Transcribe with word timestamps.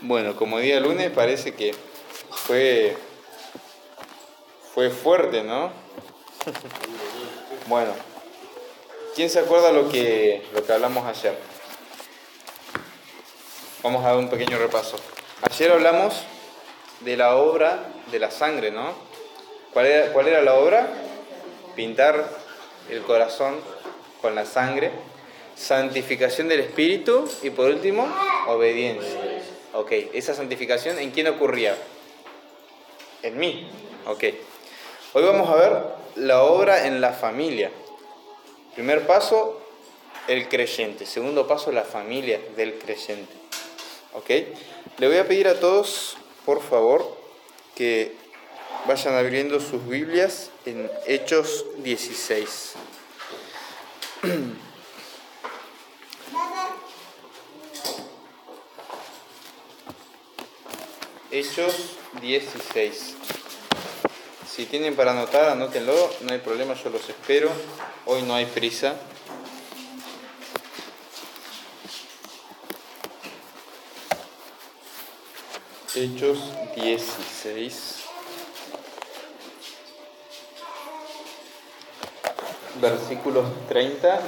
Bueno, 0.00 0.36
como 0.36 0.60
día 0.60 0.78
lunes 0.78 1.10
parece 1.10 1.54
que 1.54 1.74
fue, 2.30 2.96
fue 4.72 4.90
fuerte, 4.90 5.42
¿no? 5.42 5.72
bueno, 7.66 7.90
¿quién 9.16 9.28
se 9.28 9.40
acuerda 9.40 9.72
lo 9.72 9.88
que, 9.88 10.46
lo 10.54 10.64
que 10.64 10.72
hablamos 10.72 11.04
ayer? 11.04 11.36
Vamos 13.82 14.04
a 14.04 14.10
dar 14.10 14.18
un 14.18 14.28
pequeño 14.28 14.56
repaso. 14.56 14.96
Ayer 15.42 15.72
hablamos 15.72 16.14
de 17.00 17.16
la 17.16 17.34
obra 17.34 17.80
de 18.12 18.20
la 18.20 18.30
sangre, 18.30 18.70
¿no? 18.70 18.94
¿Cuál 19.72 19.86
era, 19.86 20.12
cuál 20.12 20.28
era 20.28 20.42
la 20.42 20.54
obra? 20.54 20.90
Pintar 21.74 22.24
el 22.88 23.02
corazón 23.02 23.56
con 24.22 24.36
la 24.36 24.44
sangre, 24.44 24.92
santificación 25.56 26.46
del 26.46 26.60
espíritu 26.60 27.28
y 27.42 27.50
por 27.50 27.66
último, 27.68 28.06
obediencia. 28.46 29.27
Ok, 29.74 29.92
esa 30.14 30.34
santificación, 30.34 30.98
¿en 30.98 31.10
quién 31.10 31.26
ocurría? 31.26 31.76
En 33.22 33.38
mí. 33.38 33.68
Ok. 34.06 34.24
Hoy 35.12 35.22
vamos 35.22 35.50
a 35.50 35.56
ver 35.56 35.82
la 36.16 36.42
obra 36.42 36.86
en 36.86 37.00
la 37.00 37.12
familia. 37.12 37.70
Primer 38.74 39.06
paso, 39.06 39.60
el 40.26 40.48
creyente. 40.48 41.04
Segundo 41.04 41.46
paso, 41.46 41.70
la 41.70 41.84
familia 41.84 42.40
del 42.56 42.78
creyente. 42.78 43.32
¿Ok? 44.14 44.30
Le 44.98 45.08
voy 45.08 45.18
a 45.18 45.28
pedir 45.28 45.48
a 45.48 45.60
todos, 45.60 46.16
por 46.46 46.62
favor, 46.62 47.16
que 47.74 48.14
vayan 48.86 49.14
abriendo 49.14 49.60
sus 49.60 49.86
Biblias 49.86 50.50
en 50.64 50.90
Hechos 51.06 51.66
16. 51.82 52.72
Hechos 61.38 61.94
16. 62.20 63.14
Si 64.44 64.66
tienen 64.66 64.96
para 64.96 65.12
anotar, 65.12 65.50
anótenlo, 65.50 65.94
no 66.22 66.32
hay 66.32 66.40
problema, 66.40 66.74
yo 66.74 66.90
los 66.90 67.08
espero. 67.08 67.48
Hoy 68.06 68.22
no 68.22 68.34
hay 68.34 68.46
prisa. 68.46 68.96
Hechos 75.94 76.40
16. 76.74 78.04
Versículos 82.80 83.46
30 83.68 84.22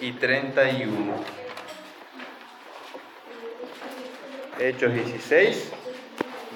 y 0.00 0.12
31. 0.12 1.12
Hechos 4.58 4.94
16, 4.94 5.72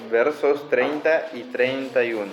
versos 0.09 0.69
30 0.69 1.29
y 1.33 1.43
31. 1.43 2.31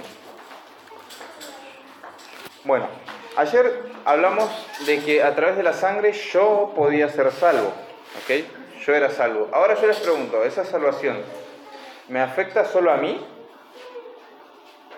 Bueno, 2.65 2.89
ayer 3.37 3.83
hablamos 4.05 4.51
de 4.87 5.03
que 5.03 5.23
a 5.23 5.35
través 5.35 5.57
de 5.57 5.63
la 5.63 5.73
sangre 5.73 6.13
yo 6.13 6.73
podía 6.75 7.09
ser 7.09 7.31
salvo, 7.33 7.69
¿ok? 8.23 8.45
Yo 8.85 8.95
era 8.95 9.11
salvo. 9.11 9.49
Ahora 9.53 9.75
yo 9.75 9.87
les 9.87 9.99
pregunto, 9.99 10.45
¿esa 10.45 10.65
salvación 10.65 11.19
me 12.09 12.21
afecta 12.21 12.65
solo 12.65 12.91
a 12.91 12.97
mí? 12.97 13.25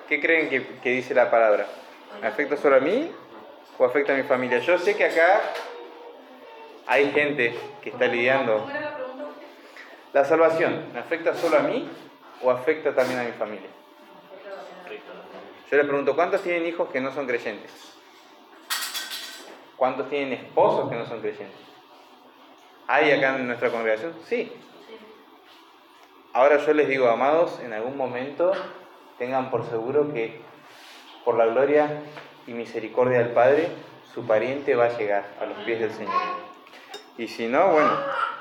¿Qué 0.08 0.20
creen 0.20 0.48
que, 0.48 0.64
que 0.82 0.90
dice 0.90 1.14
la 1.14 1.30
palabra? 1.30 1.66
¿Me 2.20 2.28
afecta 2.28 2.56
solo 2.56 2.76
a 2.76 2.80
mí 2.80 3.10
o 3.78 3.84
afecta 3.84 4.12
a 4.12 4.16
mi 4.16 4.22
familia? 4.22 4.58
Yo 4.58 4.78
sé 4.78 4.96
que 4.96 5.04
acá 5.04 5.40
hay 6.86 7.10
gente 7.10 7.54
que 7.82 7.90
está 7.90 8.06
lidiando. 8.06 8.66
¿La 10.12 10.24
salvación 10.24 10.84
me 10.92 11.00
afecta 11.00 11.34
solo 11.34 11.58
a 11.58 11.60
mí 11.60 11.88
o 12.42 12.50
afecta 12.50 12.94
también 12.94 13.20
a 13.20 13.24
mi 13.24 13.32
familia? 13.32 13.68
Yo 15.70 15.76
les 15.76 15.86
pregunto, 15.86 16.14
¿cuántos 16.14 16.42
tienen 16.42 16.66
hijos 16.66 16.88
que 16.90 17.00
no 17.00 17.12
son 17.12 17.26
creyentes? 17.26 17.72
¿Cuántos 19.76 20.08
tienen 20.08 20.32
esposos 20.32 20.88
que 20.88 20.96
no 20.96 21.06
son 21.06 21.20
creyentes? 21.20 21.60
¿Hay 22.86 23.10
acá 23.10 23.36
en 23.36 23.46
nuestra 23.48 23.70
congregación? 23.70 24.14
Sí. 24.24 24.52
Ahora 26.32 26.58
yo 26.58 26.72
les 26.72 26.88
digo, 26.88 27.08
amados, 27.08 27.58
en 27.60 27.72
algún 27.72 27.96
momento 27.96 28.52
tengan 29.18 29.50
por 29.50 29.68
seguro 29.68 30.12
que 30.12 30.40
por 31.24 31.36
la 31.36 31.46
gloria 31.46 32.02
y 32.46 32.52
misericordia 32.52 33.18
del 33.18 33.30
Padre, 33.30 33.68
su 34.14 34.26
pariente 34.26 34.76
va 34.76 34.84
a 34.84 34.96
llegar 34.96 35.24
a 35.40 35.46
los 35.46 35.58
pies 35.64 35.80
del 35.80 35.92
Señor. 35.92 36.14
Y 37.18 37.26
si 37.26 37.48
no, 37.48 37.72
bueno, 37.72 37.90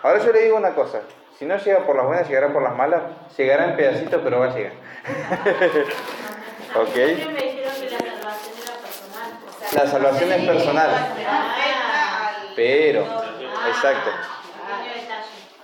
ahora 0.04 0.20
yo 0.24 0.32
le 0.32 0.44
digo 0.44 0.58
una 0.58 0.76
cosa, 0.76 1.02
si 1.38 1.46
no 1.46 1.58
llega 1.58 1.86
por 1.86 1.98
las 1.98 2.06
buenas, 2.06 2.28
llegará 2.28 2.54
por 2.54 2.64
las 2.64 2.76
malas, 2.76 3.02
llegará 3.38 3.66
en 3.66 3.76
pedacitos, 3.76 4.22
pero 4.24 4.40
va 4.40 4.46
a 4.46 4.56
llegar. 4.56 4.72
¿Ok? 6.76 6.96
La 9.74 9.88
salvación 9.88 10.32
es 10.32 10.46
personal. 10.46 10.90
Pero, 12.56 13.02
exacto. 13.68 14.12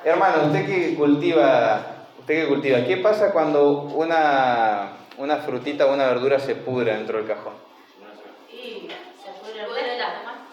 Hermano, 0.04 0.48
usted 0.48 0.66
que 0.66 0.96
cultiva, 0.96 1.86
usted 2.20 2.42
que 2.42 2.48
cultiva, 2.48 2.84
¿qué 2.86 2.98
pasa 2.98 3.32
cuando 3.32 3.70
una, 3.72 4.98
una 5.18 5.38
frutita 5.38 5.86
o 5.86 5.94
una 5.94 6.08
verdura 6.08 6.40
se 6.40 6.56
pudre 6.56 6.94
dentro 6.94 7.18
del 7.18 7.28
cajón? 7.28 7.54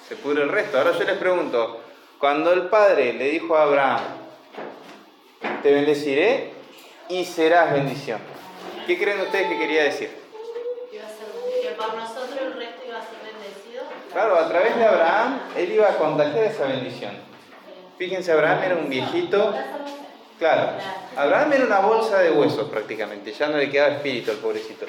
Se 0.07 0.15
pudre 0.17 0.45
el 0.45 0.51
resto. 0.51 0.79
Ahora 0.79 0.93
yo 0.93 1.05
les 1.05 1.19
pregunto, 1.19 1.81
cuando 2.19 2.53
el 2.53 2.69
Padre 2.69 3.15
le 3.15 3.31
dijo 3.31 3.57
a 3.57 3.65
Abraham, 3.65 4.28
te 5.63 5.73
bendeciré 5.73 6.51
y 7.09 7.25
serás 7.25 7.73
bendición. 7.73 8.21
¿Qué 8.87 8.99
creen 8.99 9.21
ustedes 9.21 9.49
que 9.49 9.59
quería 9.59 9.85
decir? 9.85 10.11
Que 10.91 11.69
por 11.71 11.95
nosotros 11.95 12.39
el 12.41 12.55
resto 12.55 12.83
iba 12.87 12.99
a 12.99 13.03
ser 13.03 13.19
bendecido. 13.23 13.83
Claro, 14.13 14.37
a 14.37 14.49
través 14.49 14.77
de 14.77 14.85
Abraham, 14.85 15.41
él 15.57 15.73
iba 15.73 15.89
a 15.89 15.97
contagiar 15.97 16.45
esa 16.45 16.65
bendición. 16.65 17.13
Fíjense, 17.99 18.33
Abraham 18.33 18.63
era 18.63 18.77
un 18.77 18.89
viejito. 18.89 19.55
Claro, 20.39 20.71
Abraham 21.17 21.53
era 21.53 21.65
una 21.65 21.81
bolsa 21.81 22.21
de 22.21 22.31
huesos 22.31 22.69
prácticamente, 22.71 23.33
ya 23.33 23.49
no 23.49 23.57
le 23.57 23.69
quedaba 23.69 23.95
espíritu 23.95 24.31
al 24.31 24.37
pobrecito. 24.37 24.87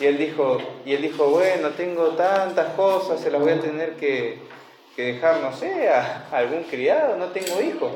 Y 0.00 0.06
él 0.06 0.16
dijo, 0.16 0.56
y 0.86 0.94
él 0.94 1.02
dijo 1.02 1.26
bueno, 1.26 1.68
tengo 1.70 2.08
tantas 2.12 2.72
cosas, 2.72 3.20
se 3.20 3.30
las 3.30 3.42
voy 3.42 3.52
a 3.52 3.60
tener 3.60 3.96
que, 3.96 4.38
que 4.96 5.14
dejar, 5.14 5.40
no 5.40 5.56
sé, 5.56 5.88
a, 5.88 6.28
algún 6.32 6.64
criado, 6.64 7.16
no 7.16 7.26
tengo 7.26 7.60
hijos. 7.60 7.92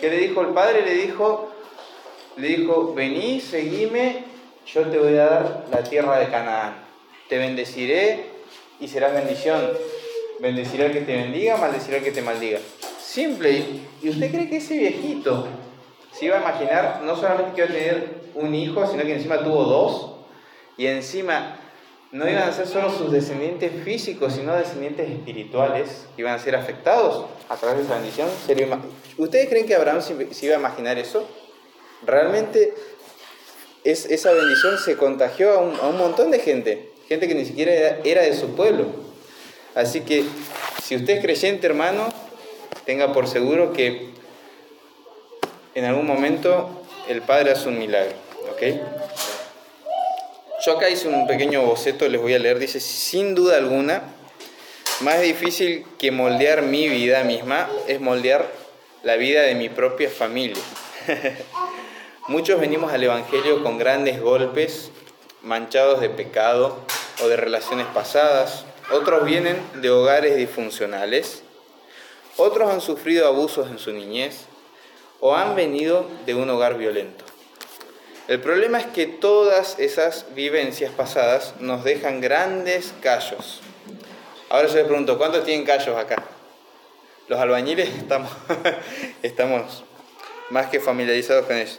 ¿Qué 0.00 0.10
le 0.10 0.18
dijo 0.18 0.40
el 0.42 0.48
padre? 0.48 0.82
Le 0.82 0.94
dijo, 0.94 1.50
le 2.36 2.48
dijo, 2.48 2.94
vení, 2.94 3.40
seguime, 3.40 4.24
yo 4.66 4.82
te 4.82 4.98
voy 4.98 5.16
a 5.16 5.24
dar 5.24 5.64
la 5.70 5.82
tierra 5.82 6.18
de 6.18 6.28
Canaán. 6.28 6.74
Te 7.28 7.38
bendeciré 7.38 8.26
y 8.80 8.88
serás 8.88 9.12
bendición. 9.12 9.70
Bendeciré 10.40 10.86
al 10.86 10.92
que 10.92 11.02
te 11.02 11.16
bendiga, 11.16 11.56
maldeciré 11.56 11.98
al 11.98 12.04
que 12.04 12.12
te 12.12 12.22
maldiga. 12.22 12.58
Simple. 13.00 13.64
¿Y 14.02 14.08
usted 14.08 14.30
cree 14.30 14.48
que 14.48 14.56
ese 14.56 14.76
viejito 14.76 15.46
se 16.12 16.26
iba 16.26 16.38
a 16.38 16.40
imaginar 16.40 17.00
no 17.04 17.14
solamente 17.16 17.52
que 17.54 17.60
iba 17.62 17.70
a 17.70 17.72
tener 17.72 18.22
un 18.34 18.54
hijo, 18.54 18.86
sino 18.86 19.04
que 19.04 19.14
encima 19.14 19.38
tuvo 19.38 19.64
dos? 19.64 20.12
Y 20.76 20.86
encima 20.86 21.56
no 22.12 22.28
iban 22.28 22.42
a 22.48 22.52
ser 22.52 22.66
solo 22.66 22.90
sus 22.90 23.10
descendientes 23.10 23.72
físicos, 23.84 24.34
sino 24.34 24.54
descendientes 24.54 25.08
espirituales 25.10 26.06
que 26.14 26.22
iban 26.22 26.34
a 26.34 26.38
ser 26.38 26.54
afectados 26.54 27.24
a 27.48 27.56
través 27.56 27.78
de 27.78 27.84
esa 27.84 27.94
bendición. 27.94 28.28
¿Se 28.46 28.54
lo 28.54 28.62
ima- 28.62 28.80
¿Ustedes 29.16 29.48
creen 29.48 29.66
que 29.66 29.74
Abraham 29.74 30.00
se 30.02 30.46
iba 30.46 30.56
a 30.56 30.58
imaginar 30.58 30.98
eso? 30.98 31.26
Realmente 32.04 32.74
es, 33.84 34.06
esa 34.06 34.32
bendición 34.32 34.78
se 34.78 34.96
contagió 34.96 35.52
a 35.52 35.58
un, 35.58 35.74
a 35.76 35.88
un 35.88 35.96
montón 35.98 36.30
de 36.30 36.38
gente, 36.38 36.90
gente 37.08 37.26
que 37.28 37.34
ni 37.34 37.44
siquiera 37.46 37.72
era, 37.72 37.98
era 38.04 38.22
de 38.22 38.34
su 38.36 38.54
pueblo. 38.54 38.86
Así 39.74 40.02
que 40.02 40.24
si 40.82 40.96
usted 40.96 41.14
es 41.16 41.22
creyente, 41.24 41.66
hermano, 41.66 42.08
tenga 42.84 43.12
por 43.14 43.26
seguro 43.26 43.72
que 43.72 44.10
en 45.74 45.84
algún 45.86 46.06
momento 46.06 46.82
el 47.08 47.22
Padre 47.22 47.52
hace 47.52 47.68
un 47.68 47.78
milagro. 47.78 48.12
¿ok? 48.52 48.62
Yo 50.64 50.76
acá 50.76 50.88
hice 50.88 51.08
un 51.08 51.26
pequeño 51.26 51.62
boceto, 51.62 52.08
les 52.08 52.20
voy 52.20 52.34
a 52.34 52.38
leer, 52.38 52.60
dice, 52.60 52.78
sin 52.78 53.34
duda 53.34 53.56
alguna, 53.56 54.04
más 55.00 55.20
difícil 55.20 55.84
que 55.98 56.12
moldear 56.12 56.62
mi 56.62 56.88
vida 56.88 57.24
misma 57.24 57.68
es 57.88 58.00
moldear 58.00 58.48
la 59.02 59.16
vida 59.16 59.42
de 59.42 59.56
mi 59.56 59.68
propia 59.68 60.08
familia. 60.08 60.62
Muchos 62.28 62.60
venimos 62.60 62.92
al 62.92 63.02
Evangelio 63.02 63.64
con 63.64 63.76
grandes 63.76 64.20
golpes, 64.20 64.92
manchados 65.42 66.00
de 66.00 66.10
pecado 66.10 66.78
o 67.24 67.26
de 67.26 67.36
relaciones 67.36 67.86
pasadas. 67.88 68.64
Otros 68.92 69.24
vienen 69.24 69.60
de 69.80 69.90
hogares 69.90 70.36
disfuncionales. 70.36 71.42
Otros 72.36 72.70
han 72.70 72.80
sufrido 72.80 73.26
abusos 73.26 73.68
en 73.68 73.80
su 73.80 73.92
niñez 73.92 74.44
o 75.18 75.34
han 75.34 75.56
venido 75.56 76.06
de 76.24 76.36
un 76.36 76.48
hogar 76.50 76.78
violento. 76.78 77.21
El 78.28 78.40
problema 78.40 78.78
es 78.78 78.86
que 78.86 79.06
todas 79.06 79.78
esas 79.80 80.26
vivencias 80.34 80.92
pasadas 80.92 81.54
nos 81.58 81.82
dejan 81.82 82.20
grandes 82.20 82.94
callos. 83.02 83.60
Ahora 84.48 84.68
yo 84.68 84.74
les 84.74 84.84
pregunto, 84.84 85.18
¿cuántos 85.18 85.44
tienen 85.44 85.66
callos 85.66 85.96
acá? 85.98 86.22
Los 87.26 87.40
albañiles 87.40 87.88
estamos, 87.88 88.30
estamos 89.22 89.84
más 90.50 90.66
que 90.66 90.78
familiarizados 90.78 91.46
con 91.46 91.56
eso. 91.56 91.78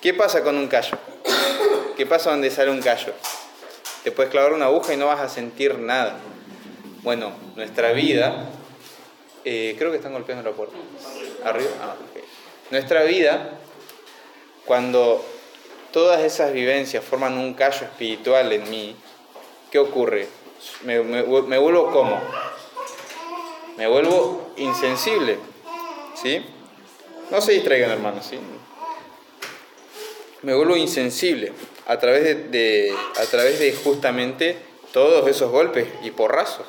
¿Qué 0.00 0.14
pasa 0.14 0.42
con 0.42 0.56
un 0.56 0.68
callo? 0.68 0.96
¿Qué 1.96 2.06
pasa 2.06 2.30
donde 2.30 2.50
sale 2.50 2.70
un 2.70 2.80
callo? 2.80 3.12
Te 4.04 4.10
puedes 4.10 4.30
clavar 4.30 4.52
una 4.52 4.66
aguja 4.66 4.94
y 4.94 4.96
no 4.96 5.06
vas 5.06 5.20
a 5.20 5.28
sentir 5.28 5.78
nada. 5.78 6.16
Bueno, 7.02 7.32
nuestra 7.56 7.92
vida, 7.92 8.48
eh, 9.44 9.74
creo 9.78 9.90
que 9.90 9.98
están 9.98 10.12
golpeando 10.12 10.48
la 10.48 10.56
puerta. 10.56 10.76
Arriba. 11.44 11.70
Ah, 11.82 11.94
ok. 12.00 12.22
Nuestra 12.70 13.02
vida, 13.02 13.58
cuando 14.64 15.24
todas 15.94 16.20
esas 16.22 16.52
vivencias 16.52 17.04
forman 17.04 17.38
un 17.38 17.54
callo 17.54 17.84
espiritual 17.86 18.52
en 18.52 18.68
mí, 18.68 18.96
¿qué 19.70 19.78
ocurre? 19.78 20.26
Me, 20.82 20.98
vuelvo 20.98 21.92
como? 21.92 22.20
Me 23.76 23.86
vuelvo 23.86 24.50
insensible. 24.56 25.38
¿Sí? 26.20 26.44
No 27.30 27.40
se 27.40 27.52
distraigan, 27.52 27.92
hermanos. 27.92 28.26
¿sí? 28.26 28.40
Me 30.42 30.52
vuelvo 30.52 30.76
insensible 30.76 31.52
a 31.86 31.96
través 32.00 32.24
de, 32.24 32.34
de- 32.34 32.94
a 33.16 33.24
través 33.26 33.60
de 33.60 33.72
justamente 33.72 34.56
todos 34.92 35.28
esos 35.28 35.52
golpes 35.52 35.86
y 36.02 36.10
porrazos. 36.10 36.66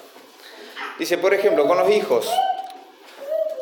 Dice, 0.99 1.17
por 1.17 1.33
ejemplo, 1.33 1.67
con 1.67 1.79
los 1.79 1.89
hijos, 1.89 2.29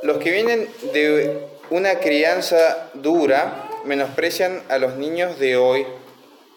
los 0.01 0.18
que 0.18 0.30
vienen 0.30 0.69
de 0.92 1.48
una 1.69 2.00
crianza 2.00 2.89
dura 2.94 3.62
menosprecian 3.85 4.63
a 4.69 4.77
los 4.77 4.95
niños 4.95 5.39
de 5.39 5.57
hoy, 5.57 5.85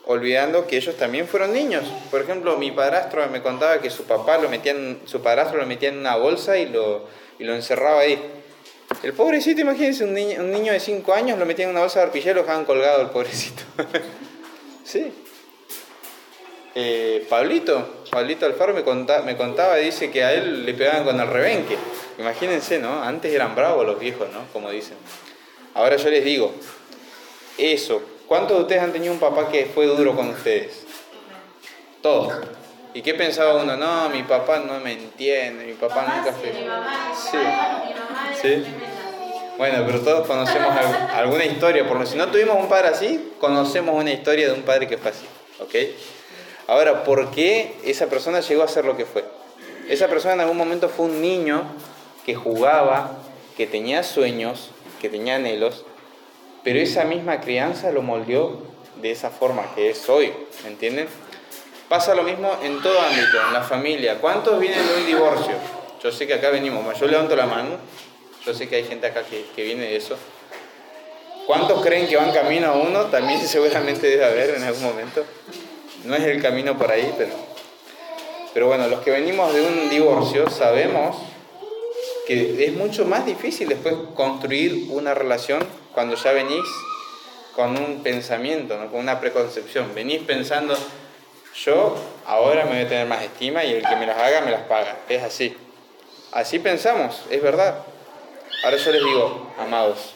olvidando 0.06 0.66
que 0.66 0.76
ellos 0.76 0.96
también 0.96 1.26
fueron 1.26 1.52
niños. 1.52 1.84
Por 2.10 2.20
ejemplo, 2.20 2.56
mi 2.56 2.70
padrastro 2.70 3.26
me 3.28 3.42
contaba 3.42 3.80
que 3.80 3.90
su 3.90 4.04
papá 4.04 4.38
lo 4.38 4.48
metía 4.48 4.72
en- 4.72 5.00
su 5.04 5.20
padrastro 5.20 5.58
lo 5.58 5.66
metía 5.66 5.88
en 5.88 5.98
una 5.98 6.16
bolsa 6.16 6.56
y 6.58 6.66
lo, 6.66 7.04
y 7.38 7.44
lo 7.44 7.54
encerraba 7.54 8.00
ahí. 8.00 8.20
El 9.02 9.12
pobrecito, 9.14 9.60
imagínense, 9.60 10.04
un 10.04 10.14
niño, 10.14 10.40
un 10.40 10.52
niño 10.52 10.72
de 10.72 10.78
5 10.78 11.12
años 11.12 11.38
lo 11.38 11.44
metían 11.46 11.68
en 11.70 11.74
una 11.74 11.80
bolsa 11.80 11.98
de 12.00 12.06
arpillera 12.06 12.30
y 12.32 12.34
lo 12.36 12.42
dejaban 12.42 12.64
colgado 12.64 13.02
el 13.02 13.10
pobrecito. 13.10 13.62
sí. 14.84 15.12
Eh, 16.78 17.26
Pablito, 17.30 18.04
Pablito 18.10 18.44
Alfaro 18.44 18.74
me, 18.74 18.84
conta- 18.84 19.22
me 19.22 19.36
contaba, 19.36 19.76
dice 19.76 20.10
que 20.10 20.22
a 20.22 20.32
él 20.34 20.66
le 20.66 20.74
pegaban 20.74 21.04
con 21.04 21.18
el 21.18 21.26
rebenque. 21.26 21.76
Imagínense, 22.18 22.78
¿no? 22.78 23.02
Antes 23.02 23.32
eran 23.32 23.54
bravos 23.54 23.86
los 23.86 23.98
viejos, 23.98 24.28
¿no? 24.32 24.44
Como 24.52 24.70
dicen. 24.70 24.96
Ahora 25.74 25.96
yo 25.96 26.10
les 26.10 26.24
digo, 26.24 26.52
eso, 27.58 28.02
¿cuántos 28.26 28.56
de 28.56 28.62
ustedes 28.62 28.82
han 28.82 28.92
tenido 28.92 29.12
un 29.12 29.20
papá 29.20 29.48
que 29.48 29.66
fue 29.66 29.86
duro 29.86 30.14
con 30.14 30.28
ustedes? 30.30 30.84
Todos. 32.02 32.32
¿Y 32.94 33.02
qué 33.02 33.14
pensaba 33.14 33.62
uno? 33.62 33.76
No, 33.76 34.08
mi 34.08 34.22
papá 34.22 34.58
no 34.60 34.80
me 34.80 34.92
entiende, 34.92 35.66
mi 35.66 35.74
papá 35.74 36.02
nunca 36.16 36.32
fue... 36.32 36.52
Mi 36.52 36.64
mamá, 36.66 37.12
Sí. 37.30 37.36
mi 37.36 37.42
mamá, 37.42 38.32
Sí. 38.40 38.64
Bueno, 39.58 39.84
pero 39.86 40.00
todos 40.00 40.26
conocemos 40.26 40.70
al- 40.76 41.10
alguna 41.14 41.44
historia, 41.46 41.86
por 41.88 41.98
lo 41.98 42.04
si 42.06 42.16
no 42.16 42.26
tuvimos 42.28 42.56
un 42.58 42.68
padre 42.68 42.88
así, 42.88 43.32
conocemos 43.40 43.94
una 43.94 44.12
historia 44.12 44.46
de 44.48 44.52
un 44.52 44.62
padre 44.62 44.86
que 44.86 44.98
fue 44.98 45.10
así, 45.10 45.24
¿ok? 45.60 45.74
Ahora, 46.68 47.04
¿por 47.04 47.30
qué 47.30 47.74
esa 47.84 48.06
persona 48.06 48.40
llegó 48.40 48.62
a 48.62 48.68
ser 48.68 48.84
lo 48.84 48.96
que 48.98 49.06
fue? 49.06 49.24
Esa 49.88 50.08
persona 50.08 50.34
en 50.34 50.40
algún 50.40 50.56
momento 50.58 50.88
fue 50.90 51.06
un 51.06 51.22
niño 51.22 51.62
que 52.26 52.34
jugaba, 52.34 53.12
que 53.56 53.66
tenía 53.66 54.02
sueños, 54.02 54.70
que 55.00 55.08
tenía 55.08 55.36
anhelos, 55.36 55.84
pero 56.66 56.80
esa 56.80 57.04
misma 57.04 57.40
crianza 57.40 57.92
lo 57.92 58.02
moldeó 58.02 58.60
de 59.00 59.12
esa 59.12 59.30
forma 59.30 59.72
que 59.76 59.90
es 59.90 60.08
hoy, 60.08 60.32
¿me 60.64 60.70
entienden? 60.70 61.06
Pasa 61.88 62.12
lo 62.12 62.24
mismo 62.24 62.58
en 62.60 62.82
todo 62.82 62.98
ámbito, 63.02 63.40
en 63.46 63.52
la 63.52 63.62
familia. 63.62 64.18
¿Cuántos 64.20 64.58
vienen 64.58 64.84
de 64.84 64.94
un 64.96 65.06
divorcio? 65.06 65.54
Yo 66.02 66.10
sé 66.10 66.26
que 66.26 66.34
acá 66.34 66.50
venimos, 66.50 66.98
yo 66.98 67.06
levanto 67.06 67.36
la 67.36 67.46
mano, 67.46 67.76
yo 68.44 68.52
sé 68.52 68.68
que 68.68 68.74
hay 68.74 68.82
gente 68.82 69.06
acá 69.06 69.22
que, 69.22 69.46
que 69.54 69.62
viene 69.62 69.82
de 69.82 69.94
eso. 69.94 70.16
¿Cuántos 71.46 71.84
creen 71.84 72.08
que 72.08 72.16
van 72.16 72.32
camino 72.32 72.66
a 72.66 72.72
uno? 72.72 73.04
También 73.04 73.38
seguramente 73.46 74.08
debe 74.08 74.24
haber 74.24 74.56
en 74.56 74.64
algún 74.64 74.82
momento. 74.82 75.24
No 76.04 76.16
es 76.16 76.24
el 76.24 76.42
camino 76.42 76.76
por 76.76 76.90
ahí, 76.90 77.14
pero... 77.16 77.30
Pero 78.52 78.66
bueno, 78.66 78.88
los 78.88 79.02
que 79.02 79.12
venimos 79.12 79.54
de 79.54 79.60
un 79.60 79.88
divorcio 79.88 80.50
sabemos 80.50 81.16
que 82.26 82.64
es 82.64 82.72
mucho 82.72 83.04
más 83.04 83.24
difícil 83.24 83.68
después 83.68 83.94
construir 84.16 84.88
una 84.90 85.14
relación 85.14 85.60
cuando 85.96 86.14
ya 86.14 86.32
venís 86.32 86.66
con 87.54 87.74
un 87.74 88.02
pensamiento, 88.02 88.76
¿no? 88.76 88.90
con 88.90 89.00
una 89.00 89.18
preconcepción. 89.18 89.94
Venís 89.94 90.20
pensando, 90.24 90.76
yo 91.64 91.96
ahora 92.26 92.66
me 92.66 92.72
voy 92.72 92.80
a 92.80 92.88
tener 92.88 93.06
más 93.06 93.22
estima 93.22 93.64
y 93.64 93.72
el 93.72 93.82
que 93.82 93.96
me 93.96 94.04
las 94.06 94.18
haga 94.18 94.42
me 94.42 94.50
las 94.50 94.64
paga. 94.64 94.98
Es 95.08 95.22
así. 95.22 95.56
Así 96.32 96.58
pensamos, 96.58 97.22
es 97.30 97.42
verdad. 97.42 97.78
Ahora 98.62 98.76
yo 98.76 98.92
les 98.92 99.02
digo, 99.02 99.50
amados, 99.58 100.12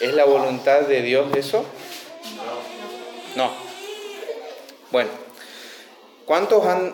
¿es 0.00 0.12
la 0.14 0.24
voluntad 0.24 0.80
de 0.80 1.00
Dios 1.02 1.28
eso? 1.36 1.64
No. 3.36 3.52
Bueno, 4.90 5.10
¿cuántos 6.24 6.66
han, 6.66 6.92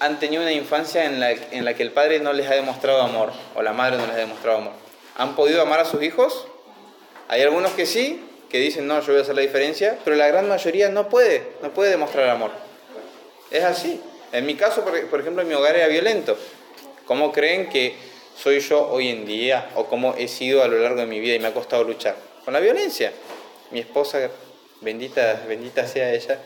han 0.00 0.18
tenido 0.18 0.40
una 0.40 0.52
infancia 0.52 1.04
en 1.04 1.20
la, 1.20 1.32
en 1.32 1.66
la 1.66 1.74
que 1.74 1.82
el 1.82 1.92
padre 1.92 2.20
no 2.20 2.32
les 2.32 2.50
ha 2.50 2.54
demostrado 2.54 3.02
amor 3.02 3.34
o 3.54 3.60
la 3.60 3.74
madre 3.74 3.98
no 3.98 4.06
les 4.06 4.16
ha 4.16 4.20
demostrado 4.20 4.56
amor? 4.56 4.72
¿Han 5.18 5.36
podido 5.36 5.60
amar 5.60 5.80
a 5.80 5.84
sus 5.84 6.02
hijos? 6.02 6.46
Hay 7.28 7.42
algunos 7.42 7.72
que 7.72 7.86
sí, 7.86 8.20
que 8.48 8.58
dicen, 8.58 8.86
no, 8.86 9.00
yo 9.00 9.08
voy 9.08 9.18
a 9.18 9.22
hacer 9.22 9.34
la 9.34 9.42
diferencia, 9.42 9.98
pero 10.04 10.16
la 10.16 10.28
gran 10.28 10.48
mayoría 10.48 10.88
no 10.88 11.08
puede, 11.08 11.42
no 11.62 11.70
puede 11.72 11.90
demostrar 11.90 12.28
amor. 12.28 12.52
Es 13.50 13.64
así. 13.64 14.00
En 14.32 14.46
mi 14.46 14.54
caso, 14.54 14.84
por, 14.84 15.00
por 15.08 15.20
ejemplo, 15.20 15.42
en 15.42 15.48
mi 15.48 15.54
hogar 15.54 15.76
era 15.76 15.88
violento. 15.88 16.36
¿Cómo 17.06 17.32
creen 17.32 17.68
que 17.68 17.94
soy 18.36 18.60
yo 18.60 18.88
hoy 18.88 19.08
en 19.08 19.26
día 19.26 19.70
o 19.74 19.86
cómo 19.86 20.14
he 20.16 20.28
sido 20.28 20.62
a 20.62 20.68
lo 20.68 20.78
largo 20.78 21.00
de 21.00 21.06
mi 21.06 21.20
vida 21.20 21.34
y 21.34 21.38
me 21.38 21.48
ha 21.48 21.54
costado 21.54 21.84
luchar? 21.84 22.16
Con 22.44 22.54
la 22.54 22.60
violencia. 22.60 23.12
Mi 23.70 23.80
esposa, 23.80 24.30
bendita, 24.80 25.44
bendita 25.48 25.86
sea 25.86 26.12
ella, 26.12 26.38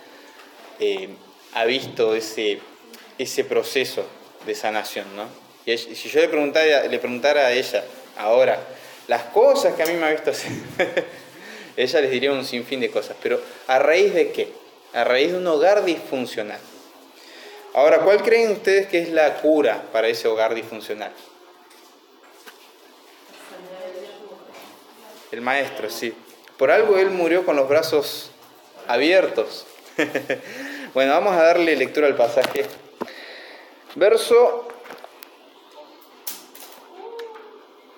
eh, 0.78 1.08
ha 1.54 1.64
visto 1.64 2.14
ese, 2.14 2.60
ese 3.18 3.44
proceso 3.44 4.04
de 4.46 4.54
sanación, 4.54 5.14
¿no? 5.16 5.26
Y 5.66 5.76
si 5.76 6.08
yo 6.08 6.20
le 6.20 6.28
preguntara, 6.28 6.86
le 6.86 6.98
preguntara 6.98 7.46
a 7.46 7.52
ella 7.52 7.84
ahora 8.16 8.58
las 9.10 9.24
cosas 9.24 9.74
que 9.74 9.82
a 9.82 9.86
mí 9.86 9.94
me 9.94 10.06
ha 10.06 10.10
visto 10.10 10.30
hacer, 10.30 10.52
ella 11.76 12.00
les 12.00 12.10
diría 12.12 12.30
un 12.30 12.44
sinfín 12.44 12.78
de 12.78 12.92
cosas, 12.92 13.16
pero 13.20 13.40
¿a 13.66 13.80
raíz 13.80 14.14
de 14.14 14.30
qué? 14.30 14.52
A 14.92 15.02
raíz 15.02 15.32
de 15.32 15.38
un 15.38 15.46
hogar 15.48 15.84
disfuncional. 15.84 16.60
Ahora, 17.74 18.02
¿cuál 18.02 18.22
creen 18.22 18.52
ustedes 18.52 18.86
que 18.86 19.02
es 19.02 19.08
la 19.08 19.38
cura 19.38 19.82
para 19.90 20.06
ese 20.06 20.28
hogar 20.28 20.54
disfuncional? 20.54 21.10
El 25.32 25.40
maestro, 25.40 25.90
sí. 25.90 26.14
Por 26.56 26.70
algo 26.70 26.96
él 26.96 27.10
murió 27.10 27.44
con 27.44 27.56
los 27.56 27.68
brazos 27.68 28.30
abiertos. 28.86 29.66
bueno, 30.94 31.14
vamos 31.14 31.32
a 31.32 31.42
darle 31.42 31.74
lectura 31.74 32.06
al 32.06 32.14
pasaje. 32.14 32.64
Verso 33.96 34.68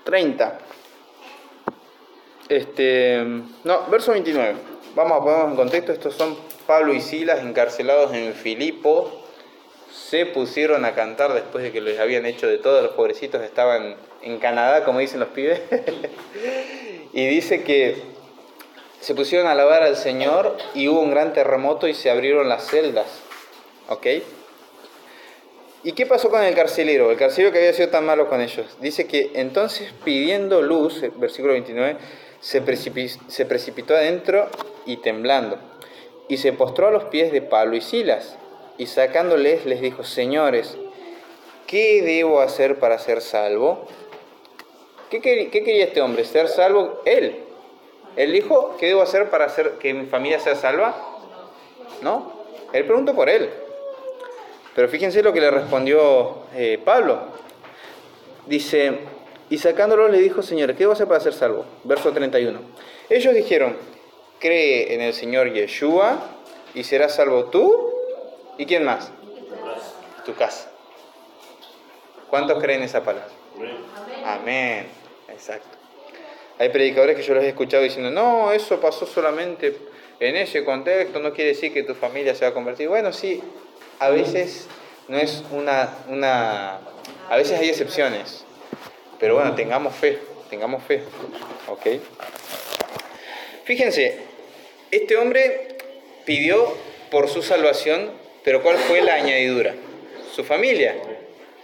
30. 0.05 0.72
Este, 2.53 3.25
no, 3.65 3.87
verso 3.91 4.13
29. 4.13 4.57
Vamos 4.95 5.19
a 5.19 5.25
ponernos 5.25 5.51
en 5.53 5.57
contexto. 5.57 5.93
Estos 5.93 6.15
son 6.15 6.37
Pablo 6.67 6.93
y 6.93 7.01
Silas 7.01 7.41
encarcelados 7.41 8.13
en 8.13 8.35
Filipo. 8.35 9.11
Se 9.91 10.27
pusieron 10.27 10.85
a 10.85 10.95
cantar 10.95 11.33
después 11.33 11.65
de 11.65 11.73
que 11.73 11.81
les 11.81 11.99
habían 11.99 12.27
hecho 12.27 12.47
de 12.47 12.59
todo. 12.59 12.83
Los 12.83 12.93
pobrecitos 12.93 13.41
estaban 13.41 13.97
en 14.21 14.39
Canadá, 14.39 14.85
como 14.85 14.99
dicen 14.99 15.21
los 15.21 15.31
pibes. 15.31 15.63
y 17.15 17.27
dice 17.27 17.63
que 17.63 18.03
se 19.01 19.15
pusieron 19.15 19.47
a 19.47 19.53
alabar 19.53 19.83
al 19.83 19.97
Señor 19.97 20.59
y 20.75 20.89
hubo 20.89 21.01
un 21.01 21.11
gran 21.11 21.33
terremoto 21.33 21.89
y 21.89 21.95
se 21.95 22.11
abrieron 22.11 22.51
las 22.51 22.67
celdas. 22.67 23.07
¿Ok? 23.89 24.07
¿Y 25.85 25.93
qué 25.93 26.05
pasó 26.05 26.29
con 26.29 26.43
el 26.43 26.55
carcelero? 26.55 27.11
El 27.11 27.17
carcelero 27.17 27.51
que 27.51 27.61
había 27.61 27.73
sido 27.73 27.89
tan 27.89 28.05
malo 28.05 28.29
con 28.29 28.43
ellos. 28.43 28.77
Dice 28.83 29.07
que 29.07 29.31
entonces 29.37 29.91
pidiendo 30.05 30.61
luz, 30.61 31.03
versículo 31.17 31.55
29, 31.55 31.97
se, 32.43 32.63
precipi- 32.63 33.19
se 33.29 33.47
precipitó 33.47 33.95
adentro 33.95 34.49
y 34.85 34.99
temblando. 34.99 35.57
Y 36.29 36.37
se 36.37 36.53
postró 36.53 36.89
a 36.89 36.91
los 36.91 37.05
pies 37.05 37.33
de 37.33 37.41
Pablo 37.41 37.77
y 37.77 37.81
Silas. 37.81 38.37
Y 38.77 38.87
sacándoles 38.87 39.65
les 39.65 39.81
dijo, 39.81 40.05
señores, 40.05 40.77
¿qué 41.67 42.03
debo 42.03 42.41
hacer 42.41 42.79
para 42.79 42.99
ser 42.99 43.23
salvo? 43.23 43.87
¿Qué, 45.09 45.23
quer- 45.23 45.51
qué 45.51 45.63
quería 45.65 45.85
este 45.85 46.01
hombre? 46.03 46.25
¿Ser 46.25 46.49
salvo? 46.49 47.01
Él. 47.07 47.39
Él 48.17 48.33
dijo, 48.33 48.77
¿qué 48.79 48.87
debo 48.89 49.01
hacer 49.03 49.31
para 49.31 49.47
hacer 49.47 49.73
que 49.79 49.95
mi 49.95 50.07
familia 50.07 50.39
sea 50.39 50.55
salva? 50.55 50.95
No. 52.03 52.43
Él 52.73 52.85
preguntó 52.85 53.15
por 53.15 53.31
él. 53.31 53.49
Pero 54.75 54.89
fíjense 54.89 55.23
lo 55.23 55.33
que 55.33 55.41
le 55.41 55.51
respondió 55.51 56.45
eh, 56.55 56.81
Pablo. 56.83 57.21
Dice, 58.47 58.99
y 59.53 59.59
sacándolo 59.59 60.09
le 60.09 60.19
dijo, 60.19 60.41
Señor, 60.41 60.75
¿qué 60.75 60.87
vas 60.87 60.93
a 60.93 60.95
hacer 60.95 61.09
para 61.09 61.21
ser 61.21 61.35
salvo? 61.35 61.67
Verso 61.85 62.11
31. 62.11 62.59
Ellos 63.11 63.35
dijeron, 63.35 63.77
cree 64.39 64.95
en 64.95 65.03
el 65.03 65.13
Señor 65.13 65.53
Yeshua 65.53 66.19
y 66.73 66.85
serás 66.85 67.17
salvo 67.17 67.45
tú 67.51 67.93
y 68.57 68.65
quién 68.65 68.83
más? 68.83 69.13
Tu 70.25 70.35
casa. 70.37 70.71
¿Cuántos 72.31 72.63
creen 72.63 72.83
esa 72.83 73.05
palabra? 73.05 73.29
Amén. 74.25 74.87
Exacto. 75.29 75.77
Hay 76.59 76.71
predicadores 76.71 77.15
que 77.15 77.23
yo 77.23 77.35
los 77.35 77.45
he 77.45 77.49
escuchado 77.49 77.83
diciendo, 77.83 78.11
no, 78.11 78.53
eso 78.53 78.81
pasó 78.81 79.05
solamente 79.05 79.77
en 80.19 80.35
ese 80.35 80.65
contexto, 80.65 81.19
no 81.19 81.35
quiere 81.35 81.51
decir 81.51 81.75
que 81.75 81.83
tu 81.83 81.95
familia 81.95 82.35
se 82.35 82.47
va 82.47 82.53
a 82.53 82.55
convertir. 82.55 82.89
Bueno, 82.89 83.13
sí, 83.13 83.43
a 83.99 84.09
veces 84.09 84.67
no 85.09 85.19
es 85.19 85.45
una, 85.53 85.95
una 86.09 86.79
a 87.29 87.37
veces 87.37 87.61
hay 87.61 87.69
excepciones, 87.69 88.47
pero 89.23 89.37
bueno, 89.37 89.55
tengamos 89.55 89.95
fe, 89.95 90.19
tengamos 90.51 90.83
fe, 90.83 91.01
¿ok? 91.69 91.87
Fíjense, 93.63 94.17
este 94.91 95.17
hombre 95.17 95.77
pidió 96.25 96.77
por 97.09 97.29
su 97.29 97.41
salvación, 97.41 98.11
pero 98.43 98.65
¿cuál 98.65 98.79
fue 98.79 99.01
la 99.01 99.15
añadidura? 99.15 99.77
Su 100.35 100.43
familia. 100.43 100.97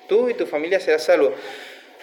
Tú 0.07 0.29
y 0.29 0.35
tu 0.35 0.47
familia 0.47 0.79
serás 0.79 1.03
salvo. 1.03 1.33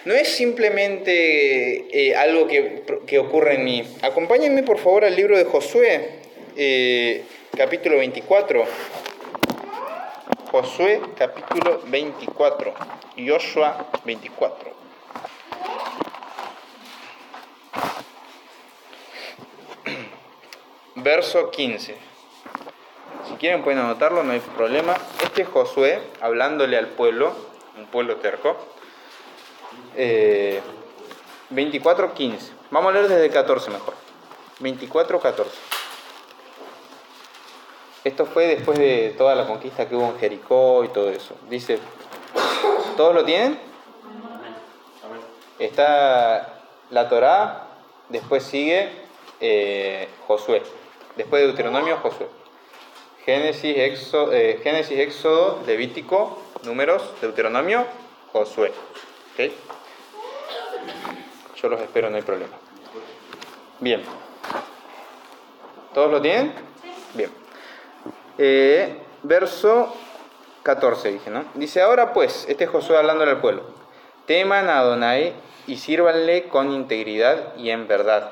No 0.04 0.14
es 0.14 0.28
simplemente 0.28 1.88
eh, 1.90 2.14
algo 2.18 2.48
que, 2.48 2.84
que, 3.08 3.18
ocurre 3.18 3.56
en 3.56 3.64
mí. 3.64 3.88
Acompáñenme 4.02 4.62
por 4.62 4.78
favor 4.78 5.06
al 5.06 5.16
libro 5.16 5.38
de 5.38 5.46
Josué, 5.46 6.20
eh, 6.58 7.24
capítulo 7.56 8.00
24. 8.00 8.66
Josué, 10.52 11.00
capítulo 11.18 11.82
24. 11.88 12.74
Joshua 13.26 13.90
24. 14.04 14.76
Verso 21.06 21.52
15. 21.52 21.96
Si 23.28 23.36
quieren 23.36 23.62
pueden 23.62 23.78
anotarlo, 23.78 24.24
no 24.24 24.32
hay 24.32 24.40
problema. 24.40 24.96
Este 25.22 25.44
es 25.44 25.48
Josué 25.48 26.02
hablándole 26.20 26.78
al 26.78 26.88
pueblo, 26.88 27.32
un 27.78 27.86
pueblo 27.86 28.16
terco. 28.16 28.58
Eh, 29.96 30.62
24, 31.52 32.12
15. 32.12 32.54
Vamos 32.72 32.90
a 32.90 32.94
leer 32.94 33.08
desde 33.08 33.26
el 33.28 33.32
14 33.32 33.70
mejor. 33.70 33.94
24, 34.62 35.20
14. 35.20 35.52
Esto 38.04 38.26
fue 38.26 38.48
después 38.48 38.80
de 38.80 39.14
toda 39.16 39.36
la 39.36 39.46
conquista 39.46 39.88
que 39.88 39.96
hubo 39.96 40.08
en 40.08 40.18
Jericó 40.18 40.84
y 40.86 40.88
todo 40.88 41.12
eso. 41.12 41.36
Dice, 41.52 41.78
¿todos 42.98 43.14
lo 43.14 43.24
tienen? 43.24 43.60
Está 45.60 46.62
la 46.90 47.08
Torá, 47.10 47.68
después 48.10 48.42
sigue 48.42 48.90
eh, 49.40 50.10
Josué, 50.26 50.64
después 51.16 51.42
de 51.42 51.48
Deuteronomio, 51.48 51.98
Josué. 51.98 52.28
Génesis, 53.26 53.76
Éxodo, 53.78 54.34
eh, 54.34 54.60
Génesis, 54.64 55.26
Levítico, 55.66 56.42
Números, 56.64 57.12
Deuteronomio, 57.22 57.86
Josué. 58.32 58.72
¿Okay? 59.34 59.56
Yo 61.56 61.70
los 61.70 61.82
espero, 61.82 62.10
no 62.10 62.18
hay 62.18 62.22
problema. 62.22 62.56
Bien. 63.80 64.04
¿Todos 65.94 66.12
lo 66.12 66.22
tienen? 66.22 66.54
Bien. 67.14 67.32
Eh, 68.38 68.96
verso 69.24 69.96
14 70.64 71.12
dije, 71.12 71.30
¿no? 71.30 71.46
Dice, 71.54 71.82
ahora 71.82 72.14
pues, 72.14 72.46
este 72.50 72.66
es 72.66 72.70
Josué 72.70 72.98
hablándole 72.98 73.32
al 73.32 73.42
pueblo, 73.42 73.64
teman 74.26 74.70
a 74.70 74.80
Adonai 74.80 75.34
y 75.68 75.78
sírvanle 75.78 76.48
con 76.48 76.72
integridad 76.72 77.56
y 77.58 77.70
en 77.70 77.88
verdad. 77.88 78.32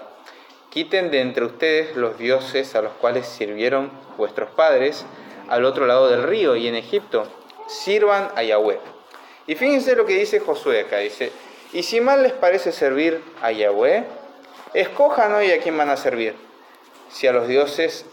Quiten 0.74 1.12
de 1.12 1.22
entre 1.22 1.46
ustedes 1.46 1.96
los 1.96 2.18
dioses 2.18 2.74
a 2.74 2.82
los 2.82 2.94
cuales 2.94 3.28
sirvieron 3.28 3.92
vuestros 4.18 4.50
padres 4.50 5.06
al 5.48 5.66
otro 5.66 5.86
lado 5.86 6.10
del 6.10 6.24
río 6.24 6.56
y 6.56 6.68
en 6.68 6.74
Egipto. 6.74 7.28
Sirvan 7.68 8.32
a 8.36 8.42
Yahweh. 8.42 8.80
Y 9.46 9.54
fíjense 9.54 9.96
lo 9.96 10.08
que 10.08 10.16
dice 10.16 10.40
Josué 10.40 10.80
acá. 10.80 10.98
Dice, 10.98 11.32
y 11.74 11.84
si 11.84 12.02
mal 12.02 12.24
les 12.24 12.34
parece 12.34 12.72
servir 12.72 13.22
a 13.44 13.52
Yahweh, 13.52 14.04
escojan 14.74 15.34
hoy 15.34 15.52
a 15.52 15.62
quién 15.62 15.78
van 15.78 15.92
a 15.92 15.96
servir. 15.96 16.34
Si 17.08 17.28
a 17.28 17.34
los 17.34 17.48
dioses, 17.48 18.08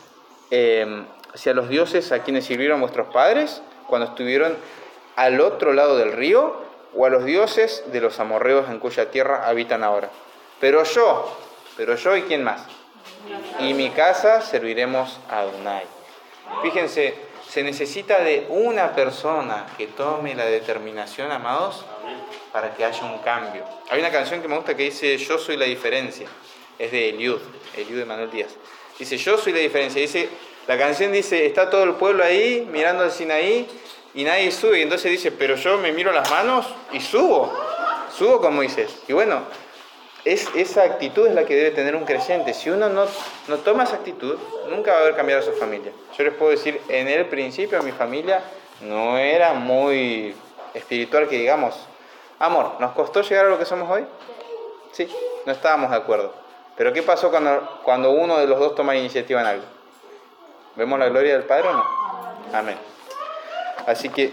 eh, 0.50 1.06
si 1.32 1.48
a 1.48 1.54
los 1.54 1.70
dioses 1.70 2.12
a 2.12 2.22
quienes 2.24 2.44
sirvieron 2.44 2.78
vuestros 2.78 3.08
padres 3.08 3.62
cuando 3.86 4.08
estuvieron 4.08 4.54
al 5.16 5.40
otro 5.40 5.72
lado 5.72 5.96
del 5.96 6.12
río, 6.12 6.60
o 6.94 7.06
a 7.06 7.08
los 7.08 7.24
dioses 7.24 7.84
de 7.90 8.02
los 8.02 8.20
amorreos 8.20 8.68
en 8.68 8.80
cuya 8.80 9.10
tierra 9.10 9.48
habitan 9.48 9.82
ahora. 9.82 10.10
Pero 10.60 10.84
yo, 10.84 11.34
pero 11.76 11.96
yo 11.96 12.16
y 12.16 12.22
quién 12.22 12.44
más. 12.44 12.62
Y 13.60 13.74
mi 13.74 13.90
casa 13.90 14.40
serviremos 14.40 15.20
a 15.28 15.40
Adonai. 15.40 15.84
Fíjense, 16.62 17.14
se 17.48 17.62
necesita 17.62 18.20
de 18.20 18.46
una 18.48 18.94
persona 18.94 19.66
que 19.76 19.88
tome 19.88 20.34
la 20.34 20.46
determinación, 20.46 21.30
amados, 21.32 21.84
para 22.52 22.74
que 22.74 22.84
haya 22.84 23.04
un 23.04 23.18
cambio. 23.18 23.64
Hay 23.90 24.00
una 24.00 24.10
canción 24.10 24.40
que 24.40 24.48
me 24.48 24.56
gusta 24.56 24.76
que 24.76 24.84
dice 24.84 25.16
Yo 25.18 25.38
soy 25.38 25.56
la 25.56 25.64
diferencia. 25.64 26.28
Es 26.78 26.92
de 26.92 27.10
Eliud, 27.10 27.40
Eliud 27.76 27.98
de 27.98 28.04
Manuel 28.04 28.30
Díaz. 28.30 28.50
Dice 28.98 29.16
Yo 29.16 29.36
soy 29.36 29.52
la 29.52 29.58
diferencia. 29.58 30.00
Dice, 30.00 30.28
la 30.66 30.78
canción 30.78 31.10
dice, 31.10 31.46
está 31.46 31.68
todo 31.68 31.84
el 31.84 31.94
pueblo 31.94 32.22
ahí 32.22 32.66
mirando 32.70 33.02
al 33.02 33.10
Sinaí 33.10 33.66
y 34.14 34.24
nadie 34.24 34.52
sube. 34.52 34.78
Y 34.78 34.82
entonces 34.82 35.10
dice, 35.10 35.32
pero 35.32 35.56
yo 35.56 35.78
me 35.78 35.92
miro 35.92 36.12
las 36.12 36.30
manos 36.30 36.66
y 36.92 37.00
subo. 37.00 37.52
Subo 38.16 38.40
como 38.40 38.62
dices. 38.62 39.02
Y 39.08 39.12
bueno, 39.12 39.42
es, 40.24 40.48
esa 40.54 40.82
actitud 40.82 41.26
es 41.26 41.34
la 41.34 41.44
que 41.44 41.56
debe 41.56 41.70
tener 41.70 41.96
un 41.96 42.04
creyente. 42.04 42.54
Si 42.54 42.70
uno 42.70 42.88
no, 42.88 43.06
no 43.48 43.56
toma 43.58 43.84
esa 43.84 43.96
actitud, 43.96 44.36
nunca 44.68 44.92
va 44.92 44.98
a 44.98 45.00
haber 45.02 45.16
cambiado 45.16 45.42
a 45.42 45.44
su 45.44 45.52
familia. 45.52 45.92
Yo 46.16 46.24
les 46.24 46.34
puedo 46.34 46.50
decir, 46.50 46.80
en 46.88 47.08
el 47.08 47.26
principio 47.26 47.82
mi 47.82 47.92
familia 47.92 48.42
no 48.82 49.18
era 49.18 49.54
muy 49.54 50.34
espiritual 50.74 51.28
que 51.28 51.36
digamos, 51.36 51.74
amor, 52.38 52.76
¿nos 52.80 52.92
costó 52.92 53.22
llegar 53.22 53.46
a 53.46 53.48
lo 53.48 53.58
que 53.58 53.64
somos 53.64 53.90
hoy? 53.90 54.04
Sí, 54.92 55.08
no 55.46 55.52
estábamos 55.52 55.90
de 55.90 55.96
acuerdo. 55.96 56.34
Pero 56.76 56.92
¿qué 56.92 57.02
pasó 57.02 57.30
cuando, 57.30 57.80
cuando 57.84 58.10
uno 58.10 58.38
de 58.38 58.46
los 58.46 58.58
dos 58.58 58.74
toma 58.74 58.96
iniciativa 58.96 59.40
en 59.40 59.46
algo? 59.46 59.64
¿Vemos 60.76 60.98
la 60.98 61.08
gloria 61.08 61.34
del 61.34 61.44
Padre 61.44 61.68
o 61.68 61.72
no? 61.72 61.84
Amén. 62.52 62.76
Así 63.86 64.08
que, 64.08 64.32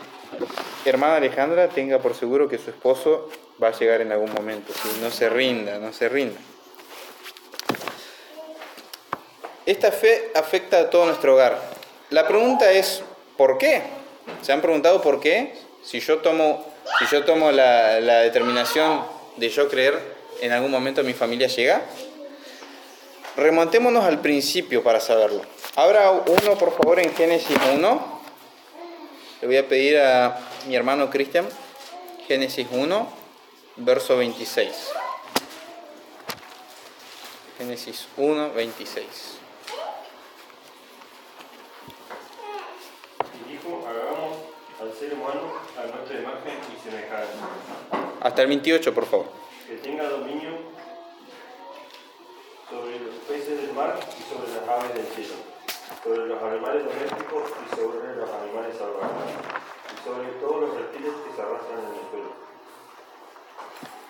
hermana 0.86 1.18
Alejandra, 1.18 1.68
tenga 1.68 2.00
por 2.00 2.14
seguro 2.14 2.48
que 2.48 2.58
su 2.58 2.70
esposo 2.70 3.30
va 3.62 3.70
a 3.70 3.72
llegar 3.78 4.02
en 4.02 4.12
algún 4.12 4.34
momento. 4.34 4.74
¿sí? 4.74 5.00
No 5.02 5.12
se 5.12 5.30
rinda, 5.30 5.80
no 5.80 5.94
se 5.94 6.10
rinda. 6.10 6.40
Esta 9.66 9.92
fe 9.92 10.32
afecta 10.34 10.80
a 10.80 10.90
todo 10.90 11.06
nuestro 11.06 11.34
hogar. 11.34 11.60
La 12.10 12.26
pregunta 12.26 12.72
es, 12.72 13.04
¿por 13.36 13.58
qué? 13.58 13.82
¿Se 14.42 14.54
han 14.54 14.62
preguntado 14.62 15.02
por 15.02 15.20
qué? 15.20 15.56
Si 15.84 16.00
yo 16.00 16.20
tomo, 16.20 16.66
si 17.00 17.06
yo 17.14 17.26
tomo 17.26 17.52
la, 17.52 18.22
determinación 18.22 19.04
de 19.36 19.50
yo 19.50 19.68
creer, 19.68 20.00
¿en 20.42 20.54
algún 20.54 20.72
momento 20.72 21.04
mi 21.04 21.14
familia 21.14 21.48
llega? 21.48 21.82
Remontémonos 23.36 24.06
al 24.06 24.22
principio 24.22 24.84
para 24.84 25.02
saberlo. 25.02 25.42
Abra 25.76 26.12
uno, 26.12 26.58
por 26.58 26.76
favor, 26.76 27.00
en 27.00 27.14
Génesis 27.14 27.58
1. 27.74 28.22
Le 29.42 29.48
voy 29.48 29.58
a 29.58 29.68
pedir 29.68 30.00
a 30.00 30.40
mi 30.68 30.76
hermano 30.76 31.10
Cristian, 31.10 31.46
Génesis 32.26 32.68
1, 32.72 33.17
verso 33.78 34.18
26. 34.18 34.92
Génesis 37.58 38.08
1, 38.18 38.54
26. 38.54 39.06
Y 43.34 43.52
dijo, 43.52 43.84
hagamos 43.88 44.38
al 44.80 44.94
ser 44.94 45.14
humano 45.14 45.54
a 45.78 45.96
nuestra 45.96 46.20
imagen 46.20 46.60
y 46.76 46.80
semejanza, 46.84 47.50
Hasta 48.22 48.42
el 48.44 48.48
28, 48.50 48.94
por 48.94 49.06
favor. 49.06 49.28
que 49.68 49.76
tenga 49.78 50.08
dominio 50.08 50.52
sobre 52.70 53.00
los 53.00 53.16
peces 53.28 53.62
del 53.62 53.74
mar 53.74 54.00
y 54.00 54.34
sobre 54.34 54.54
las 54.54 54.68
aves 54.70 54.94
del 54.94 55.08
cielo, 55.08 55.36
sobre 56.04 56.26
los 56.28 56.42
animales 56.44 56.84
domésticos 56.86 57.50
y 57.66 57.76
sobre 57.76 58.16
los 58.16 58.30
animales 58.30 58.76
salvajes, 58.78 59.34
y 59.94 60.08
sobre 60.08 60.28
todos 60.40 60.62
los 60.62 60.76
reptiles 60.78 61.12
que 61.26 61.36
se 61.36 61.42
arrastran 61.42 61.80
en 61.80 61.86
el 61.86 62.10
suelo. 62.12 62.47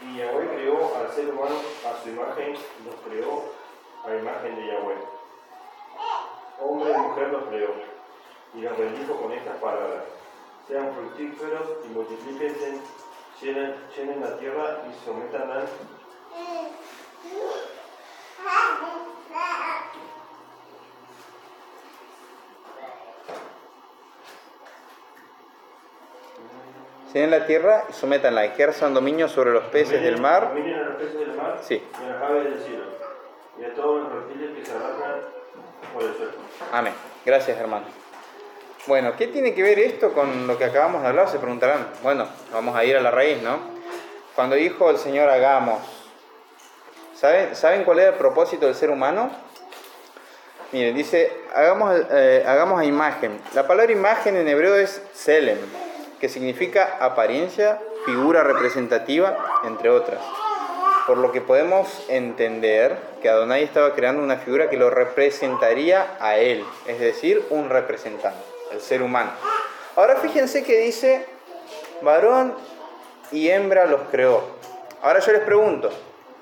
Y 0.02 0.18
Yahweh 0.18 0.48
creó 0.56 0.96
al 0.96 1.12
ser 1.12 1.30
humano 1.30 1.56
a 1.86 2.04
su 2.04 2.10
imagen, 2.10 2.54
los 2.86 2.96
creó 3.06 3.44
a 4.06 4.16
imagen 4.16 4.56
de 4.56 4.68
Yahweh. 4.68 4.98
Hombre 6.60 6.92
y 6.92 6.98
mujer 6.98 7.28
los 7.30 7.44
creó, 7.46 7.70
y 8.54 8.62
los 8.62 8.78
bendijo 8.78 9.16
con 9.22 9.32
estas 9.32 9.58
palabras. 9.58 10.04
Sean 10.68 10.94
fructíferos 10.94 11.68
y 11.86 11.88
multiplíquense, 11.90 12.80
llenen, 13.42 14.22
la 14.22 14.38
tierra 14.38 14.84
y 14.90 15.06
sometanla 15.06 15.66
en 27.14 27.32
la 27.32 27.46
tierra 27.46 27.86
y 27.90 27.94
sometanla, 27.94 28.46
ejerzan 28.46 28.94
dominio 28.94 29.28
sobre 29.28 29.52
los 29.52 29.64
peces 29.66 30.02
del 30.02 30.20
mar. 30.22 30.50
Dominen 30.50 30.76
a 30.76 30.84
los 30.84 30.96
peces 30.98 31.20
del 31.20 31.34
mar 31.34 31.58
Sí. 31.62 31.76
y 32.00 32.06
a 32.06 32.14
las 32.14 32.22
aves 32.24 32.44
del 32.44 32.60
cielo, 32.64 32.84
y 33.60 33.66
a 33.66 33.74
todos 33.74 34.04
los 34.04 34.12
reptiles 34.14 34.52
que 34.58 34.66
se 34.66 34.72
arrastran 34.74 35.22
por 35.94 36.04
el 36.04 36.14
suelo. 36.16 36.32
Amén. 36.72 36.94
Gracias, 37.26 37.58
hermano. 37.58 37.86
Bueno, 38.86 39.14
¿qué 39.18 39.28
tiene 39.28 39.54
que 39.54 39.64
ver 39.64 39.80
esto 39.80 40.14
con 40.14 40.48
lo 40.48 40.58
que 40.58 40.66
acabamos 40.66 41.02
de 41.02 41.08
hablar? 41.10 41.28
Se 41.28 41.40
preguntarán. 41.40 41.88
Bueno, 42.04 42.28
vamos 42.54 42.76
a 42.76 42.84
ir 42.86 42.96
a 42.96 43.02
la 43.02 43.12
raíz, 43.12 43.42
¿no? 43.42 43.60
Cuando 44.36 44.56
dijo 44.56 44.90
el 44.90 44.98
Señor 44.98 45.30
hagamos, 45.30 45.80
¿Saben, 47.16 47.56
¿Saben 47.56 47.84
cuál 47.84 47.98
era 48.00 48.10
el 48.10 48.16
propósito 48.16 48.68
del 48.68 48.76
ser 48.76 48.92
humano? 48.92 49.32
Miren, 50.72 50.96
dice, 50.96 51.32
hagamos, 51.56 52.00
eh, 52.12 52.44
hagamos 52.46 52.80
a 52.80 52.86
imagen. 52.86 53.42
La 53.56 53.66
palabra 53.66 53.92
imagen 53.92 54.36
en 54.38 54.48
hebreo 54.48 54.76
es 54.76 55.02
selem, 55.14 55.58
que 56.20 56.30
significa 56.30 56.98
apariencia, 57.00 57.80
figura 58.06 58.44
representativa, 58.44 59.38
entre 59.66 59.90
otras. 59.90 60.20
Por 61.06 61.18
lo 61.18 61.32
que 61.32 61.42
podemos 61.42 62.06
entender 62.10 62.98
que 63.22 63.30
Adonai 63.30 63.64
estaba 63.64 63.94
creando 63.94 64.22
una 64.22 64.38
figura 64.38 64.70
que 64.70 64.78
lo 64.78 64.90
representaría 64.90 66.18
a 66.20 66.38
él, 66.38 66.66
es 66.86 67.00
decir, 67.00 67.46
un 67.50 67.70
representante, 67.70 68.40
el 68.72 68.82
ser 68.82 69.02
humano. 69.02 69.32
Ahora 69.96 70.18
fíjense 70.18 70.64
que 70.64 70.78
dice, 70.80 71.26
varón 72.02 72.54
y 73.32 73.50
hembra 73.50 73.86
los 73.86 74.02
creó. 74.12 74.44
Ahora 75.02 75.20
yo 75.20 75.32
les 75.32 75.42
pregunto, 75.42 75.90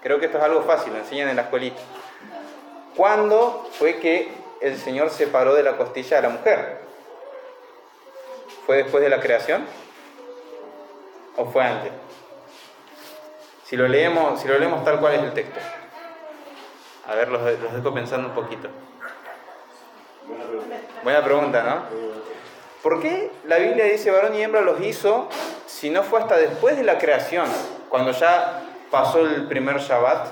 creo 0.01 0.19
que 0.19 0.27
esto 0.27 0.37
es 0.37 0.43
algo 0.43 0.63
fácil, 0.63 0.93
lo 0.93 0.99
enseñan 0.99 1.29
en 1.29 1.35
la 1.35 1.43
escuelita. 1.43 1.81
¿Cuándo 2.95 3.67
fue 3.77 3.97
que 3.97 4.29
el 4.61 4.77
Señor 4.77 5.09
separó 5.09 5.53
de 5.53 5.63
la 5.63 5.77
costilla 5.77 6.19
a 6.19 6.21
la 6.21 6.29
mujer? 6.29 6.84
¿Fue 8.65 8.77
después 8.77 9.03
de 9.03 9.09
la 9.09 9.19
creación? 9.19 9.65
¿O 11.37 11.45
fue 11.45 11.63
antes? 11.63 11.91
Si 13.65 13.75
lo 13.75 13.87
leemos, 13.87 14.39
si 14.39 14.47
lo 14.47 14.57
leemos 14.57 14.83
tal 14.83 14.99
cual 14.99 15.15
es 15.15 15.23
el 15.23 15.33
texto. 15.33 15.59
A 17.07 17.15
ver, 17.15 17.29
los, 17.29 17.41
los 17.41 17.73
dejo 17.73 17.93
pensando 17.93 18.29
un 18.29 18.33
poquito. 18.35 18.69
Buena 21.03 21.23
pregunta. 21.23 21.63
¿no? 21.63 21.83
¿Por 22.81 23.01
qué 23.01 23.31
la 23.45 23.57
Biblia 23.57 23.85
dice 23.85 24.11
varón 24.11 24.35
y 24.35 24.41
hembra 24.41 24.61
los 24.61 24.81
hizo 24.81 25.29
si 25.67 25.89
no 25.89 26.03
fue 26.03 26.19
hasta 26.19 26.37
después 26.37 26.77
de 26.77 26.83
la 26.83 26.97
creación? 26.97 27.47
Cuando 27.89 28.11
ya 28.11 28.63
pasó 28.89 29.21
el 29.21 29.47
primer 29.47 29.79
Shabbat 29.79 30.27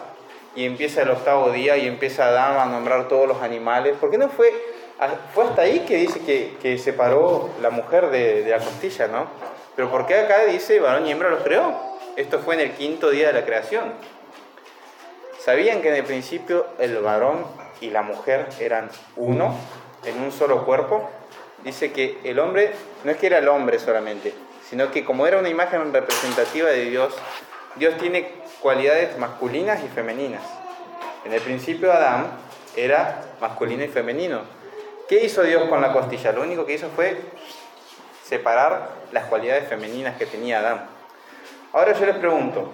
y 0.55 0.65
empieza 0.65 1.01
el 1.01 1.11
octavo 1.11 1.51
día 1.51 1.77
y 1.77 1.87
empieza 1.87 2.27
Adán 2.27 2.57
a 2.57 2.65
nombrar 2.65 3.07
todos 3.07 3.27
los 3.27 3.41
animales. 3.41 3.95
¿Por 3.97 4.09
qué 4.09 4.17
no 4.17 4.29
fue, 4.29 4.51
fue 5.33 5.45
hasta 5.45 5.63
ahí 5.63 5.79
que 5.81 5.97
dice 5.97 6.19
que, 6.21 6.57
que 6.61 6.77
separó 6.77 7.49
la 7.61 7.69
mujer 7.69 8.09
de, 8.09 8.43
de 8.43 8.51
la 8.51 8.59
costilla, 8.59 9.07
¿no? 9.07 9.27
Pero 9.75 9.89
¿por 9.89 10.05
qué 10.05 10.19
acá 10.19 10.45
dice 10.45 10.79
varón 10.79 11.07
y 11.07 11.11
hembra 11.11 11.29
los 11.29 11.43
creó? 11.43 11.73
Esto 12.15 12.39
fue 12.39 12.55
en 12.55 12.61
el 12.61 12.71
quinto 12.71 13.09
día 13.09 13.27
de 13.27 13.33
la 13.33 13.45
creación. 13.45 13.93
¿Sabían 15.39 15.81
que 15.81 15.89
en 15.89 15.95
el 15.95 16.03
principio 16.03 16.67
el 16.79 16.97
varón 16.99 17.45
y 17.81 17.89
la 17.89 18.01
mujer 18.01 18.47
eran 18.59 18.89
uno, 19.15 19.55
en 20.05 20.21
un 20.21 20.31
solo 20.31 20.63
cuerpo? 20.63 21.09
Dice 21.63 21.91
que 21.91 22.19
el 22.23 22.39
hombre 22.39 22.71
no 23.03 23.11
es 23.11 23.17
que 23.17 23.27
era 23.27 23.39
el 23.39 23.47
hombre 23.47 23.79
solamente, 23.79 24.33
sino 24.69 24.91
que 24.91 25.03
como 25.03 25.27
era 25.27 25.39
una 25.39 25.49
imagen 25.49 25.91
representativa 25.91 26.69
de 26.69 26.85
Dios, 26.85 27.13
Dios 27.75 27.97
tiene 27.97 28.31
cualidades 28.61 29.17
masculinas 29.17 29.83
y 29.83 29.87
femeninas. 29.87 30.43
En 31.25 31.33
el 31.33 31.41
principio 31.41 31.91
Adán 31.91 32.27
era 32.75 33.21
masculino 33.41 33.83
y 33.83 33.87
femenino. 33.87 34.41
¿Qué 35.07 35.25
hizo 35.25 35.43
Dios 35.43 35.67
con 35.67 35.81
la 35.81 35.91
costilla? 35.91 36.31
Lo 36.31 36.43
único 36.43 36.65
que 36.65 36.75
hizo 36.75 36.89
fue 36.89 37.19
separar 38.23 38.89
las 39.11 39.25
cualidades 39.25 39.67
femeninas 39.67 40.17
que 40.17 40.25
tenía 40.25 40.59
Adán. 40.59 40.87
Ahora 41.73 41.93
yo 41.93 42.05
les 42.05 42.15
pregunto, 42.15 42.71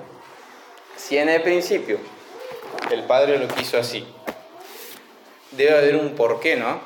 si 0.96 1.18
en 1.18 1.30
el 1.30 1.42
principio 1.42 1.98
el 2.92 3.04
Padre 3.04 3.40
lo 3.40 3.48
quiso 3.48 3.80
así, 3.80 4.06
debe 5.52 5.78
haber 5.78 5.96
un 5.96 6.16
porqué, 6.16 6.56
¿no? 6.56 6.80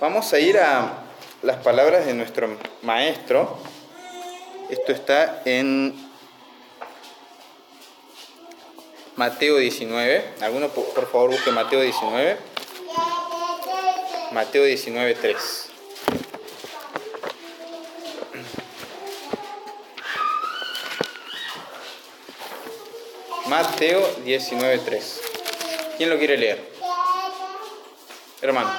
Vamos 0.00 0.32
a 0.32 0.38
ir 0.38 0.58
a 0.58 1.02
las 1.42 1.56
palabras 1.56 2.06
de 2.06 2.14
nuestro 2.14 2.48
maestro. 2.82 3.58
Esto 4.70 4.92
está 4.92 5.42
en 5.44 5.94
Mateo 9.16 9.56
19. 9.56 10.24
¿Alguno 10.42 10.68
por 10.68 11.10
favor 11.10 11.30
busque 11.30 11.50
Mateo 11.50 11.80
19? 11.80 12.57
Mateo 14.32 14.64
19, 14.64 15.14
3. 15.14 15.70
Mateo 23.46 24.14
19, 24.24 24.78
3. 24.84 25.20
¿Quién 25.96 26.10
lo 26.10 26.18
quiere 26.18 26.36
leer? 26.36 26.68
Hermano. 28.42 28.70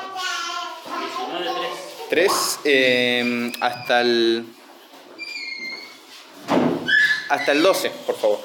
19.3. 0.86 1.90
3 2.10 2.60
eh, 2.66 3.52
hasta 3.60 4.02
el 4.02 4.46
hasta 7.30 7.52
el 7.52 7.62
12, 7.62 7.90
por 8.06 8.18
favor. 8.18 8.40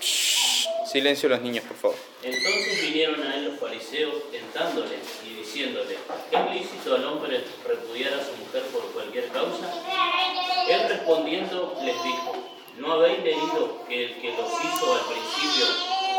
Shh, 0.00 0.66
Silencio 0.90 1.28
los 1.28 1.40
niños, 1.40 1.64
por 1.64 1.76
favor. 1.76 1.96
Entonces 2.22 2.82
vinieron 2.82 3.22
a 3.22 3.36
él 3.36 3.44
los 3.46 3.60
fariseos 3.60 4.30
tentándole 4.30 4.96
diciéndole, 5.50 5.98
¿es 6.30 6.54
lícito 6.54 6.94
al 6.94 7.04
hombre 7.06 7.42
repudiar 7.66 8.14
a 8.14 8.24
su 8.24 8.30
mujer 8.36 8.62
por 8.72 8.82
cualquier 8.92 9.28
causa? 9.28 9.66
Él 10.68 10.88
respondiendo 10.88 11.76
les 11.82 12.02
dijo, 12.04 12.34
¿no 12.78 12.92
habéis 12.92 13.24
leído 13.24 13.84
que 13.88 14.04
el 14.04 14.20
que 14.20 14.30
los 14.30 14.48
hizo 14.48 14.94
al 14.94 15.00
principio, 15.06 15.66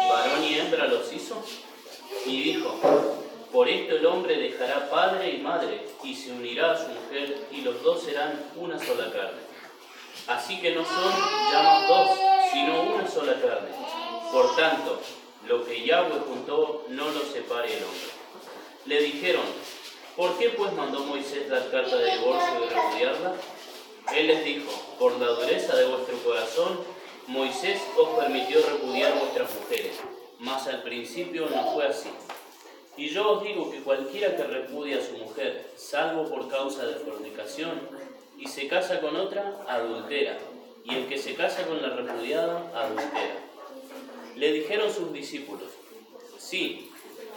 varón 0.10 0.44
y 0.44 0.56
hembra 0.56 0.88
los 0.88 1.14
hizo? 1.14 1.42
Y 2.26 2.42
dijo, 2.44 2.78
por 3.54 3.70
esto 3.70 3.96
el 3.96 4.06
hombre 4.06 4.38
dejará 4.38 4.90
padre 4.90 5.32
y 5.32 5.38
madre 5.38 5.88
y 6.04 6.14
se 6.14 6.34
unirá 6.34 6.74
a 6.74 6.78
su 6.78 6.90
mujer 6.90 7.48
y 7.52 7.62
los 7.62 7.82
dos 7.84 8.04
serán 8.04 8.38
una 8.58 8.78
sola 8.80 9.12
carne. 9.14 9.40
Así 10.28 10.60
que 10.60 10.76
no 10.76 10.84
son 10.84 11.14
ya 11.52 11.88
dos, 11.88 12.10
sino 12.52 12.82
una 12.84 13.08
sola 13.08 13.34
carne. 13.34 13.70
Por 14.30 14.56
tanto, 14.58 15.00
lo 15.48 15.66
que 15.66 15.86
Yahweh 15.86 16.20
juntó 16.28 16.86
no 16.90 17.10
lo 17.12 17.22
separe 17.22 17.78
el 17.78 17.84
hombre. 17.84 18.21
Le 18.86 19.02
dijeron, 19.02 19.44
¿por 20.16 20.38
qué 20.40 20.50
pues 20.50 20.74
mandó 20.74 21.02
Moisés 21.02 21.50
dar 21.50 21.70
carta 21.70 21.96
de 21.98 22.18
divorcio 22.18 22.66
y 22.66 22.74
repudiarla? 22.74 23.36
Él 24.16 24.28
les 24.28 24.44
dijo, 24.44 24.72
por 24.98 25.20
la 25.20 25.28
dureza 25.28 25.76
de 25.76 25.86
vuestro 25.86 26.18
corazón, 26.24 26.80
Moisés 27.28 27.80
os 27.96 28.10
permitió 28.20 28.60
repudiar 28.66 29.18
vuestras 29.20 29.54
mujeres, 29.54 29.98
mas 30.40 30.68
al 30.68 30.82
principio 30.82 31.48
no 31.48 31.74
fue 31.74 31.88
así. 31.88 32.10
Y 32.98 33.10
yo 33.10 33.32
os 33.32 33.44
digo 33.44 33.72
que 33.72 33.82
cualquiera 33.82 34.36
que 34.36 34.44
repudia 34.44 34.98
a 34.98 35.06
su 35.06 35.14
mujer, 35.14 35.72
salvo 35.78 36.28
por 36.28 36.50
causa 36.50 36.86
de 36.86 36.96
fornicación, 36.96 37.88
y 38.38 38.48
se 38.48 38.68
casa 38.68 39.00
con 39.00 39.16
otra, 39.16 39.64
adultera, 39.68 40.40
y 40.84 40.96
el 40.96 41.08
que 41.08 41.18
se 41.18 41.36
casa 41.36 41.66
con 41.68 41.82
la 41.82 41.90
repudiada, 41.90 42.72
adultera. 42.76 43.38
Le 44.36 44.52
dijeron 44.52 44.92
sus 44.92 45.14
discípulos, 45.14 45.70
sí, 46.40 46.91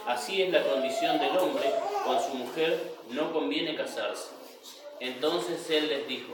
así 0.05 0.41
es 0.41 0.51
la 0.51 0.63
condición 0.63 1.19
del 1.19 1.37
hombre, 1.37 1.71
con 2.05 2.21
su 2.21 2.35
mujer 2.35 2.93
no 3.09 3.31
conviene 3.33 3.75
casarse. 3.75 4.29
Entonces 4.99 5.69
él 5.69 5.87
les 5.87 6.07
dijo, 6.07 6.33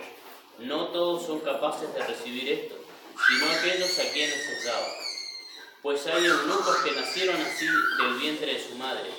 no 0.60 0.88
todos 0.88 1.26
son 1.26 1.40
capaces 1.40 1.94
de 1.94 2.06
recibir 2.06 2.50
esto, 2.50 2.76
sino 3.28 3.46
aquellos 3.52 4.00
a 4.00 4.14
quienes 4.14 4.50
es 4.50 4.66
dado. 4.66 4.86
Pues 5.82 6.06
hay 6.08 6.26
eunucos 6.26 6.78
que 6.84 6.92
nacieron 6.92 7.42
así 7.42 7.66
del 7.66 8.14
vientre 8.20 8.54
de 8.54 8.64
su 8.64 8.76
madre, 8.76 9.10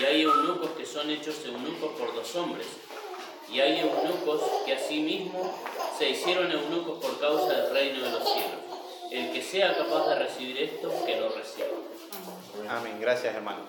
y 0.00 0.04
hay 0.04 0.22
eunucos 0.22 0.70
que 0.70 0.86
son 0.86 1.10
hechos 1.10 1.36
eunucos 1.44 1.98
por 1.98 2.14
dos 2.14 2.34
hombres, 2.36 2.66
y 3.52 3.60
hay 3.60 3.80
eunucos 3.80 4.40
que 4.64 4.74
asimismo 4.74 5.54
se 5.98 6.10
hicieron 6.10 6.50
eunucos 6.50 7.02
por 7.02 7.18
causa 7.18 7.52
del 7.52 7.72
reino 7.72 8.04
de 8.04 8.10
los 8.10 8.22
cielos. 8.22 8.60
El 9.10 9.32
que 9.32 9.42
sea 9.42 9.76
capaz 9.76 10.08
de 10.08 10.14
recibir 10.16 10.58
esto, 10.58 10.92
que 11.04 11.16
lo 11.16 11.30
reciba. 11.30 11.68
Amén, 12.68 12.98
gracias 13.00 13.34
hermano. 13.34 13.60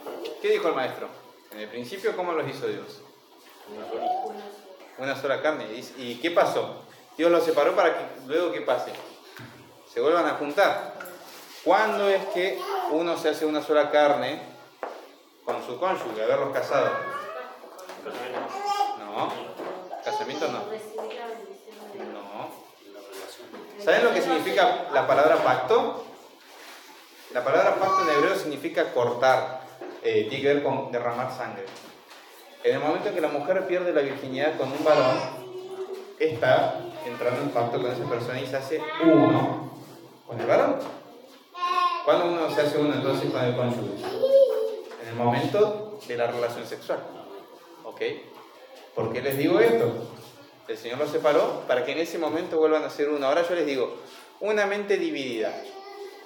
¿Qué 0.42 0.50
dijo 0.50 0.68
el 0.68 0.76
maestro? 0.76 1.08
En 1.52 1.60
el 1.60 1.68
principio, 1.70 2.16
¿cómo 2.16 2.34
los 2.34 2.48
hizo 2.48 2.68
Dios? 2.68 3.02
Una 4.98 5.16
sola 5.16 5.42
carne. 5.42 5.66
¿Y 5.98 6.16
qué 6.16 6.32
pasó? 6.32 6.84
Dios 7.18 7.32
los 7.32 7.44
separó 7.44 7.76
para 7.76 7.98
que 7.98 8.06
luego 8.28 8.52
qué 8.52 8.62
pase. 8.62 8.92
Se 9.94 10.02
vuelvan 10.02 10.26
a 10.26 10.36
juntar. 10.36 10.96
¿Cuándo 11.64 12.08
es 12.08 12.26
que 12.28 12.60
uno 12.92 13.18
se 13.18 13.30
hace 13.30 13.46
una 13.46 13.62
sola 13.62 13.92
carne 13.92 14.42
con 15.44 15.66
su 15.66 15.80
cónyuge, 15.80 16.24
haberlos 16.24 16.54
casado? 16.54 16.90
No. 19.00 19.34
¿Casamiento 20.04 20.48
no? 20.48 20.60
No. 22.14 22.50
¿Saben 23.84 24.04
lo 24.04 24.14
que 24.14 24.22
significa 24.22 24.88
la 24.94 25.08
palabra 25.08 25.44
pacto? 25.44 26.06
La 27.32 27.44
palabra 27.44 27.76
pacto 27.76 28.02
en 28.02 28.18
hebreo 28.18 28.36
significa 28.36 28.92
cortar, 28.92 29.62
eh, 30.02 30.26
tiene 30.30 30.42
que 30.42 30.54
ver 30.56 30.64
con 30.64 30.92
derramar 30.92 31.32
sangre. 31.32 31.66
En 32.64 32.76
el 32.76 32.82
momento 32.82 33.10
en 33.10 33.16
que 33.16 33.22
la 33.22 33.28
mujer 33.28 33.68
pierde 33.68 33.94
la 33.94 34.02
virginidad 34.02 34.58
con 34.58 34.72
un 34.72 34.84
varón, 34.84 35.16
está 36.18 36.80
entrando 37.06 37.42
en 37.42 37.50
pacto 37.50 37.80
con 37.80 37.92
esa 37.92 38.10
persona 38.10 38.42
y 38.42 38.48
se 38.48 38.58
hace 38.58 38.82
uno 39.04 39.72
con 40.26 40.40
el 40.40 40.48
varón. 40.48 40.78
¿Cuándo 42.04 42.26
uno 42.26 42.50
se 42.50 42.62
hace 42.62 42.80
uno 42.80 42.96
entonces 42.96 43.30
con 43.30 43.44
el 43.44 43.56
cónyuge? 43.56 44.04
En 45.04 45.10
el 45.10 45.16
momento 45.16 46.00
de 46.08 46.18
la 46.18 46.32
relación 46.32 46.66
sexual. 46.66 47.00
¿Ok? 47.84 48.02
¿Por 48.96 49.14
qué 49.14 49.22
les 49.22 49.38
digo 49.38 49.60
esto? 49.60 50.10
El 50.68 50.78
Señor 50.78 50.98
los 50.98 51.12
separó 51.12 51.64
para 51.68 51.86
que 51.86 51.92
en 51.92 52.00
ese 52.00 52.18
momento 52.18 52.58
vuelvan 52.58 52.84
a 52.84 52.90
ser 52.90 53.10
uno. 53.10 53.28
Ahora 53.28 53.48
yo 53.48 53.54
les 53.54 53.68
digo, 53.68 53.98
una 54.40 54.66
mente 54.66 54.98
dividida, 54.98 55.54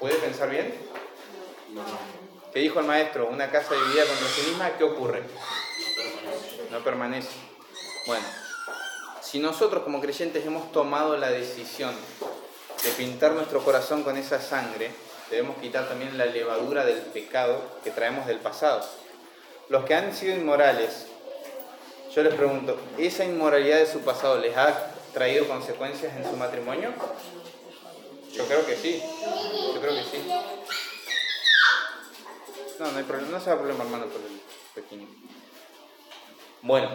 ¿puede 0.04 0.16
pensar 0.16 0.50
bien? 0.50 0.74
¿Qué 2.52 2.60
dijo 2.60 2.82
el 2.82 2.86
maestro? 2.86 3.30
Una 3.30 3.50
casa 3.50 3.74
dividida 3.74 4.04
contra 4.04 4.28
sí 4.28 4.42
misma, 4.50 4.72
¿qué 4.78 4.84
ocurre? 4.84 5.22
No 5.22 6.04
permanece. 6.04 6.72
No 6.72 6.84
permanece. 6.84 7.30
Bueno, 8.06 8.26
si 9.22 9.40
nosotros 9.40 9.82
como 9.84 10.02
creyentes 10.02 10.46
hemos 10.46 10.74
tomado 10.74 11.16
la 11.16 11.30
decisión 11.30 11.96
de 12.84 12.90
pintar 12.98 13.32
nuestro 13.32 13.64
corazón 13.64 14.04
con 14.04 14.18
esa 14.18 14.42
sangre, 14.42 14.92
debemos 15.30 15.56
quitar 15.60 15.88
también 15.88 16.18
la 16.18 16.26
levadura 16.26 16.84
del 16.84 16.98
pecado 16.98 17.62
que 17.86 17.92
traemos 17.92 18.28
del 18.28 18.40
pasado. 18.40 18.86
Los 19.70 19.86
que 19.86 19.96
han 19.96 20.14
sido 20.14 20.36
inmorales, 20.36 21.06
yo 22.14 22.24
les 22.24 22.34
pregunto, 22.34 22.78
¿esa 22.98 23.24
inmoralidad 23.24 23.78
de 23.78 23.90
su 23.90 24.02
pasado 24.02 24.38
les 24.38 24.58
ha 24.58 24.92
traído 25.14 25.48
consecuencias 25.48 26.14
en 26.18 26.30
su 26.30 26.36
matrimonio? 26.36 26.92
Yo 28.34 28.46
creo 28.46 28.66
que 28.66 28.76
sí. 28.76 29.02
Sí. 30.12 30.30
No, 32.80 32.92
no 32.92 32.98
hay 32.98 33.04
problema, 33.04 33.32
no 33.32 33.40
se 33.40 33.50
va 33.50 33.56
a 33.56 33.60
problema, 33.60 33.84
hermano, 33.84 34.06
por 34.08 34.22
el 34.22 34.42
pequeño. 34.74 35.08
Bueno, 36.62 36.90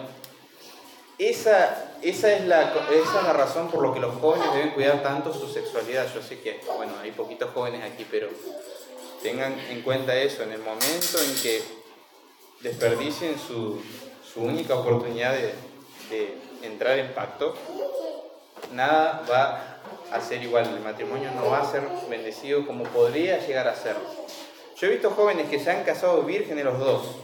esa, 1.19 1.95
esa, 2.03 2.33
es 2.33 2.45
la, 2.47 2.73
esa 2.91 3.19
es 3.19 3.25
la 3.25 3.33
razón 3.33 3.71
por 3.71 3.87
la 3.87 3.95
que 3.95 4.01
los 4.01 4.15
jóvenes 4.17 4.53
deben 4.53 4.71
cuidar 4.71 5.03
tanto 5.03 5.33
su 5.33 5.49
sexualidad. 5.49 6.13
Yo 6.13 6.23
sé 6.23 6.41
que, 6.41 6.61
bueno, 6.77 6.93
hay 7.01 7.13
poquitos 7.13 7.51
jóvenes 7.53 7.83
aquí, 7.83 8.07
pero 8.11 8.29
tengan 9.23 9.59
en 9.69 9.83
cuenta 9.83 10.15
eso, 10.17 10.43
en 10.43 10.53
el 10.53 10.61
momento 10.61 11.19
en 11.21 11.35
que 11.43 11.63
desperdicien 12.61 13.39
su, 13.39 13.81
su 14.33 14.41
única 14.43 14.75
oportunidad 14.75 15.33
de, 15.33 15.55
de 16.11 16.39
entrar 16.63 16.99
en 16.99 17.13
pacto, 17.15 17.55
nada 18.73 19.25
va 19.31 19.78
a 20.13 20.21
ser 20.21 20.43
igual, 20.43 20.67
el 20.67 20.81
matrimonio 20.81 21.31
no 21.33 21.51
va 21.51 21.61
a 21.61 21.71
ser 21.71 21.83
bendecido 22.09 22.67
como 22.67 22.85
podría 22.85 23.39
llegar 23.47 23.69
a 23.69 23.75
ser. 23.75 23.97
Yo 24.77 24.87
he 24.87 24.91
visto 24.91 25.11
jóvenes 25.11 25.49
que 25.49 25.59
se 25.59 25.71
han 25.71 25.85
casado 25.85 26.23
vírgenes 26.23 26.65
los 26.65 26.79
dos 26.79 27.17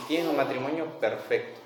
y 0.00 0.02
tienen 0.04 0.28
un 0.28 0.36
matrimonio 0.36 0.86
perfecto. 1.00 1.60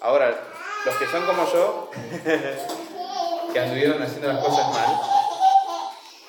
Ahora, 0.00 0.36
los 0.84 0.94
que 0.96 1.06
son 1.06 1.24
como 1.26 1.50
yo, 1.52 1.90
que 3.52 3.60
anduvieron 3.60 4.02
haciendo 4.02 4.32
las 4.32 4.44
cosas 4.44 4.72
mal, 4.72 5.00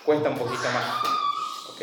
cuesta 0.06 0.30
un 0.30 0.38
poquito 0.38 0.64
más. 0.64 0.86
¿ok? 1.74 1.82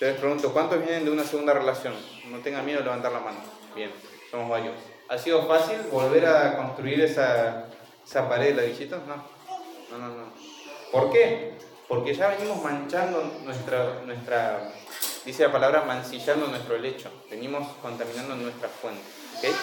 Yo 0.00 0.06
les 0.06 0.16
pregunto, 0.16 0.52
¿cuántos 0.52 0.80
vienen 0.80 1.04
de 1.04 1.10
una 1.12 1.22
segunda 1.22 1.52
relación? 1.52 1.94
No 2.28 2.38
tengan 2.38 2.64
miedo 2.64 2.78
de 2.78 2.84
levantar 2.86 3.12
la 3.12 3.20
mano. 3.20 3.38
Bien, 3.76 3.92
somos 4.30 4.48
varios. 4.48 4.74
¿Ha 5.08 5.18
sido 5.18 5.46
fácil 5.46 5.78
volver 5.92 6.26
a 6.26 6.56
construir 6.56 7.02
esa, 7.02 7.66
esa 8.04 8.28
pared 8.28 8.48
de 8.48 8.54
ladrillitos? 8.54 9.06
No. 9.06 9.16
No, 9.92 9.98
no, 9.98 10.08
no. 10.08 10.21
¿Por 10.92 11.10
qué? 11.10 11.52
Porque 11.88 12.14
ya 12.14 12.28
venimos 12.28 12.62
manchando 12.62 13.40
nuestra, 13.44 14.02
nuestra, 14.04 14.72
dice 15.24 15.44
la 15.44 15.50
palabra, 15.50 15.84
mancillando 15.84 16.46
nuestro 16.48 16.76
lecho. 16.76 17.10
Venimos 17.30 17.66
contaminando 17.80 18.36
nuestra 18.36 18.68
fuente. 18.68 19.02
¿ok? 19.38 19.54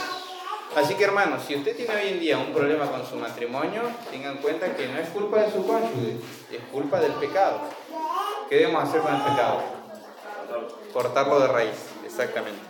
Así 0.76 0.96
que 0.96 1.04
hermanos, 1.04 1.44
si 1.48 1.56
usted 1.56 1.76
tiene 1.76 1.96
hoy 1.96 2.08
en 2.10 2.20
día 2.20 2.38
un 2.40 2.52
problema 2.52 2.90
con 2.92 3.06
su 3.06 3.16
matrimonio, 3.16 3.84
tengan 4.10 4.38
en 4.38 4.42
cuenta 4.42 4.76
que 4.76 4.88
no 4.88 5.00
es 5.00 5.10
culpa 5.10 5.44
de 5.44 5.52
su 5.52 5.66
cónyuge, 5.66 6.18
es 6.52 6.62
culpa 6.72 7.00
del 7.00 7.14
pecado. 7.14 7.62
¿Qué 8.50 8.56
debemos 8.56 8.84
hacer 8.84 9.02
con 9.02 9.16
el 9.16 9.22
pecado? 9.22 9.64
Cortarlo 10.92 11.40
de 11.40 11.48
raíz, 11.48 11.78
exactamente. 12.06 12.62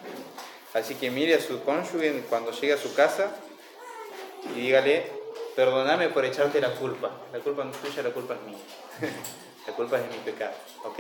Así 0.74 0.96
que 0.96 1.10
mire 1.12 1.36
a 1.36 1.42
su 1.42 1.64
cónyuge 1.64 2.24
cuando 2.30 2.52
llegue 2.52 2.74
a 2.74 2.78
su 2.78 2.94
casa 2.94 3.32
y 4.56 4.62
dígale, 4.62 5.19
perdóname 5.56 6.10
por 6.10 6.26
echarte 6.26 6.62
la 6.62 6.72
culpa. 6.76 7.12
La 7.34 7.40
culpa 7.40 7.64
no 7.64 7.72
es 7.72 7.78
tuya, 7.78 8.04
la 8.04 8.12
culpa 8.12 8.36
es 8.36 8.42
mía. 8.42 8.58
la 9.68 9.74
culpa 9.74 9.98
es 9.98 10.04
de 10.04 10.10
mi 10.10 10.24
pecado. 10.24 10.54
¿Ok? 10.86 11.00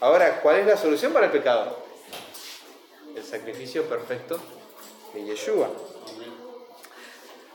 Ahora, 0.00 0.40
¿cuál 0.40 0.56
es 0.56 0.66
la 0.66 0.76
solución 0.76 1.12
para 1.12 1.26
el 1.26 1.32
pecado? 1.32 1.84
El 3.14 3.24
sacrificio 3.24 3.84
perfecto 3.88 4.38
de 5.14 5.24
Yeshua. 5.24 5.70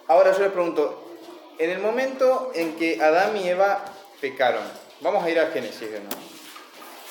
Ahora 0.08 0.32
yo 0.34 0.40
les 0.40 0.52
pregunto, 0.52 1.18
en 1.60 1.70
el 1.70 1.80
momento 1.80 2.52
en 2.56 2.76
que 2.78 3.02
Adán 3.02 3.38
y 3.38 3.48
Eva 3.48 3.86
pecaron, 4.22 4.64
vamos 5.02 5.24
a 5.24 5.30
ir 5.30 5.40
a 5.40 5.48
Génesis 5.48 5.92
de 5.92 6.00
nuevo. 6.00 6.22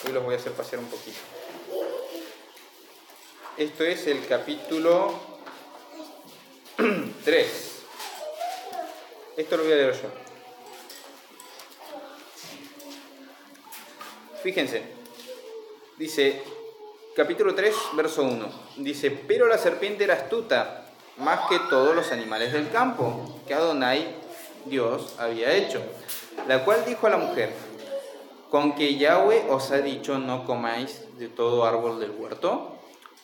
Hoy 0.05 0.13
los 0.13 0.25
voy 0.25 0.35
a 0.35 0.39
hacer 0.39 0.53
pasear 0.53 0.81
un 0.81 0.89
poquito. 0.89 1.19
Esto 3.57 3.85
es 3.85 4.07
el 4.07 4.27
capítulo 4.27 5.15
3. 7.25 7.68
Esto 9.39 9.57
lo 9.57 9.63
voy 9.63 9.73
a 9.73 9.77
leer 9.77 9.95
yo. 9.95 10.09
Fíjense, 14.43 14.83
dice, 15.97 16.43
capítulo 17.15 17.55
3, 17.55 17.73
verso 17.95 18.25
1, 18.25 18.49
dice, 18.79 19.13
pero 19.13 19.47
la 19.47 19.57
serpiente 19.57 20.03
era 20.03 20.15
astuta, 20.15 20.87
más 21.19 21.49
que 21.49 21.61
todos 21.71 21.95
los 21.95 22.11
animales 22.11 22.53
del 22.53 22.69
campo, 22.71 23.41
que 23.47 23.55
Adonai, 23.55 24.13
Dios, 24.65 25.15
había 25.19 25.55
hecho, 25.55 25.83
la 26.49 26.65
cual 26.65 26.85
dijo 26.85 27.07
a 27.07 27.11
la 27.11 27.19
mujer, 27.19 27.53
con 28.51 28.75
que 28.75 28.97
Yahweh 28.97 29.47
os 29.51 29.71
ha 29.71 29.79
dicho 29.79 30.19
no 30.19 30.47
comáis 30.47 31.05
de 31.17 31.29
todo 31.29 31.65
árbol 31.65 32.01
del 32.01 32.11
huerto. 32.11 32.75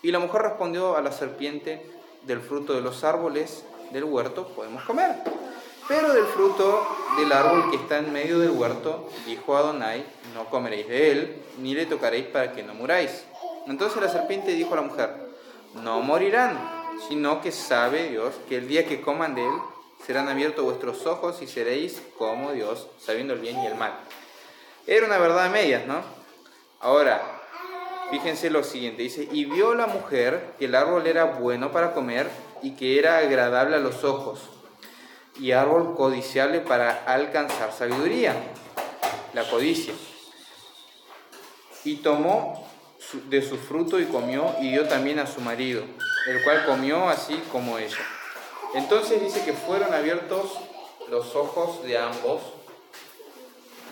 Y 0.01 0.13
la 0.13 0.21
mujer 0.21 0.43
respondió 0.43 0.97
a 0.97 1.03
la 1.03 1.11
serpiente, 1.11 1.91
del 2.23 2.41
fruto 2.41 2.73
de 2.73 2.83
los 2.83 3.03
árboles 3.03 3.65
del 3.91 4.05
huerto 4.05 4.47
podemos 4.55 4.85
comer. 4.85 5.17
Pero 5.87 6.15
del 6.15 6.25
fruto 6.27 6.87
del 7.19 7.31
árbol 7.33 7.71
que 7.71 7.77
está 7.77 7.99
en 7.99 8.13
medio 8.13 8.39
del 8.39 8.51
huerto, 8.51 9.09
dijo 9.27 9.57
Adonai, 9.57 10.05
no 10.33 10.47
comeréis 10.47 10.89
de 10.89 11.11
él, 11.13 11.43
ni 11.59 11.75
le 11.75 11.85
tocaréis 11.85 12.27
para 12.27 12.53
que 12.53 12.63
no 12.63 12.75
muráis. 12.75 13.25
Entonces 13.67 14.01
la 14.01 14.09
serpiente 14.09 14.53
dijo 14.53 14.73
a 14.73 14.77
la 14.77 14.83
mujer, 14.83 15.15
no 15.75 16.01
morirán, 16.01 16.59
sino 17.09 17.43
que 17.43 17.53
sabe 17.53 18.09
Dios 18.09 18.35
que 18.49 18.57
el 18.57 18.69
día 18.69 18.87
que 18.87 19.01
coman 19.01 19.35
de 19.35 19.45
él, 19.45 19.55
serán 20.07 20.29
abiertos 20.29 20.65
vuestros 20.65 21.07
ojos 21.07 21.41
y 21.41 21.47
seréis 21.47 22.03
como 22.19 22.53
Dios, 22.53 22.89
sabiendo 22.99 23.35
el 23.35 23.41
bien 23.41 23.61
y 23.63 23.67
el 23.67 23.75
mal. 23.75 23.93
Era 24.87 25.07
una 25.07 25.19
verdad 25.19 25.47
a 25.47 25.49
medias, 25.49 25.87
¿no? 25.87 26.03
Ahora, 26.81 27.23
fíjense 28.11 28.51
lo 28.51 28.63
siguiente, 28.65 29.03
dice, 29.03 29.29
y 29.33 29.47
vio 29.47 29.75
la 29.75 29.87
mujer 29.87 30.55
que 30.59 30.67
el 30.67 30.75
árbol 30.75 31.07
era 31.07 31.25
bueno 31.25 31.73
para 31.73 31.93
comer 31.95 32.29
y 32.63 32.73
que 32.73 32.99
era 32.99 33.19
agradable 33.19 33.77
a 33.77 33.81
los 33.81 34.05
ojos, 34.05 34.51
y 35.39 35.53
árbol 35.53 35.95
codiciable 35.97 36.61
para 36.61 37.05
alcanzar 37.05 37.73
sabiduría, 37.73 38.35
la 39.33 39.49
codicia. 39.49 39.95
Y 41.85 41.97
tomó 41.97 42.67
de 43.29 43.43
su 43.43 43.57
fruto 43.57 44.01
y 44.01 44.07
comió 44.07 44.55
y 44.61 44.71
dio 44.71 44.89
también 44.89 45.19
a 45.19 45.27
su 45.27 45.41
marido, 45.41 45.85
el 46.27 46.43
cual 46.43 46.65
comió 46.65 47.09
así 47.09 47.43
como 47.53 47.79
ella. 47.79 47.99
Entonces 48.75 49.23
dice 49.23 49.45
que 49.45 49.53
fueron 49.53 49.93
abiertos 49.93 50.53
los 51.09 51.37
ojos 51.37 51.83
de 51.83 51.99
ambos 51.99 52.41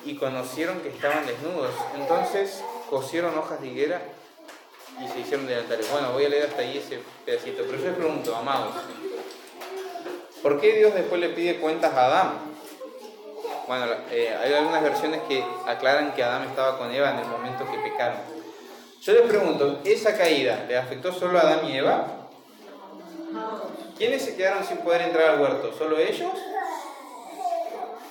y 0.04 0.16
conocieron 0.16 0.80
que 0.80 0.88
estaban 0.88 1.26
desnudos. 1.26 1.74
Entonces 1.94 2.62
cosieron 2.88 3.36
hojas 3.38 3.60
de 3.60 3.68
higuera 3.68 4.02
y 5.00 5.08
se 5.08 5.20
hicieron 5.20 5.46
delantales. 5.46 5.90
Bueno, 5.90 6.12
voy 6.12 6.24
a 6.24 6.28
leer 6.28 6.48
hasta 6.48 6.62
ahí 6.62 6.78
ese 6.78 7.00
pedacito, 7.24 7.62
pero 7.66 7.78
yo 7.78 7.84
les 7.84 7.94
pregunto, 7.94 8.34
amados, 8.34 8.74
¿por 10.42 10.60
qué 10.60 10.74
Dios 10.74 10.94
después 10.94 11.20
le 11.20 11.30
pide 11.30 11.58
cuentas 11.58 11.94
a 11.94 12.06
Adán? 12.06 12.32
Bueno, 13.66 13.86
eh, 14.10 14.36
hay 14.42 14.52
algunas 14.54 14.82
versiones 14.82 15.20
que 15.28 15.44
aclaran 15.66 16.14
que 16.14 16.22
Adán 16.22 16.48
estaba 16.48 16.78
con 16.78 16.92
Eva 16.92 17.10
en 17.12 17.18
el 17.20 17.26
momento 17.26 17.64
que 17.70 17.78
pecaron. 17.78 18.18
Yo 19.00 19.12
les 19.12 19.22
pregunto, 19.22 19.80
¿esa 19.84 20.16
caída 20.16 20.64
le 20.68 20.76
afectó 20.76 21.12
solo 21.12 21.38
a 21.38 21.42
Adán 21.42 21.66
y 21.66 21.76
Eva? 21.78 22.28
¿Quiénes 23.96 24.22
se 24.22 24.36
quedaron 24.36 24.64
sin 24.64 24.78
poder 24.78 25.02
entrar 25.02 25.30
al 25.30 25.40
huerto? 25.40 25.72
¿Solo 25.76 25.98
ellos? 25.98 26.32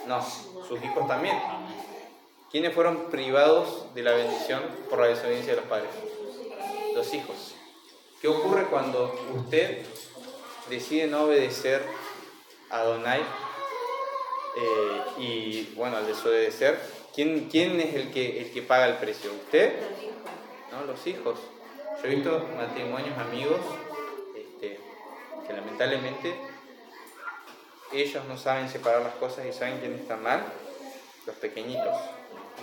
No, 0.07 0.21
sus 0.67 0.83
hijos 0.83 1.07
también. 1.07 1.37
¿Quiénes 2.49 2.73
fueron 2.73 3.09
privados 3.09 3.93
de 3.93 4.03
la 4.03 4.11
bendición 4.11 4.61
por 4.89 4.99
la 4.99 5.07
desobediencia 5.07 5.53
de 5.53 5.61
los 5.61 5.69
padres? 5.69 5.89
Los 6.95 7.13
hijos. 7.13 7.55
¿Qué 8.21 8.27
ocurre 8.27 8.65
cuando 8.65 9.15
usted 9.35 9.85
decide 10.69 11.07
no 11.07 11.23
obedecer 11.23 11.81
a 12.71 12.83
Donai? 12.83 13.21
Eh, 14.55 15.01
y 15.17 15.73
bueno, 15.75 15.97
al 15.97 16.07
desobedecer, 16.07 16.79
¿quién, 17.13 17.47
quién 17.49 17.79
es 17.79 17.93
el 17.95 18.11
que, 18.11 18.41
el 18.41 18.51
que 18.51 18.61
paga 18.61 18.87
el 18.87 18.95
precio? 18.95 19.31
¿Usted? 19.31 19.73
No, 20.71 20.85
los 20.85 21.05
hijos. 21.07 21.39
Yo 22.01 22.09
he 22.09 22.15
visto 22.15 22.47
matrimonios 22.57 23.17
amigos 23.17 23.59
este, 24.35 24.79
que 25.47 25.53
lamentablemente 25.53 26.35
ellos 27.93 28.23
no 28.27 28.37
saben 28.37 28.69
separar 28.69 29.01
las 29.01 29.13
cosas 29.15 29.45
y 29.45 29.53
saben 29.53 29.79
quién 29.79 29.93
está 29.95 30.15
mal, 30.15 30.43
los 31.25 31.35
pequeñitos. 31.35 31.95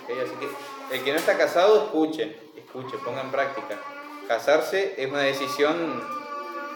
¿ok? 0.03 0.19
Así 0.25 0.35
que 0.41 0.97
el 0.97 1.05
que 1.05 1.13
no 1.13 1.19
está 1.19 1.37
casado, 1.37 1.85
escuche, 1.85 2.37
escuche, 2.57 2.97
ponga 2.99 3.21
en 3.21 3.31
práctica. 3.31 3.79
Casarse 4.27 4.95
es 4.97 5.09
una 5.09 5.21
decisión 5.21 6.03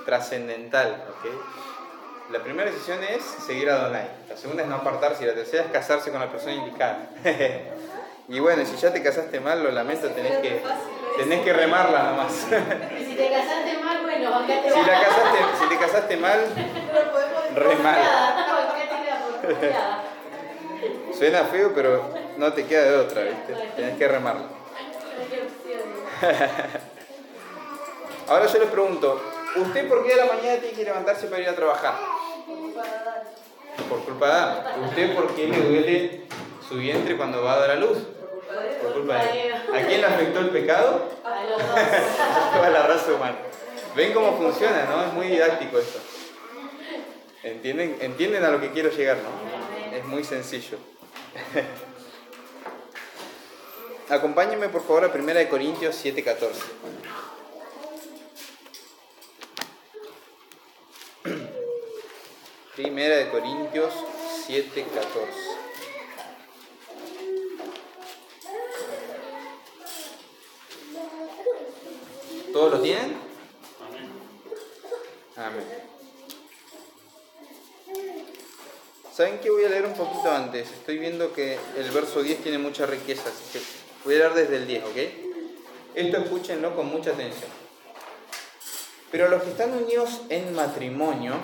trascendental. 0.05 1.05
¿ok? 1.19 1.72
La 2.33 2.39
primera 2.39 2.71
decisión 2.71 2.99
es 3.05 3.23
seguir 3.47 3.69
a 3.69 3.77
Donai, 3.85 4.09
la 4.29 4.37
segunda 4.37 4.63
es 4.63 4.69
no 4.69 4.77
apartarse 4.77 5.25
y 5.25 5.27
la 5.27 5.35
tercera 5.35 5.65
es 5.65 5.71
casarse 5.71 6.11
con 6.11 6.19
la 6.19 6.31
persona 6.31 6.55
indicada. 6.55 7.11
y 8.29 8.41
bueno, 8.41 8.65
si 8.65 8.77
ya 8.77 8.93
te 8.93 9.03
casaste 9.03 9.39
mal, 9.39 9.63
lo 9.63 9.71
lamento, 9.71 10.09
tenés 10.09 10.39
que 10.39 10.63
Tenés 11.17 11.43
que 11.43 11.53
remarla 11.53 12.05
nomás. 12.05 12.47
Y 12.99 13.05
si 13.05 13.15
te 13.15 13.31
casaste 13.31 13.79
mal, 13.79 14.03
bueno, 14.03 14.31
bancate 14.31 14.71
Si, 14.71 14.81
la 14.81 15.01
casaste, 15.01 15.39
si 15.61 15.69
te 15.69 15.79
casaste 15.79 16.17
mal, 16.17 16.41
re 17.55 17.77
mal. 17.77 17.99
Suena 21.17 21.45
feo, 21.45 21.73
pero 21.75 22.15
no 22.39 22.53
te 22.53 22.65
queda 22.67 22.83
de 22.85 22.97
otra, 22.97 23.23
¿viste? 23.23 23.55
Tenés 23.77 23.99
que 23.99 24.09
remarla. 24.09 24.47
Ahora 28.29 28.47
yo 28.47 28.59
les 28.59 28.69
pregunto, 28.71 29.21
¿usted 29.57 29.89
por 29.89 30.07
qué 30.07 30.15
a 30.15 30.17
la 30.17 30.27
mañana 30.27 30.61
tiene 30.61 30.77
que 30.77 30.85
levantarse 30.85 31.27
para 31.27 31.43
ir 31.43 31.49
a 31.49 31.57
trabajar? 31.57 32.12
Por 33.89 34.05
culpa 34.05 34.27
de 34.27 34.33
Adán. 34.33 34.85
¿Usted 34.85 35.15
por 35.15 35.35
qué 35.35 35.49
le 35.49 35.61
duele 35.61 36.23
su 36.69 36.77
vientre 36.77 37.17
cuando 37.17 37.43
va 37.43 37.55
a 37.55 37.61
dar 37.61 37.71
a 37.71 37.77
luz? 37.77 37.99
Por 38.83 38.93
culpa 38.93 39.25
de 39.25 39.49
él. 39.49 39.55
¿A 39.55 39.87
quién 39.87 40.01
le 40.01 40.07
afectó 40.07 40.41
el 40.41 40.51
pecado? 40.51 41.11
A 41.25 41.45
los 41.45 41.59
dos. 41.59 41.77
A 41.77 42.53
toda 42.57 42.71
la 42.71 42.87
raza 42.87 43.13
humana. 43.13 43.37
¿Ven 43.97 44.13
cómo 44.13 44.37
funciona, 44.37 44.85
no? 44.85 45.05
Es 45.05 45.13
muy 45.13 45.27
didáctico 45.29 45.79
esto. 45.79 45.99
¿Entienden, 47.43 47.97
¿Entienden 48.01 48.45
a 48.45 48.51
lo 48.51 48.61
que 48.61 48.71
quiero 48.71 48.91
llegar, 48.91 49.19
no? 49.19 49.97
Es 49.97 50.05
muy 50.05 50.25
sencillo. 50.25 50.79
Acompáñenme 54.09 54.69
por 54.69 54.83
favor 54.83 55.05
a 55.05 55.09
1 55.09 55.49
Corintios 55.49 56.05
7:14. 56.05 56.51
Primera 62.75 63.17
de 63.17 63.29
Corintios 63.29 63.93
7:14. 64.47 64.83
¿Todos 72.51 72.73
lo 72.73 72.81
tienen? 72.81 73.15
Amén. 75.37 75.65
¿Saben 79.15 79.39
qué 79.41 79.51
voy 79.51 79.65
a 79.65 79.69
leer 79.69 79.85
un 79.85 79.93
poquito 79.93 80.31
antes? 80.31 80.71
Estoy 80.71 80.97
viendo 80.97 81.35
que 81.35 81.59
el 81.77 81.91
verso 81.91 82.23
10 82.23 82.43
tiene 82.43 82.57
mucha 82.57 82.87
riqueza, 82.87 83.29
así 83.29 83.45
que 83.53 83.63
voy 84.05 84.15
a 84.15 84.19
leer 84.19 84.33
desde 84.33 84.57
el 84.57 84.67
10, 84.67 84.85
¿ok? 84.85 84.97
Esto 85.95 86.17
escúchenlo 86.17 86.75
con 86.75 86.87
mucha 86.87 87.11
atención. 87.11 87.51
Pero 89.11 89.29
los 89.29 89.43
que 89.43 89.51
están 89.51 89.75
unidos 89.75 90.23
en 90.31 90.55
matrimonio, 90.55 91.35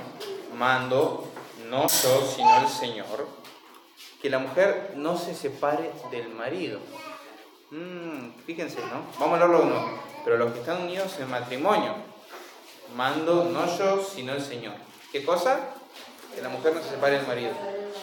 mando, 0.59 1.25
no 1.71 1.87
yo, 1.87 2.33
sino 2.35 2.61
el 2.61 2.69
Señor, 2.69 3.29
que 4.21 4.29
la 4.29 4.41
mujer 4.41 4.93
no 4.97 5.17
se 5.17 5.35
separe 5.35 5.93
del 6.11 6.29
marido. 6.31 6.81
Mm, 7.71 8.31
fíjense, 8.45 8.81
¿no? 8.81 9.03
Vamos 9.21 9.37
a 9.37 9.39
leerlo 9.39 9.63
uno. 9.63 10.01
Pero 10.25 10.37
los 10.37 10.53
que 10.53 10.61
están 10.61 10.83
unidos 10.83 11.17
en 11.21 11.31
matrimonio, 11.31 11.95
mando, 12.97 13.45
no 13.45 13.79
yo, 13.79 14.03
sino 14.03 14.33
el 14.33 14.43
Señor. 14.43 14.75
¿Qué 15.13 15.25
cosa? 15.25 15.61
Que 16.35 16.43
la 16.43 16.49
mujer 16.49 16.75
no 16.75 16.83
se 16.83 16.91
separe 16.91 17.17
del 17.17 17.27
marido. 17.27 17.53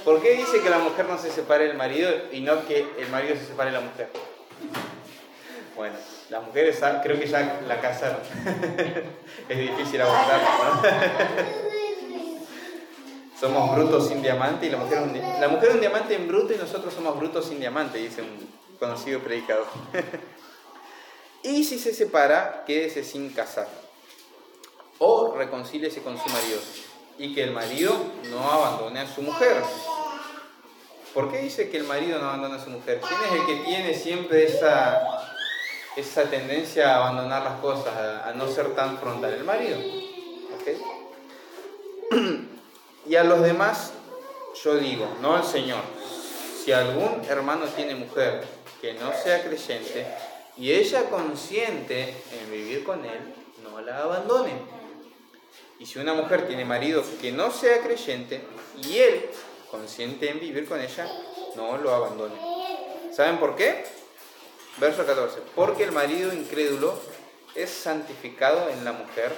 ¿Por 0.03 0.21
qué 0.21 0.35
dice 0.35 0.61
que 0.61 0.69
la 0.69 0.79
mujer 0.79 1.05
no 1.07 1.17
se 1.17 1.31
separe 1.31 1.67
del 1.67 1.77
marido 1.77 2.09
y 2.31 2.39
no 2.39 2.65
que 2.65 2.87
el 2.97 3.09
marido 3.09 3.35
se 3.35 3.47
separe 3.47 3.71
de 3.71 3.77
la 3.77 3.83
mujer? 3.83 4.09
Bueno, 5.75 5.95
las 6.29 6.43
mujeres 6.43 6.81
creo 7.03 7.19
que 7.19 7.27
ya 7.27 7.59
la 7.67 7.81
casaron. 7.81 8.19
es 9.49 9.57
difícil 9.57 9.99
¿no? 9.99 10.05
somos 13.39 13.75
brutos 13.75 14.07
sin 14.07 14.21
diamante 14.21 14.65
y 14.65 14.69
la 14.69 14.77
mujer, 14.77 14.99
un, 14.99 15.41
la 15.41 15.47
mujer 15.49 15.71
un 15.71 15.79
diamante 15.79 16.15
en 16.15 16.27
bruto 16.27 16.53
y 16.53 16.57
nosotros 16.57 16.93
somos 16.93 17.17
brutos 17.17 17.45
sin 17.45 17.59
diamante, 17.59 17.97
dice 17.97 18.21
un 18.21 18.49
conocido 18.79 19.19
predicador. 19.19 19.67
y 21.43 21.63
si 21.63 21.77
se 21.77 21.93
separa, 21.93 22.63
quédese 22.65 23.03
sin 23.03 23.31
casar. 23.31 23.67
O 24.99 25.35
reconcíliese 25.35 26.01
con 26.01 26.17
su 26.17 26.29
marido. 26.29 26.59
Y 27.17 27.33
que 27.33 27.43
el 27.43 27.51
marido 27.51 27.93
no 28.29 28.49
abandone 28.49 29.01
a 29.01 29.07
su 29.07 29.21
mujer. 29.21 29.61
¿Por 31.13 31.31
qué 31.31 31.39
dice 31.39 31.69
que 31.69 31.77
el 31.77 31.83
marido 31.83 32.19
no 32.19 32.27
abandona 32.27 32.55
a 32.55 32.63
su 32.63 32.69
mujer? 32.69 33.01
¿Quién 33.01 33.19
es 33.21 33.31
el 33.31 33.45
que 33.45 33.63
tiene 33.65 33.93
siempre 33.93 34.45
esa, 34.45 35.01
esa 35.95 36.23
tendencia 36.29 36.93
a 36.93 36.97
abandonar 36.97 37.43
las 37.43 37.59
cosas, 37.59 37.95
a, 37.95 38.29
a 38.29 38.33
no 38.33 38.47
ser 38.47 38.75
tan 38.75 38.97
frontal? 38.97 39.33
El 39.33 39.43
marido. 39.43 39.77
¿Ok? 40.55 40.69
Y 43.07 43.15
a 43.15 43.23
los 43.23 43.41
demás, 43.43 43.93
yo 44.63 44.75
digo, 44.77 45.07
no 45.21 45.35
al 45.35 45.43
Señor. 45.43 45.81
Si 46.63 46.71
algún 46.71 47.23
hermano 47.29 47.65
tiene 47.67 47.93
mujer 47.93 48.43
que 48.81 48.93
no 48.93 49.13
sea 49.13 49.43
creyente 49.43 50.07
y 50.57 50.71
ella 50.71 51.09
consiente 51.09 52.15
en 52.31 52.51
vivir 52.51 52.83
con 52.83 53.05
él, 53.05 53.33
no 53.63 53.81
la 53.81 54.03
abandone. 54.03 54.53
Y 55.77 55.85
si 55.85 55.99
una 55.99 56.13
mujer 56.13 56.47
tiene 56.47 56.65
marido 56.65 57.03
que 57.21 57.31
no 57.31 57.51
sea 57.51 57.81
creyente 57.81 58.41
y 58.81 58.97
él 58.97 59.29
consiente 59.69 60.29
en 60.29 60.39
vivir 60.39 60.67
con 60.67 60.81
ella, 60.81 61.07
no 61.55 61.77
lo 61.77 61.93
abandone. 61.93 62.35
¿Saben 63.11 63.37
por 63.37 63.55
qué? 63.55 63.85
Verso 64.77 65.05
14. 65.05 65.39
Porque 65.55 65.83
el 65.83 65.91
marido 65.91 66.33
incrédulo 66.33 66.97
es 67.53 67.69
santificado 67.69 68.69
en 68.69 68.83
la 68.83 68.93
mujer 68.93 69.31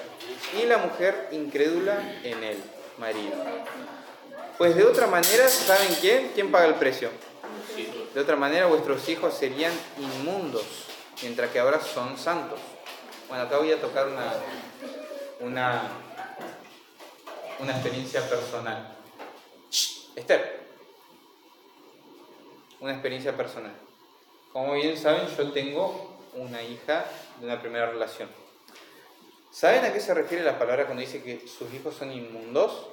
y 0.60 0.66
la 0.66 0.78
mujer 0.78 1.28
incrédula 1.32 2.00
en 2.24 2.44
el 2.44 2.77
marido. 2.98 3.36
Pues 4.58 4.76
de 4.76 4.84
otra 4.84 5.08
manera, 5.08 5.48
¿saben 5.48 5.96
quién? 6.02 6.32
¿Quién 6.34 6.52
paga 6.52 6.66
el 6.66 6.76
precio? 6.76 7.10
De 8.14 8.20
otra 8.20 8.36
manera, 8.36 8.66
vuestros 8.66 9.08
hijos 9.10 9.34
serían 9.36 9.72
inmundos, 10.00 10.66
mientras 11.22 11.52
que 11.52 11.60
ahora 11.60 11.80
son 11.80 12.18
santos. 12.18 12.60
Bueno, 13.28 13.44
acá 13.44 13.58
voy 13.58 13.72
a 13.72 13.80
tocar 13.80 14.08
una, 14.08 14.34
una, 15.42 15.82
una 17.60 17.72
experiencia 17.74 18.28
personal. 18.28 18.96
Esther, 20.16 20.62
una 22.80 22.94
experiencia 22.94 23.38
personal. 23.38 23.74
Como 24.52 24.74
bien 24.74 24.98
saben, 24.98 25.28
yo 25.38 25.52
tengo 25.52 26.18
una 26.34 26.64
hija 26.64 27.06
de 27.40 27.46
una 27.46 27.62
primera 27.62 27.92
relación. 27.92 28.30
¿Saben 29.58 29.84
a 29.86 29.92
qué 29.92 30.00
se 30.00 30.14
refiere 30.14 30.44
la 30.44 30.60
palabra 30.60 30.86
cuando 30.86 31.02
dice 31.02 31.24
que 31.24 31.48
sus 31.48 31.74
hijos 31.74 31.96
son 31.96 32.12
inmundos? 32.12 32.90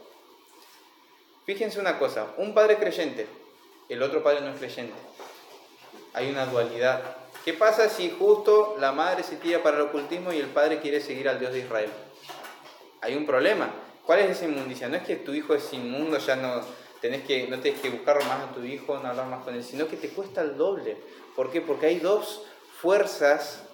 Fíjense 1.44 1.78
una 1.78 1.98
cosa, 1.98 2.28
un 2.38 2.54
padre 2.54 2.78
creyente, 2.78 3.26
el 3.90 4.02
otro 4.02 4.22
padre 4.22 4.40
no 4.40 4.48
es 4.48 4.56
creyente. 4.56 4.94
Hay 6.14 6.30
una 6.30 6.46
dualidad. 6.46 7.18
¿Qué 7.44 7.52
pasa 7.52 7.90
si 7.90 8.08
justo 8.08 8.78
la 8.80 8.92
madre 8.92 9.24
se 9.24 9.36
tira 9.36 9.62
para 9.62 9.76
el 9.76 9.82
ocultismo 9.82 10.32
y 10.32 10.38
el 10.38 10.46
padre 10.46 10.80
quiere 10.80 11.02
seguir 11.02 11.28
al 11.28 11.38
Dios 11.38 11.52
de 11.52 11.58
Israel? 11.58 11.90
Hay 13.02 13.14
un 13.14 13.26
problema. 13.26 13.68
¿Cuál 14.06 14.20
es 14.20 14.30
esa 14.30 14.46
inmundicia? 14.46 14.88
No 14.88 14.96
es 14.96 15.02
que 15.02 15.16
tu 15.16 15.34
hijo 15.34 15.54
es 15.54 15.70
inmundo, 15.74 16.16
ya 16.16 16.36
no 16.36 16.62
tenés 17.02 17.24
que, 17.24 17.46
no 17.46 17.60
tenés 17.60 17.78
que 17.80 17.90
buscar 17.90 18.24
más 18.24 18.40
a 18.40 18.52
tu 18.54 18.62
hijo, 18.62 18.98
no 19.00 19.08
hablar 19.10 19.26
más 19.26 19.44
con 19.44 19.54
él, 19.54 19.62
sino 19.62 19.86
que 19.86 19.98
te 19.98 20.08
cuesta 20.08 20.40
el 20.40 20.56
doble. 20.56 20.96
¿Por 21.36 21.50
qué? 21.50 21.60
Porque 21.60 21.84
hay 21.84 21.98
dos 21.98 22.40
fuerzas, 22.80 23.64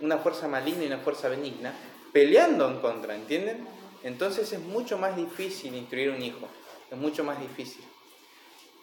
una 0.00 0.16
fuerza 0.16 0.48
maligna 0.48 0.84
y 0.84 0.86
una 0.86 1.00
fuerza 1.00 1.28
benigna, 1.28 1.74
peleando 2.12 2.68
en 2.68 2.80
contra, 2.80 3.14
¿entienden? 3.14 3.66
Entonces 4.02 4.52
es 4.52 4.60
mucho 4.60 4.98
más 4.98 5.16
difícil 5.16 5.74
instruir 5.74 6.10
un 6.10 6.22
hijo, 6.22 6.48
es 6.90 6.96
mucho 6.96 7.22
más 7.24 7.38
difícil. 7.40 7.84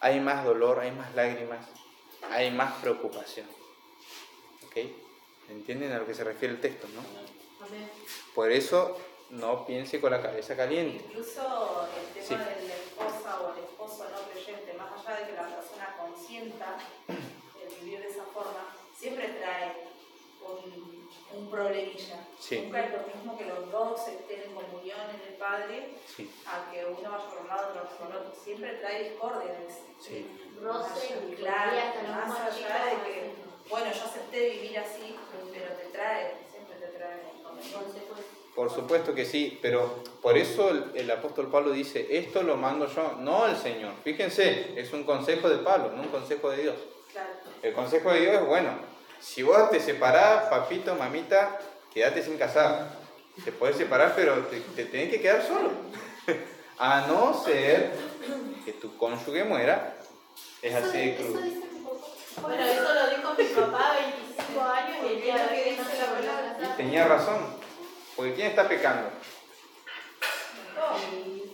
Hay 0.00 0.20
más 0.20 0.44
dolor, 0.44 0.78
hay 0.80 0.92
más 0.92 1.14
lágrimas, 1.14 1.66
hay 2.30 2.50
más 2.50 2.74
preocupación. 2.80 3.46
¿Ok? 4.66 4.76
¿Entienden 5.50 5.92
a 5.92 5.98
lo 5.98 6.06
que 6.06 6.14
se 6.14 6.24
refiere 6.24 6.54
el 6.54 6.60
texto, 6.60 6.86
no? 6.94 7.02
Por 8.34 8.52
eso 8.52 8.96
no 9.30 9.66
piense 9.66 10.00
con 10.00 10.10
la 10.12 10.22
cabeza 10.22 10.56
caliente. 10.56 11.04
Incluso 11.08 11.88
el 11.96 12.24
tema 12.24 12.26
Sí. 12.26 12.34
de 12.62 12.68
la 12.68 12.74
esposa 12.74 13.40
o 13.40 13.54
el 13.56 13.64
esposo 13.64 14.06
no 14.10 14.30
creyente, 14.32 14.72
más 14.74 14.92
allá 15.06 15.20
de 15.20 15.26
que 15.26 15.32
la 15.32 15.48
persona 15.48 15.96
consienta 15.98 16.78
el 17.08 17.84
vivir 17.84 18.00
de 18.00 18.08
esa 18.08 18.24
forma, 18.32 18.74
siempre 18.96 19.28
trae 19.30 19.87
un, 21.38 21.50
problemilla. 21.50 22.26
Sí. 22.38 22.60
Nunca 22.62 22.84
es 22.84 22.92
lo 22.92 23.14
mismo 23.14 23.38
que 23.38 23.44
los 23.44 23.70
dos 23.70 24.08
estén 24.08 24.42
en 24.42 24.54
comunión 24.54 24.98
en 25.14 25.32
el 25.32 25.38
Padre 25.38 25.94
Sí, 26.06 26.30
a 26.46 26.70
que 26.70 26.84
uno 26.84 27.10
vaya 27.10 27.28
por 27.28 27.40
un 27.40 27.48
lado 27.48 27.72
y 27.74 27.78
otro 27.78 27.96
por 27.98 28.16
otro. 28.16 28.32
Siempre 28.42 28.74
trae 28.74 29.10
discordia 29.10 29.54
en 29.54 29.62
ese. 29.66 29.82
sí. 30.00 30.44
Roce 30.60 31.14
y 31.30 31.34
Claro, 31.36 31.76
más 32.08 32.28
más 32.28 32.40
allá 32.40 32.84
de 32.86 33.02
que, 33.04 33.32
bueno, 33.70 33.86
yo 33.92 34.04
acepté 34.04 34.50
vivir 34.50 34.78
así, 34.78 35.16
pero 35.52 35.72
te 35.76 35.84
trae, 35.92 36.34
siempre 36.50 36.76
te 36.76 36.88
trae 36.98 37.22
consecuencias. 37.42 38.04
Por 38.56 38.70
supuesto 38.72 39.14
que 39.14 39.24
sí, 39.24 39.56
pero 39.62 40.02
por 40.20 40.36
eso 40.36 40.70
el, 40.70 40.90
el 40.96 41.08
apóstol 41.12 41.48
Pablo 41.48 41.70
dice, 41.70 42.08
esto 42.10 42.42
lo 42.42 42.56
mando 42.56 42.88
yo, 42.88 43.12
no 43.20 43.46
el 43.46 43.56
Señor. 43.56 43.92
Fíjense, 44.02 44.72
es 44.76 44.92
un 44.92 45.04
consejo 45.04 45.48
de 45.48 45.58
Pablo, 45.58 45.92
no 45.94 46.02
un 46.02 46.08
consejo 46.08 46.50
de 46.50 46.62
Dios. 46.62 46.76
Claro. 47.12 47.30
El 47.62 47.72
consejo 47.72 48.10
de 48.10 48.20
Dios 48.20 48.34
es, 48.34 48.46
bueno, 48.46 48.70
si 49.20 49.42
vos 49.42 49.70
te 49.70 49.80
separás, 49.80 50.44
papito, 50.48 50.94
mamita, 50.94 51.58
quédate 51.92 52.22
sin 52.22 52.38
casar. 52.38 52.88
Te 53.44 53.52
puedes 53.52 53.76
separar, 53.76 54.14
pero 54.16 54.34
te, 54.46 54.60
te 54.60 54.84
tenés 54.86 55.10
que 55.10 55.20
quedar 55.20 55.46
solo. 55.46 55.70
A 56.78 57.06
no 57.08 57.42
ser 57.44 57.90
que 58.64 58.72
tu 58.72 58.96
cónyuge 58.96 59.42
muera, 59.44 59.94
es 60.62 60.74
Eso 60.74 60.86
así 60.88 60.98
de 60.98 61.04
dice 61.16 61.60
poco. 61.84 62.14
Bueno, 62.42 62.64
eso 62.64 62.94
lo 62.94 63.10
dijo 63.10 63.34
mi 63.36 63.44
papá 63.44 63.96
25 64.36 64.60
años 64.62 64.96
y 65.02 65.06
el 65.14 65.22
día 65.22 65.34
de 65.36 65.42
hoy 65.62 65.76
no 65.76 65.84
se 65.84 66.00
lo 66.00 66.06
volvió 66.14 66.30
a 66.30 66.56
Y 66.56 66.60
casar. 66.60 66.76
tenía 66.76 67.08
razón. 67.08 67.38
Porque 68.14 68.34
¿quién 68.34 68.46
está 68.48 68.68
pecando? 68.68 69.10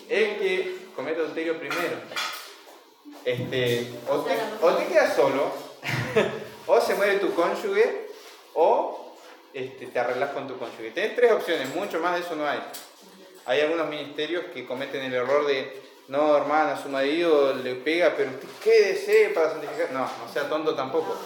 El 0.09 0.39
que 0.39 0.79
comete 0.95 1.21
adulterio 1.21 1.59
primero. 1.59 1.97
Este, 3.25 3.91
o, 4.09 4.19
te, 4.19 4.39
o 4.61 4.75
te 4.75 4.87
quedas 4.87 5.17
solo, 5.17 5.51
o 6.67 6.81
se 6.81 6.95
muere 6.95 7.19
tu 7.19 7.35
cónyuge, 7.35 8.09
o 8.55 9.15
este, 9.53 9.87
te 9.87 9.99
arreglas 9.99 10.31
con 10.31 10.49
tu 10.49 10.59
cónyuge. 10.59 10.91
Tienes 10.91 11.17
tres 11.17 11.33
opciones, 11.33 11.75
mucho 11.75 12.01
más 12.01 12.15
de 12.15 12.21
eso 12.21 12.35
no 12.37 12.47
hay. 12.47 12.61
Hay 13.47 13.61
algunos 13.61 13.89
ministerios 13.89 14.47
que 14.55 14.67
cometen 14.67 15.03
el 15.03 15.15
error 15.15 15.47
de, 15.47 15.83
no, 16.09 16.37
hermana, 16.37 16.81
su 16.81 16.89
marido 16.89 17.55
le 17.55 17.75
pega, 17.75 18.15
pero 18.17 18.31
usted 18.31 18.49
quédese 18.63 19.31
para 19.35 19.51
santificar. 19.51 19.91
No, 19.93 20.01
no 20.01 20.33
sea 20.33 20.49
tonto 20.49 20.75
tampoco. 20.75 21.17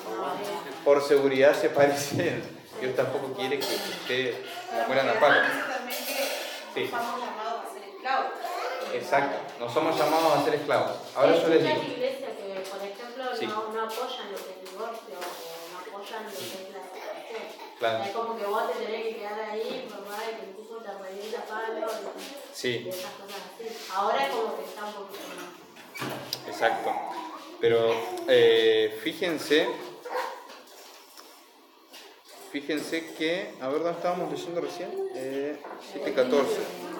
Por 0.85 1.03
seguridad 1.03 1.55
se 1.55 1.71
parecen. 1.71 2.43
Dios 2.81 2.95
tampoco 2.95 3.35
quiere 3.35 3.59
que 3.59 3.65
usted 3.65 4.35
mueran 4.87 5.09
a 5.09 5.21
palo. 5.21 5.37
Sí. 6.75 6.91
Exacto, 8.95 9.37
no 9.59 9.71
somos 9.71 9.99
llamados 9.99 10.39
a 10.39 10.45
ser 10.45 10.55
esclavos. 10.55 10.93
Ahora 11.15 11.35
yo 11.35 11.49
les 11.49 11.63
digo, 11.63 11.75
muchas 11.75 11.93
iglesias 11.93 12.31
que, 12.39 12.71
por 12.71 12.83
ejemplo, 12.83 13.25
Sí. 13.39 13.47
Divorcio 14.79 15.15
o 15.19 15.73
no 15.73 15.79
apoyan 15.99 16.25
lo 16.25 16.31
que 16.31 16.37
es 16.37 16.71
la 16.73 16.83
separación. 16.83 17.69
Claro. 17.79 18.05
Es 18.05 18.11
como 18.11 18.37
que 18.39 18.45
vos 18.47 18.73
te 18.73 18.85
tenés 18.85 19.03
que 19.07 19.17
quedar 19.17 19.41
ahí, 19.41 19.89
mamá, 19.91 20.19
y 20.25 20.35
que 20.37 20.51
el 20.51 20.57
tipo 20.57 20.77
te 20.79 20.93
revienta 20.93 21.45
palo 21.45 21.87
y, 21.87 22.57
Sí. 22.57 22.83
y 22.87 22.89
esas 22.89 23.13
cosas 23.13 23.41
así. 23.55 23.77
Ahora 23.95 24.27
es 24.27 24.31
como 24.35 24.57
que 24.57 24.65
está 24.65 24.85
un 24.85 24.93
poquito 24.95 25.21
más. 25.29 26.49
exacto. 26.49 26.91
Pero 27.61 27.93
eh, 28.29 29.01
fíjense, 29.03 29.69
fíjense 32.53 33.15
que, 33.15 33.55
a 33.61 33.69
ver, 33.69 33.83
¿dónde 33.83 33.99
estábamos 33.99 34.31
leyendo 34.33 34.61
recién? 34.61 34.91
Eh, 35.15 35.61
7.14. 35.95 36.47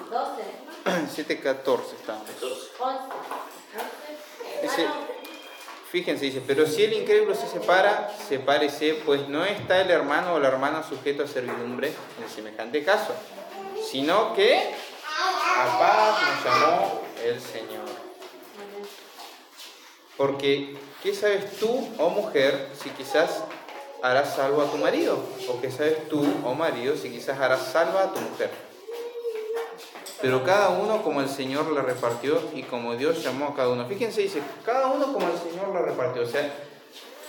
12, 0.09 0.43
7.14 1.15 1.93
estábamos. 1.99 2.29
14. 2.29 2.55
11, 2.79 2.99
11. 3.75 4.61
Dice- 4.61 4.85
Ah. 4.87 5.07
Fíjense, 5.91 6.25
dice, 6.25 6.43
pero 6.45 6.67
si 6.67 6.83
el 6.83 6.93
incrédulo 6.93 7.33
se 7.33 7.47
separa, 7.47 8.11
sepárese, 8.27 9.01
pues 9.05 9.27
no 9.27 9.43
está 9.43 9.81
el 9.81 9.89
hermano 9.89 10.33
o 10.33 10.39
la 10.39 10.49
hermana 10.49 10.83
sujeto 10.83 11.23
a 11.23 11.27
servidumbre 11.27 11.91
en 12.21 12.29
semejante 12.29 12.83
caso, 12.83 13.13
sino 13.89 14.35
que 14.35 14.71
a 15.57 15.79
paz 15.79 16.21
nos 16.21 16.45
llamó 16.45 17.01
el 17.23 17.41
Señor. 17.41 17.85
Porque, 20.15 20.77
¿qué 21.01 21.15
sabes 21.15 21.57
tú, 21.57 21.89
oh 21.97 22.09
mujer, 22.11 22.69
si 22.79 22.91
quizás 22.91 23.43
harás 24.03 24.35
salvo 24.35 24.61
a 24.61 24.69
tu 24.69 24.77
marido? 24.77 25.17
¿O 25.47 25.59
qué 25.59 25.71
sabes 25.71 26.07
tú, 26.07 26.23
oh 26.45 26.53
marido, 26.53 26.95
si 26.97 27.09
quizás 27.09 27.39
harás 27.39 27.71
salva 27.71 28.03
a 28.03 28.13
tu 28.13 28.19
mujer? 28.19 28.68
Pero 30.21 30.43
cada 30.43 30.69
uno 30.69 31.01
como 31.01 31.21
el 31.21 31.29
Señor 31.29 31.71
le 31.71 31.81
repartió 31.81 32.41
y 32.53 32.63
como 32.63 32.95
Dios 32.95 33.23
llamó 33.23 33.47
a 33.47 33.55
cada 33.55 33.69
uno. 33.69 33.85
Fíjense, 33.85 34.21
dice, 34.21 34.41
cada 34.65 34.87
uno 34.87 35.13
como 35.13 35.27
el 35.27 35.37
Señor 35.37 35.73
le 35.73 35.81
repartió. 35.81 36.23
O 36.23 36.25
sea, 36.25 36.51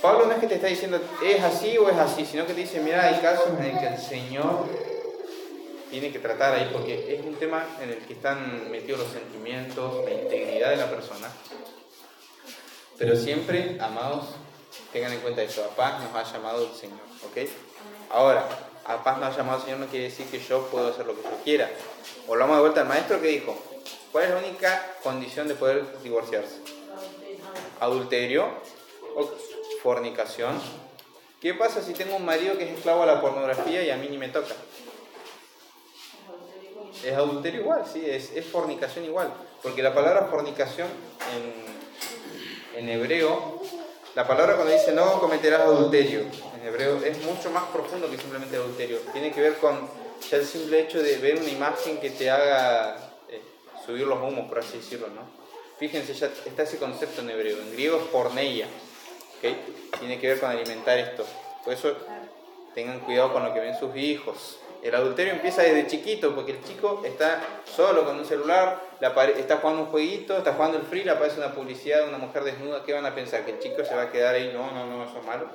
Pablo 0.02 0.26
no 0.26 0.32
es 0.32 0.38
que 0.38 0.46
te 0.46 0.54
está 0.56 0.66
diciendo 0.66 1.00
es 1.22 1.42
así 1.42 1.76
o 1.78 1.88
es 1.88 1.96
así, 1.96 2.24
sino 2.24 2.46
que 2.46 2.54
te 2.54 2.60
dice, 2.60 2.80
mira, 2.80 3.06
hay 3.06 3.20
casos 3.20 3.48
en 3.58 3.64
el 3.64 3.78
que 3.78 3.86
el 3.86 3.98
Señor 3.98 4.66
tiene 5.90 6.10
que 6.10 6.18
tratar 6.18 6.54
ahí, 6.54 6.70
porque 6.72 7.14
es 7.14 7.24
un 7.24 7.34
tema 7.34 7.64
en 7.82 7.90
el 7.90 7.98
que 7.98 8.14
están 8.14 8.70
metidos 8.70 9.00
los 9.00 9.10
sentimientos, 9.10 10.04
la 10.04 10.10
integridad 10.10 10.70
de 10.70 10.76
la 10.76 10.90
persona. 10.90 11.28
Pero 12.96 13.16
siempre, 13.16 13.76
amados, 13.80 14.26
tengan 14.92 15.12
en 15.12 15.20
cuenta 15.20 15.42
eso, 15.42 15.64
a 15.64 15.68
paz 15.74 16.02
nos 16.02 16.14
ha 16.14 16.32
llamado 16.32 16.64
el 16.64 16.72
Señor, 16.72 17.00
¿ok? 17.24 17.50
Ahora, 18.10 18.46
a 18.84 19.02
paz 19.04 19.18
nos 19.18 19.34
ha 19.34 19.36
llamado 19.36 19.58
el 19.58 19.64
Señor 19.64 19.80
no 19.80 19.86
quiere 19.86 20.06
decir 20.06 20.26
que 20.26 20.40
yo 20.40 20.66
puedo 20.66 20.88
hacer 20.88 21.06
lo 21.06 21.14
que 21.14 21.22
yo 21.22 21.30
quiera. 21.44 21.70
Volvamos 22.26 22.56
de 22.56 22.60
vuelta 22.62 22.80
al 22.80 22.88
maestro 22.88 23.20
que 23.20 23.28
dijo, 23.28 23.56
¿cuál 24.12 24.24
es 24.24 24.30
la 24.30 24.38
única 24.38 24.94
condición 25.02 25.48
de 25.48 25.54
poder 25.54 25.84
divorciarse? 26.02 26.56
Adulterio 27.80 28.46
o 29.16 29.30
fornicación. 29.82 30.60
¿Qué 31.40 31.54
pasa 31.54 31.82
si 31.82 31.94
tengo 31.94 32.16
un 32.16 32.24
marido 32.24 32.56
que 32.58 32.64
es 32.64 32.76
esclavo 32.76 33.02
a 33.02 33.06
la 33.06 33.20
pornografía 33.20 33.82
y 33.82 33.90
a 33.90 33.96
mí 33.96 34.08
ni 34.08 34.18
me 34.18 34.28
toca? 34.28 34.54
Es 37.04 37.14
adulterio 37.14 37.62
igual, 37.62 37.84
sí, 37.90 38.02
es, 38.04 38.32
es 38.32 38.44
fornicación 38.46 39.04
igual. 39.04 39.32
Porque 39.62 39.82
la 39.82 39.94
palabra 39.94 40.28
fornicación 40.30 40.88
en, 41.34 42.78
en 42.78 42.88
hebreo, 42.88 43.62
la 44.14 44.26
palabra 44.26 44.56
cuando 44.56 44.72
dice 44.72 44.92
no 44.92 45.18
cometerás 45.20 45.62
adulterio, 45.62 46.24
en 46.60 46.68
hebreo 46.68 47.02
es 47.04 47.24
mucho 47.24 47.50
más 47.50 47.64
profundo 47.64 48.10
que 48.10 48.18
simplemente 48.18 48.56
adulterio. 48.56 48.98
Tiene 49.12 49.32
que 49.32 49.40
ver 49.40 49.56
con 49.56 49.88
el 50.30 50.44
simple 50.44 50.80
hecho 50.80 51.02
de 51.02 51.16
ver 51.16 51.36
una 51.36 51.48
imagen 51.48 51.98
que 51.98 52.10
te 52.10 52.30
haga 52.30 52.96
eh, 53.28 53.40
subir 53.84 54.06
los 54.06 54.20
humos, 54.20 54.48
por 54.48 54.58
así 54.58 54.78
decirlo, 54.78 55.08
¿no? 55.08 55.22
Fíjense, 55.78 56.12
ya 56.12 56.26
está 56.26 56.64
ese 56.64 56.76
concepto 56.76 57.22
en 57.22 57.30
hebreo. 57.30 57.58
En 57.58 57.72
griego 57.72 57.96
es 57.98 58.04
porneia, 58.08 58.66
¿ok? 59.38 59.98
Tiene 59.98 60.18
que 60.18 60.28
ver 60.28 60.40
con 60.40 60.50
alimentar 60.50 60.98
esto. 60.98 61.24
Por 61.64 61.72
eso 61.72 61.96
tengan 62.74 63.00
cuidado 63.00 63.32
con 63.32 63.44
lo 63.44 63.54
que 63.54 63.60
ven 63.60 63.78
sus 63.78 63.96
hijos. 63.96 64.58
El 64.82 64.94
adulterio 64.94 65.34
empieza 65.34 65.62
desde 65.62 65.86
chiquito, 65.86 66.34
porque 66.34 66.52
el 66.52 66.64
chico 66.64 67.02
está 67.04 67.42
solo 67.64 68.04
con 68.04 68.18
un 68.18 68.24
celular, 68.24 68.80
está 69.36 69.56
jugando 69.56 69.82
un 69.82 69.88
jueguito, 69.88 70.36
está 70.36 70.54
jugando 70.54 70.78
el 70.78 70.84
free, 70.84 71.04
le 71.04 71.10
aparece 71.12 71.38
una 71.38 71.54
publicidad 71.54 72.02
de 72.02 72.08
una 72.08 72.18
mujer 72.18 72.44
desnuda. 72.44 72.82
¿Qué 72.84 72.92
van 72.92 73.04
a 73.04 73.14
pensar? 73.14 73.44
¿Que 73.44 73.52
el 73.52 73.58
chico 73.58 73.84
se 73.84 73.94
va 73.94 74.02
a 74.02 74.10
quedar 74.10 74.34
ahí? 74.34 74.52
No, 74.54 74.70
no, 74.70 74.86
no, 74.86 75.04
eso 75.04 75.18
es 75.18 75.26
malo. 75.26 75.48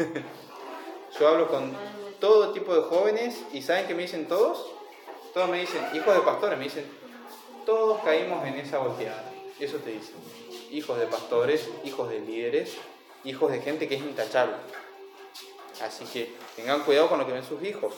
Yo 1.18 1.28
hablo 1.28 1.48
con 1.48 1.72
todo 2.20 2.52
tipo 2.52 2.74
de 2.74 2.82
jóvenes 2.82 3.42
y 3.52 3.62
¿saben 3.62 3.86
qué 3.86 3.94
me 3.94 4.02
dicen 4.02 4.26
todos? 4.28 4.66
Todos 5.34 5.48
me 5.48 5.60
dicen, 5.60 5.84
hijos 5.94 6.14
de 6.14 6.20
pastores, 6.22 6.58
me 6.58 6.64
dicen, 6.64 6.84
todos 7.64 8.02
caímos 8.02 8.44
en 8.46 8.54
esa 8.54 8.78
volteada. 8.78 9.30
Eso 9.58 9.76
te 9.78 9.90
dicen. 9.90 10.14
Hijos 10.70 10.98
de 10.98 11.06
pastores, 11.06 11.68
hijos 11.84 12.08
de 12.08 12.20
líderes, 12.20 12.76
hijos 13.24 13.50
de 13.50 13.60
gente 13.60 13.88
que 13.88 13.96
es 13.96 14.00
intachable. 14.00 14.54
Así 15.82 16.04
que 16.06 16.34
tengan 16.56 16.82
cuidado 16.82 17.08
con 17.08 17.18
lo 17.18 17.26
que 17.26 17.32
ven 17.32 17.44
sus 17.44 17.62
hijos. 17.62 17.94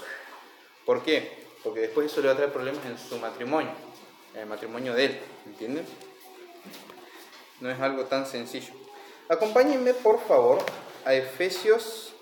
¿Por 0.84 1.02
qué? 1.02 1.46
Porque 1.62 1.80
después 1.80 2.10
eso 2.10 2.20
le 2.20 2.28
va 2.28 2.34
a 2.34 2.36
traer 2.36 2.52
problemas 2.52 2.84
en 2.86 2.98
su 2.98 3.18
matrimonio, 3.18 3.70
en 4.34 4.40
el 4.40 4.46
matrimonio 4.46 4.94
de 4.94 5.04
él, 5.04 5.20
¿entienden? 5.46 5.86
No 7.60 7.70
es 7.70 7.80
algo 7.80 8.04
tan 8.04 8.26
sencillo. 8.26 8.72
Acompáñenme, 9.28 9.94
por 9.94 10.20
favor, 10.20 10.58
a 11.04 11.14
Efesios. 11.14 12.12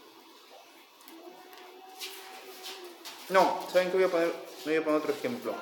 No, 3.28 3.66
¿saben 3.72 3.90
qué 3.90 3.96
voy 3.96 4.06
a 4.06 4.08
poner? 4.08 4.32
Me 4.64 4.72
voy 4.72 4.76
a 4.76 4.84
poner 4.84 5.00
otro 5.00 5.14
ejemplo. 5.14 5.54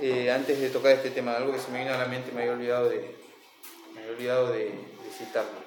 Eh, 0.00 0.30
antes 0.30 0.58
de 0.58 0.70
tocar 0.70 0.92
este 0.92 1.10
tema, 1.10 1.36
algo 1.36 1.52
que 1.52 1.58
se 1.58 1.70
me 1.70 1.80
vino 1.80 1.92
a 1.92 1.98
la 1.98 2.06
mente 2.06 2.30
y 2.30 2.34
me 2.34 2.42
había 2.42 2.54
olvidado 2.54 2.88
de, 2.88 3.14
me 3.94 4.00
había 4.00 4.12
olvidado 4.12 4.52
de, 4.52 4.64
de 4.64 5.10
citarlo. 5.16 5.60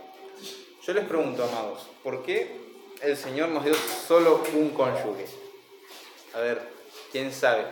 Yo 0.86 0.94
les 0.94 1.06
pregunto, 1.06 1.44
amados, 1.44 1.88
¿por 2.02 2.24
qué 2.24 2.60
el 3.02 3.16
Señor 3.16 3.50
nos 3.50 3.64
dio 3.64 3.76
solo 3.76 4.44
un 4.54 4.72
cónyuge? 4.72 5.28
A 6.34 6.40
ver, 6.40 6.62
¿quién 7.12 7.32
sabe? 7.32 7.64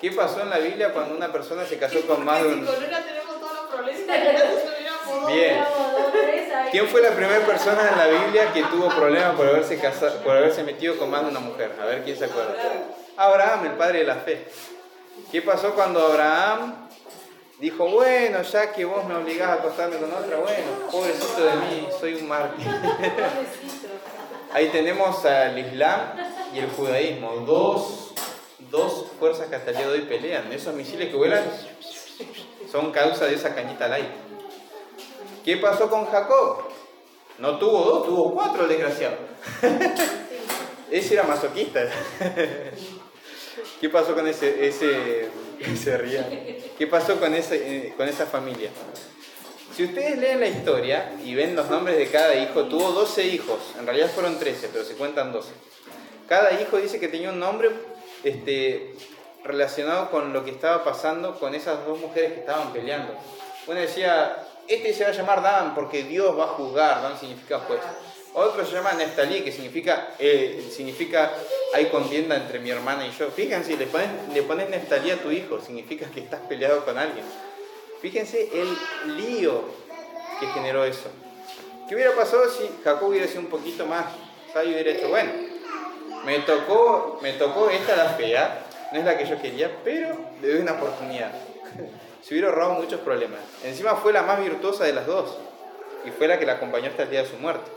¿Qué 0.00 0.10
pasó 0.12 0.42
en 0.42 0.50
la 0.50 0.58
Biblia 0.58 0.92
cuando 0.92 1.14
una 1.16 1.32
persona 1.32 1.64
se 1.64 1.78
casó 1.78 2.00
con 2.06 2.24
más 2.24 2.42
de 2.42 2.48
Si 2.48 2.54
un... 2.54 2.66
con 2.66 2.84
una 2.84 3.04
tenemos 3.04 3.40
todos 3.40 3.52
los 3.54 3.74
problemas, 3.74 4.00
entonces 4.08 4.64
tuviéramos 4.64 5.22
dos. 5.22 5.32
Bien. 5.32 6.37
¿Quién 6.70 6.86
fue 6.88 7.00
la 7.00 7.10
primera 7.10 7.44
persona 7.46 7.90
en 7.90 7.98
la 7.98 8.06
Biblia 8.06 8.52
que 8.52 8.62
tuvo 8.64 8.88
problemas 8.88 9.34
por 9.36 9.46
haberse, 9.46 9.78
casado, 9.78 10.22
por 10.22 10.36
haberse 10.36 10.62
metido 10.64 10.96
con 10.98 11.10
más 11.10 11.22
de 11.22 11.30
una 11.30 11.40
mujer? 11.40 11.72
A 11.80 11.86
ver 11.86 12.04
quién 12.04 12.16
se 12.16 12.26
acuerda. 12.26 12.54
Abraham, 13.16 13.66
el 13.66 13.72
padre 13.72 14.00
de 14.00 14.04
la 14.04 14.16
fe. 14.16 14.46
¿Qué 15.32 15.42
pasó 15.42 15.74
cuando 15.74 16.00
Abraham 16.00 16.88
dijo, 17.58 17.88
bueno, 17.88 18.42
ya 18.42 18.72
que 18.72 18.84
vos 18.84 19.04
me 19.06 19.14
obligás 19.14 19.48
a 19.48 19.52
acostarme 19.54 19.96
con 19.96 20.12
otra, 20.12 20.38
bueno, 20.38 20.90
pobrecito 20.90 21.44
de 21.44 21.52
mí, 21.56 21.88
soy 21.98 22.14
un 22.14 22.28
mártir? 22.28 22.66
Ahí 24.52 24.68
tenemos 24.68 25.24
al 25.24 25.58
Islam 25.58 26.00
y 26.54 26.60
el 26.60 26.70
judaísmo, 26.70 27.32
dos, 27.46 28.14
dos 28.70 29.06
fuerzas 29.18 29.48
que 29.48 29.56
hasta 29.56 29.70
el 29.70 29.76
día 29.76 29.86
de 29.88 29.92
hoy 29.92 30.00
pelean. 30.02 30.52
Esos 30.52 30.74
misiles 30.74 31.08
que 31.08 31.16
vuelan 31.16 31.44
son 32.70 32.92
causa 32.92 33.26
de 33.26 33.34
esa 33.34 33.54
cañita 33.54 33.86
al 33.86 33.94
aire. 33.94 34.27
¿Qué 35.48 35.56
pasó 35.56 35.88
con 35.88 36.04
Jacob? 36.04 36.58
No 37.38 37.58
tuvo 37.58 37.82
dos, 37.82 38.04
tuvo 38.04 38.34
cuatro 38.34 38.64
el 38.64 38.68
desgraciado. 38.68 39.16
Ese 40.90 41.14
era 41.14 41.22
masoquista. 41.22 41.88
¿Qué 43.80 43.88
pasó 43.88 44.14
con 44.14 44.28
ese, 44.28 44.66
ese, 44.68 45.30
ese 45.58 45.96
ría? 45.96 46.28
¿Qué 46.76 46.86
pasó 46.86 47.18
con, 47.18 47.34
ese, 47.34 47.86
eh, 47.86 47.94
con 47.96 48.06
esa 48.06 48.26
familia? 48.26 48.68
Si 49.74 49.84
ustedes 49.84 50.18
leen 50.18 50.40
la 50.40 50.48
historia 50.48 51.14
y 51.24 51.34
ven 51.34 51.56
los 51.56 51.70
nombres 51.70 51.96
de 51.96 52.08
cada 52.08 52.34
hijo, 52.34 52.64
tuvo 52.64 52.90
12 52.90 53.24
hijos, 53.28 53.58
en 53.78 53.86
realidad 53.86 54.10
fueron 54.14 54.38
13, 54.38 54.68
pero 54.70 54.84
se 54.84 54.96
cuentan 54.96 55.32
12. 55.32 55.48
Cada 56.28 56.60
hijo 56.60 56.76
dice 56.76 57.00
que 57.00 57.08
tenía 57.08 57.30
un 57.30 57.38
nombre 57.38 57.70
este, 58.22 58.94
relacionado 59.44 60.10
con 60.10 60.34
lo 60.34 60.44
que 60.44 60.50
estaba 60.50 60.84
pasando 60.84 61.38
con 61.38 61.54
esas 61.54 61.86
dos 61.86 61.98
mujeres 61.98 62.34
que 62.34 62.40
estaban 62.40 62.70
peleando. 62.74 63.14
Una 63.66 63.80
decía 63.80 64.47
este 64.68 64.92
se 64.92 65.04
va 65.04 65.10
a 65.10 65.12
llamar 65.12 65.42
Dan 65.42 65.74
porque 65.74 66.04
Dios 66.04 66.38
va 66.38 66.44
a 66.44 66.48
juzgar, 66.48 67.02
Dan 67.02 67.18
significa 67.18 67.60
juez. 67.60 67.80
Otro 68.34 68.64
se 68.64 68.72
llama 68.72 68.92
Neftalí, 68.92 69.40
que 69.40 69.50
significa, 69.50 70.14
eh, 70.18 70.70
significa 70.70 71.32
hay 71.74 71.86
contienda 71.86 72.36
entre 72.36 72.60
mi 72.60 72.70
hermana 72.70 73.06
y 73.06 73.10
yo. 73.10 73.30
Fíjense, 73.30 73.76
le 73.76 73.86
pones, 73.86 74.08
le 74.32 74.42
pones 74.42 74.68
Neftalí 74.68 75.10
a 75.10 75.16
tu 75.16 75.30
hijo, 75.30 75.60
significa 75.60 76.06
que 76.06 76.20
estás 76.20 76.40
peleado 76.42 76.84
con 76.84 76.98
alguien. 76.98 77.24
Fíjense 78.00 78.48
el 78.52 79.16
lío 79.16 79.64
que 80.38 80.46
generó 80.48 80.84
eso. 80.84 81.08
¿Qué 81.88 81.94
hubiera 81.94 82.12
pasado 82.14 82.48
si 82.50 82.70
Jacob 82.84 83.08
hubiera 83.08 83.26
sido 83.26 83.40
un 83.40 83.46
poquito 83.46 83.86
más 83.86 84.04
sabio 84.52 84.70
y 84.70 84.82
hubiera 84.82 85.08
bueno, 85.08 85.32
me 86.24 86.38
tocó, 86.40 87.18
me 87.22 87.32
tocó 87.32 87.70
esta 87.70 87.96
la 87.96 88.10
fea, 88.10 88.66
no 88.92 88.98
es 88.98 89.04
la 89.04 89.16
que 89.16 89.26
yo 89.26 89.40
quería, 89.40 89.70
pero 89.82 90.16
le 90.40 90.48
doy 90.48 90.60
una 90.60 90.72
oportunidad. 90.72 91.32
Se 92.28 92.34
hubiera 92.34 92.50
ahorrado 92.50 92.74
muchos 92.74 93.00
problemas. 93.00 93.40
Encima 93.64 93.94
fue 93.96 94.12
la 94.12 94.22
más 94.22 94.38
virtuosa 94.38 94.84
de 94.84 94.92
las 94.92 95.06
dos 95.06 95.38
y 96.04 96.10
fue 96.10 96.28
la 96.28 96.38
que 96.38 96.44
la 96.44 96.54
acompañó 96.54 96.90
hasta 96.90 97.04
el 97.04 97.10
día 97.10 97.22
de 97.22 97.30
su 97.30 97.36
muerte. 97.36 97.70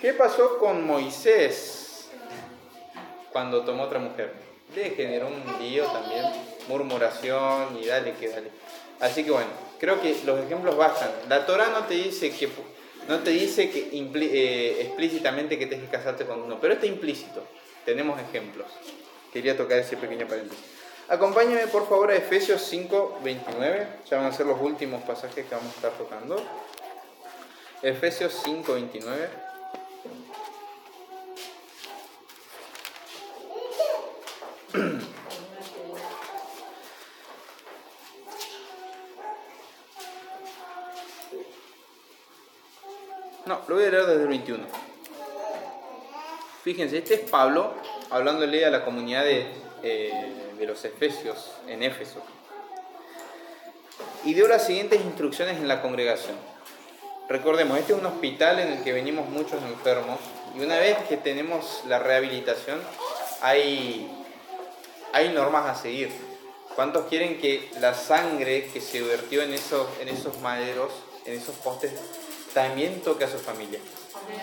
¿Qué 0.00 0.12
pasó 0.14 0.58
con 0.58 0.84
Moisés 0.84 2.08
cuando 3.30 3.62
tomó 3.62 3.84
otra 3.84 4.00
mujer? 4.00 4.32
Le 4.74 4.90
generó 4.90 5.28
un 5.28 5.44
lío 5.60 5.84
también, 5.84 6.24
murmuración 6.66 7.78
y 7.80 7.86
dale 7.86 8.14
que 8.14 8.30
dale. 8.30 8.50
Así 8.98 9.22
que 9.22 9.30
bueno, 9.30 9.50
creo 9.78 10.00
que 10.02 10.16
los 10.26 10.40
ejemplos 10.40 10.76
bastan. 10.76 11.12
La 11.28 11.46
Torah 11.46 11.68
no 11.68 11.84
te 11.84 11.94
dice 11.94 12.32
que 12.32 12.48
no 13.08 13.20
te 13.20 13.30
dice 13.30 13.70
que 13.70 13.90
eh, 13.92 14.82
explícitamente 14.82 15.56
que 15.56 15.66
tienes 15.66 15.88
que 15.88 15.96
casarte 15.96 16.24
con 16.26 16.42
uno, 16.42 16.58
pero 16.60 16.74
está 16.74 16.86
implícito. 16.86 17.46
Tenemos 17.84 18.20
ejemplos. 18.20 18.66
Quería 19.32 19.56
tocar 19.56 19.78
ese 19.78 19.96
pequeño 19.96 20.26
paréntesis. 20.26 20.71
Acompáñame 21.08 21.66
por 21.66 21.88
favor 21.88 22.10
a 22.10 22.16
Efesios 22.16 22.62
5, 22.62 23.20
29. 23.22 23.86
Ya 24.08 24.16
van 24.18 24.26
a 24.26 24.32
ser 24.32 24.46
los 24.46 24.60
últimos 24.60 25.02
pasajes 25.02 25.46
que 25.46 25.54
vamos 25.54 25.72
a 25.72 25.76
estar 25.76 25.92
tocando. 25.92 26.42
Efesios 27.82 28.40
5, 28.44 28.72
29. 28.72 29.28
No, 43.44 43.60
lo 43.66 43.74
voy 43.74 43.84
a 43.84 43.90
leer 43.90 44.06
desde 44.06 44.22
el 44.22 44.28
21. 44.28 44.64
Fíjense, 46.62 46.98
este 46.98 47.14
es 47.14 47.28
Pablo 47.28 47.74
hablándole 48.08 48.64
a 48.64 48.70
la 48.70 48.84
comunidad 48.84 49.24
de, 49.24 49.48
eh, 49.82 50.12
de 50.58 50.66
los 50.66 50.84
Efesios 50.84 51.50
en 51.66 51.82
Éfeso. 51.82 52.22
Y 54.24 54.34
dio 54.34 54.48
las 54.48 54.66
siguientes 54.66 55.00
instrucciones 55.00 55.56
en 55.56 55.68
la 55.68 55.82
congregación. 55.82 56.36
Recordemos, 57.28 57.78
este 57.78 57.92
es 57.92 57.98
un 57.98 58.06
hospital 58.06 58.58
en 58.58 58.72
el 58.72 58.84
que 58.84 58.92
venimos 58.92 59.28
muchos 59.28 59.62
enfermos 59.62 60.18
y 60.56 60.60
una 60.60 60.78
vez 60.78 60.98
que 61.08 61.16
tenemos 61.16 61.82
la 61.86 61.98
rehabilitación 61.98 62.80
hay, 63.40 64.10
hay 65.12 65.30
normas 65.30 65.66
a 65.66 65.80
seguir. 65.80 66.10
¿Cuántos 66.74 67.06
quieren 67.06 67.38
que 67.38 67.70
la 67.80 67.94
sangre 67.94 68.66
que 68.72 68.80
se 68.80 69.02
vertió 69.02 69.42
en 69.42 69.52
esos, 69.52 69.86
en 70.00 70.08
esos 70.08 70.40
maderos, 70.40 70.92
en 71.26 71.34
esos 71.34 71.54
postes, 71.56 71.92
también 72.54 73.00
toque 73.00 73.24
a 73.24 73.28
su 73.28 73.38
familia? 73.38 73.80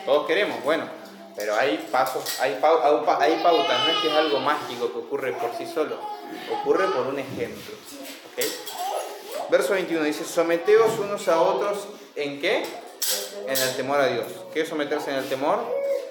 Todos 0.05 0.27
queremos, 0.27 0.63
bueno, 0.63 0.85
pero 1.39 1.55
hay 1.55 1.87
pasos, 1.89 2.37
hay, 2.41 2.51
hay 2.51 2.59
pautas, 3.41 3.79
no 3.79 3.91
es 3.91 3.97
que 4.01 4.07
es 4.09 4.13
algo 4.13 4.39
mágico 4.41 4.91
que 4.91 4.99
ocurre 4.99 5.31
por 5.31 5.55
sí 5.57 5.65
solo, 5.65 5.97
ocurre 6.51 6.85
por 6.89 7.07
un 7.07 7.17
ejemplo. 7.17 7.75
Verso 9.49 9.73
21 9.73 10.03
dice, 10.03 10.25
someteos 10.25 10.99
unos 10.99 11.29
a 11.29 11.41
otros 11.41 11.87
en 12.17 12.41
qué? 12.41 12.65
En 13.47 13.57
el 13.57 13.75
temor 13.77 14.01
a 14.01 14.07
Dios. 14.07 14.25
¿Qué 14.53 14.61
es 14.61 14.69
someterse 14.69 15.11
en 15.11 15.17
el 15.17 15.29
temor? 15.29 15.59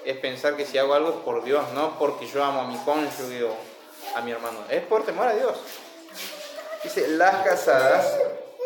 Es 0.03 0.17
pensar 0.17 0.57
que 0.57 0.65
si 0.65 0.79
hago 0.79 0.95
algo 0.95 1.09
es 1.09 1.15
por 1.17 1.43
Dios, 1.43 1.63
no 1.75 1.99
porque 1.99 2.25
yo 2.25 2.43
amo 2.43 2.61
a 2.61 2.67
mi 2.67 2.77
cónyuge 2.79 3.43
o 3.43 3.55
a 4.15 4.21
mi 4.21 4.31
hermano. 4.31 4.57
Es 4.69 4.81
por 4.81 5.05
temor 5.05 5.27
a 5.27 5.35
Dios. 5.35 5.57
Dice, 6.83 7.07
las 7.07 7.45
casadas 7.45 8.17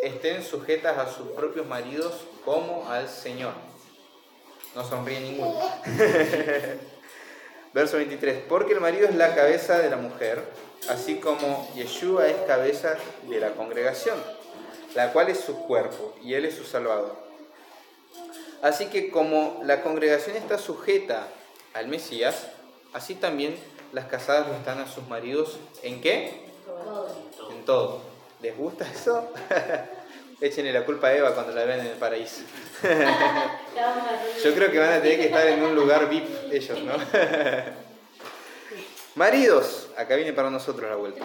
estén 0.01 0.41
sujetas 0.43 0.97
a 0.97 1.11
sus 1.11 1.28
propios 1.32 1.68
maridos 1.68 2.14
como 2.45 2.89
al 2.89 3.09
Señor. 3.09 3.72
No 4.76 4.84
sonríe 4.84 5.19
ninguno. 5.19 5.59
Verso 7.74 7.97
23. 7.97 8.43
Porque 8.47 8.74
el 8.74 8.80
marido 8.80 9.07
es 9.07 9.15
la 9.15 9.36
cabeza 9.36 9.80
de 9.80 9.89
la 9.89 9.97
mujer, 9.97 10.43
así 10.89 11.15
como 11.15 11.69
Yeshua 11.76 12.28
es 12.28 12.38
cabeza 12.47 12.95
de 13.30 13.39
la 13.39 13.51
congregación, 13.51 14.17
la 14.95 15.11
cual 15.11 15.30
es 15.30 15.39
su 15.39 15.65
cuerpo 15.65 16.13
y 16.21 16.34
él 16.34 16.45
es 16.45 16.55
su 16.55 16.63
salvador. 16.63 17.15
Así 18.61 18.86
que 18.88 19.09
como 19.09 19.59
la 19.63 19.82
congregación 19.82 20.38
está 20.38 20.57
sujeta 20.57 21.28
al 21.74 21.88
Mesías, 21.88 22.47
así 22.93 23.15
también 23.15 23.57
las 23.91 24.05
casadas 24.05 24.47
lo 24.47 24.53
están 24.55 24.80
a 24.80 24.88
sus 24.88 25.07
maridos 25.07 25.57
en 25.82 26.01
qué? 26.01 26.43
En 27.51 27.65
todo. 27.65 28.01
¿Les 28.41 28.57
gusta 28.57 28.89
eso? 28.89 29.30
Échenle 30.43 30.73
la 30.73 30.83
culpa 30.83 31.07
a 31.07 31.13
Eva 31.13 31.33
cuando 31.33 31.53
la 31.53 31.63
vean 31.63 31.79
en 31.79 31.85
el 31.85 31.97
paraíso. 31.97 32.41
Yo 34.43 34.53
creo 34.53 34.69
que 34.69 34.77
van 34.77 34.91
a 34.91 35.01
tener 35.01 35.17
que 35.17 35.27
estar 35.27 35.47
en 35.47 35.63
un 35.63 35.73
lugar 35.73 36.09
VIP 36.09 36.51
ellos, 36.51 36.81
¿no? 36.81 36.95
Maridos, 39.15 39.87
acá 39.95 40.17
viene 40.17 40.33
para 40.33 40.49
nosotros 40.49 40.89
la 40.89 40.97
vuelta. 40.97 41.23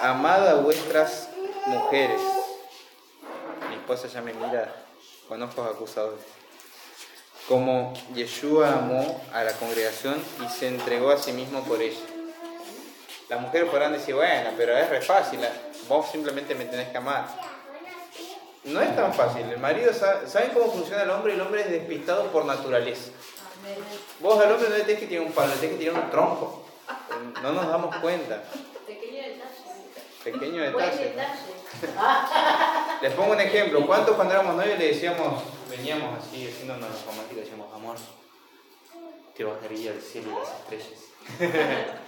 Amad 0.00 0.48
a 0.48 0.54
vuestras 0.54 1.28
mujeres. 1.66 2.22
Mi 3.68 3.74
esposa 3.74 4.08
ya 4.08 4.22
me 4.22 4.32
mira 4.32 4.74
con 5.28 5.42
ojos 5.42 5.70
acusadores. 5.70 6.24
Como 7.46 7.92
Yeshua 8.14 8.78
amó 8.78 9.22
a 9.34 9.44
la 9.44 9.52
congregación 9.52 10.16
y 10.42 10.48
se 10.48 10.68
entregó 10.68 11.10
a 11.10 11.18
sí 11.18 11.34
mismo 11.34 11.62
por 11.64 11.82
ella. 11.82 12.00
Las 13.28 13.42
mujeres 13.42 13.68
podrán 13.68 13.92
decir, 13.92 14.14
bueno, 14.14 14.52
pero 14.56 14.74
es 14.74 14.88
re 14.88 15.02
fácil, 15.02 15.40
vos 15.86 16.10
simplemente 16.10 16.54
me 16.54 16.64
tenés 16.64 16.88
que 16.88 16.96
amar. 16.96 17.49
No 18.64 18.80
es 18.80 18.94
tan 18.94 19.12
fácil. 19.14 19.42
El 19.50 19.58
marido 19.58 19.92
sabe, 19.92 20.28
¿saben 20.28 20.50
cómo 20.52 20.70
funciona 20.72 21.02
el 21.02 21.10
hombre? 21.10 21.34
El 21.34 21.40
hombre 21.40 21.62
es 21.62 21.70
despistado 21.70 22.24
por 22.26 22.44
naturaleza. 22.44 23.10
Vos 24.20 24.38
al 24.40 24.52
hombre 24.52 24.68
no 24.68 24.76
le 24.76 24.84
tenés 24.84 25.00
que 25.00 25.06
tirar 25.06 25.26
un 25.26 25.32
palo, 25.32 25.48
le 25.48 25.60
tenés 25.60 25.76
que 25.76 25.84
tirar 25.84 26.02
un 26.02 26.10
tronco. 26.10 26.64
No 27.42 27.52
nos 27.52 27.68
damos 27.68 27.96
cuenta. 27.96 28.42
Pequeño 28.86 29.22
detalle. 29.22 29.50
Pequeño 30.24 30.62
detalle. 30.62 31.14
Les 33.00 33.12
pongo 33.14 33.32
un 33.32 33.40
ejemplo. 33.40 33.86
¿Cuántos 33.86 34.16
cuando 34.16 34.34
éramos 34.34 34.56
novios 34.56 34.78
le 34.78 34.88
decíamos, 34.88 35.42
veníamos 35.70 36.18
así 36.18 36.46
haciéndonos 36.46 37.04
románticos, 37.06 37.44
decíamos, 37.44 37.74
amor, 37.74 37.96
te 39.34 39.44
bajaría 39.44 39.92
el 39.92 40.02
cielo 40.02 40.30
y 40.30 40.34
las 40.34 40.50
estrellas? 40.60 41.00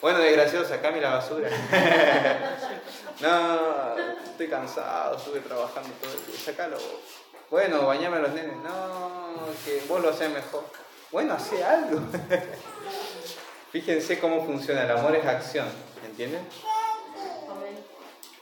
bueno, 0.00 0.20
desgracioso, 0.20 0.68
sacame 0.68 1.00
la 1.00 1.14
basura. 1.14 1.50
no, 3.20 3.96
estoy 4.24 4.48
cansado, 4.48 5.16
estuve 5.16 5.40
trabajando 5.40 5.90
todo 6.00 6.12
el 6.12 6.26
día, 6.26 6.38
sacalo 6.38 6.76
Bueno, 7.50 7.86
bañame 7.86 8.18
a 8.18 8.20
los 8.20 8.32
nenes. 8.32 8.56
No, 8.58 9.48
que 9.64 9.82
vos 9.88 10.00
lo 10.00 10.10
haces 10.10 10.30
mejor. 10.30 10.64
Bueno, 11.10 11.34
hace 11.34 11.64
algo. 11.64 12.00
Fíjense 13.72 14.18
cómo 14.18 14.44
funciona, 14.46 14.84
el 14.84 14.90
amor 14.90 15.16
es 15.16 15.26
acción, 15.26 15.68
¿entienden? 16.06 16.46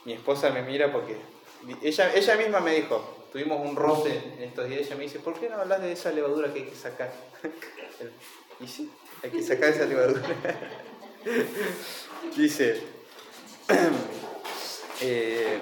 Mi 0.05 0.13
esposa 0.13 0.51
me 0.51 0.61
mira 0.61 0.91
porque 0.91 1.17
ella, 1.81 2.13
ella 2.13 2.35
misma 2.35 2.59
me 2.59 2.75
dijo, 2.75 3.27
tuvimos 3.31 3.59
un 3.59 3.75
roce 3.75 4.15
en 4.37 4.43
estos 4.43 4.69
días, 4.69 4.81
ella 4.81 4.95
me 4.95 5.03
dice, 5.03 5.19
¿por 5.19 5.37
qué 5.39 5.49
no 5.49 5.57
hablas 5.57 5.81
de 5.81 5.91
esa 5.91 6.11
levadura 6.11 6.53
que 6.53 6.59
hay 6.59 6.65
que 6.65 6.75
sacar? 6.75 7.11
y 8.61 8.67
sí, 8.67 8.91
hay 9.23 9.31
que 9.31 9.43
sacar 9.43 9.69
esa 9.69 9.85
levadura. 9.85 10.21
Dice, 12.35 12.83
eh, 15.01 15.59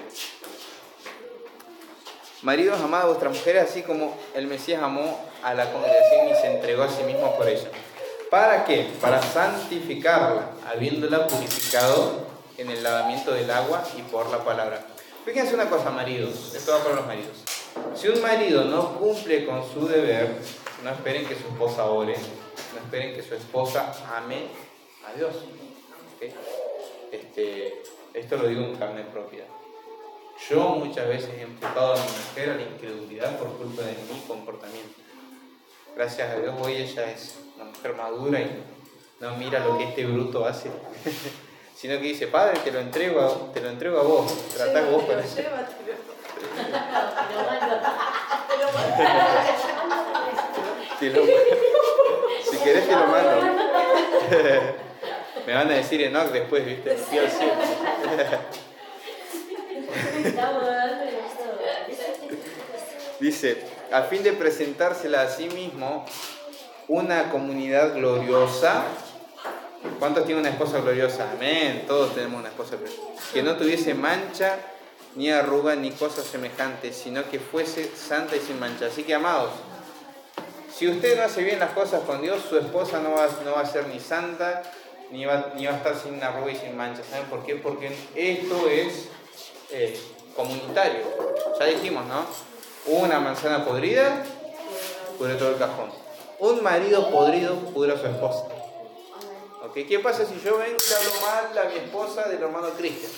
maridos 2.42 2.80
amados 2.80 3.04
a 3.04 3.08
vuestras 3.08 3.34
mujeres, 3.34 3.70
así 3.70 3.82
como 3.82 4.16
el 4.34 4.46
Mesías 4.46 4.82
amó 4.82 5.20
a 5.42 5.54
la 5.54 5.72
congregación 5.72 6.28
y 6.28 6.34
se 6.34 6.54
entregó 6.54 6.82
a 6.84 6.88
sí 6.88 7.02
mismo 7.04 7.36
por 7.36 7.48
ella. 7.48 7.68
¿Para 8.30 8.64
qué? 8.64 8.88
Para 9.00 9.22
santificarla, 9.22 10.50
habiéndola 10.68 11.26
purificado 11.26 12.26
en 12.58 12.70
el 12.70 12.82
lavamiento 12.82 13.32
del 13.32 13.50
agua 13.50 13.84
y 13.96 14.02
por 14.02 14.30
la 14.30 14.44
palabra. 14.44 14.84
Fíjense 15.24 15.54
una 15.54 15.68
cosa, 15.68 15.90
maridos, 15.90 16.54
esto 16.54 16.72
va 16.72 16.82
para 16.82 16.96
los 16.96 17.06
maridos. 17.06 17.36
Si 17.94 18.08
un 18.08 18.20
marido 18.20 18.64
no 18.64 18.98
cumple 18.98 19.46
con 19.46 19.62
su 19.72 19.86
deber, 19.86 20.30
no 20.82 20.90
esperen 20.90 21.26
que 21.26 21.34
su 21.34 21.48
esposa 21.48 21.86
ore, 21.86 22.16
no 22.74 22.80
esperen 22.80 23.14
que 23.14 23.22
su 23.22 23.34
esposa 23.34 23.92
ame 24.16 24.48
a 25.06 25.12
Dios. 25.16 25.34
Este, 27.12 27.82
esto 28.14 28.36
lo 28.36 28.48
digo 28.48 28.62
en 28.64 28.76
carne 28.76 29.02
propia. 29.04 29.44
Yo 30.50 30.60
muchas 30.60 31.08
veces 31.08 31.30
he 31.38 31.42
empujado 31.42 31.92
a 31.94 31.96
mi 31.96 32.02
mujer 32.02 32.50
a 32.50 32.54
la 32.56 32.62
incredulidad 32.62 33.38
por 33.38 33.48
culpa 33.56 33.82
de 33.82 33.92
mi 33.92 34.20
comportamiento. 34.26 34.94
Gracias 35.94 36.30
a 36.30 36.36
Dios 36.40 36.54
hoy 36.60 36.74
ella 36.76 37.10
es 37.10 37.36
una 37.56 37.64
mujer 37.66 37.94
madura 37.94 38.40
y 38.40 38.62
no 39.20 39.36
mira 39.36 39.60
lo 39.60 39.78
que 39.78 39.84
este 39.84 40.04
bruto 40.04 40.44
hace, 40.44 40.70
sino 41.74 41.94
que 41.94 42.02
dice, 42.08 42.26
Padre, 42.26 42.58
te 42.60 42.70
lo 42.70 42.80
entrego 42.80 43.20
a, 43.20 43.52
te 43.52 43.60
lo 43.62 43.70
entrego 43.70 43.98
a 43.98 44.02
vos, 44.02 44.48
tratá 44.54 44.82
vos 44.90 45.04
con 45.04 45.18
eso. 45.18 45.36
Te 50.98 51.10
lo- 51.10 51.24
si 52.50 52.56
querés 52.58 52.86
te 52.88 52.92
lo 52.92 53.06
mando. 53.06 53.40
Me 55.46 55.54
van 55.54 55.70
a 55.70 55.74
decir 55.74 56.02
Enoch 56.02 56.32
después, 56.32 56.66
¿viste? 56.66 56.92
Estamos 60.24 60.66
dando 60.66 61.04
esto. 61.04 61.44
Dice, 63.20 63.62
a 63.92 64.02
fin 64.02 64.24
de 64.24 64.32
presentársela 64.32 65.22
a 65.22 65.28
sí 65.28 65.48
mismo 65.48 66.04
una 66.88 67.30
comunidad 67.30 67.94
gloriosa. 67.94 68.84
¿Cuántos 70.00 70.24
tienen 70.24 70.40
una 70.40 70.50
esposa 70.50 70.80
gloriosa? 70.80 71.30
Amén, 71.30 71.84
todos 71.86 72.14
tenemos 72.14 72.40
una 72.40 72.48
esposa 72.48 72.74
gloriosa. 72.76 73.02
Que 73.32 73.42
no 73.42 73.56
tuviese 73.56 73.94
mancha, 73.94 74.56
ni 75.14 75.30
arruga, 75.30 75.76
ni 75.76 75.92
cosa 75.92 76.22
semejante, 76.22 76.92
sino 76.92 77.30
que 77.30 77.38
fuese 77.38 77.88
santa 77.96 78.34
y 78.34 78.40
sin 78.40 78.58
mancha. 78.58 78.86
Así 78.86 79.04
que, 79.04 79.14
amados, 79.14 79.52
si 80.74 80.88
usted 80.88 81.16
no 81.16 81.22
hace 81.22 81.44
bien 81.44 81.60
las 81.60 81.70
cosas 81.70 82.02
con 82.02 82.20
Dios, 82.20 82.42
su 82.48 82.58
esposa 82.58 82.98
no 83.00 83.12
va, 83.12 83.28
no 83.44 83.52
va 83.52 83.60
a 83.60 83.66
ser 83.66 83.86
ni 83.86 84.00
santa, 84.00 84.62
ni 85.10 85.24
va, 85.24 85.52
ni 85.56 85.66
va 85.66 85.72
a 85.72 85.76
estar 85.76 85.96
sin 85.96 86.22
arruga 86.22 86.52
y 86.52 86.56
sin 86.56 86.76
mancha. 86.76 87.02
¿Saben 87.04 87.26
por 87.26 87.44
qué? 87.44 87.56
Porque 87.56 87.94
esto 88.14 88.68
es 88.68 89.08
eh, 89.70 89.98
comunitario. 90.34 91.02
Ya 91.58 91.66
dijimos, 91.66 92.04
¿no? 92.06 92.26
Una 92.86 93.18
manzana 93.18 93.64
podrida 93.64 94.24
pudre 95.18 95.34
todo 95.34 95.50
el 95.50 95.58
cajón. 95.58 95.90
Un 96.38 96.62
marido 96.62 97.10
podrido 97.10 97.56
pudre 97.72 97.94
a 97.94 97.98
su 97.98 98.06
esposa. 98.06 98.46
¿Ok? 99.64 99.74
¿Qué 99.88 99.98
pasa 99.98 100.24
si 100.26 100.38
yo 100.40 100.58
vengo 100.58 100.76
y 100.88 100.92
hablo 100.92 101.10
mal 101.22 101.58
a 101.58 101.64
mi 101.70 101.76
esposa 101.76 102.28
del 102.28 102.42
hermano 102.42 102.70
Cristian? 102.70 103.10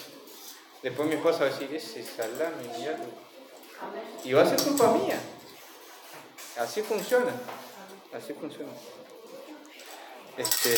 Después 0.82 1.08
mi 1.08 1.16
esposa 1.16 1.40
va 1.40 1.46
a 1.46 1.50
decir, 1.50 1.74
ese 1.74 2.04
salame, 2.04 2.78
mirá". 2.78 2.96
Y 4.24 4.32
va 4.32 4.42
a 4.42 4.46
ser 4.46 4.60
culpa 4.62 4.92
mía. 4.92 5.18
Así 6.58 6.82
funciona. 6.82 7.32
Así 8.12 8.32
funciona. 8.32 8.72
Este, 10.36 10.72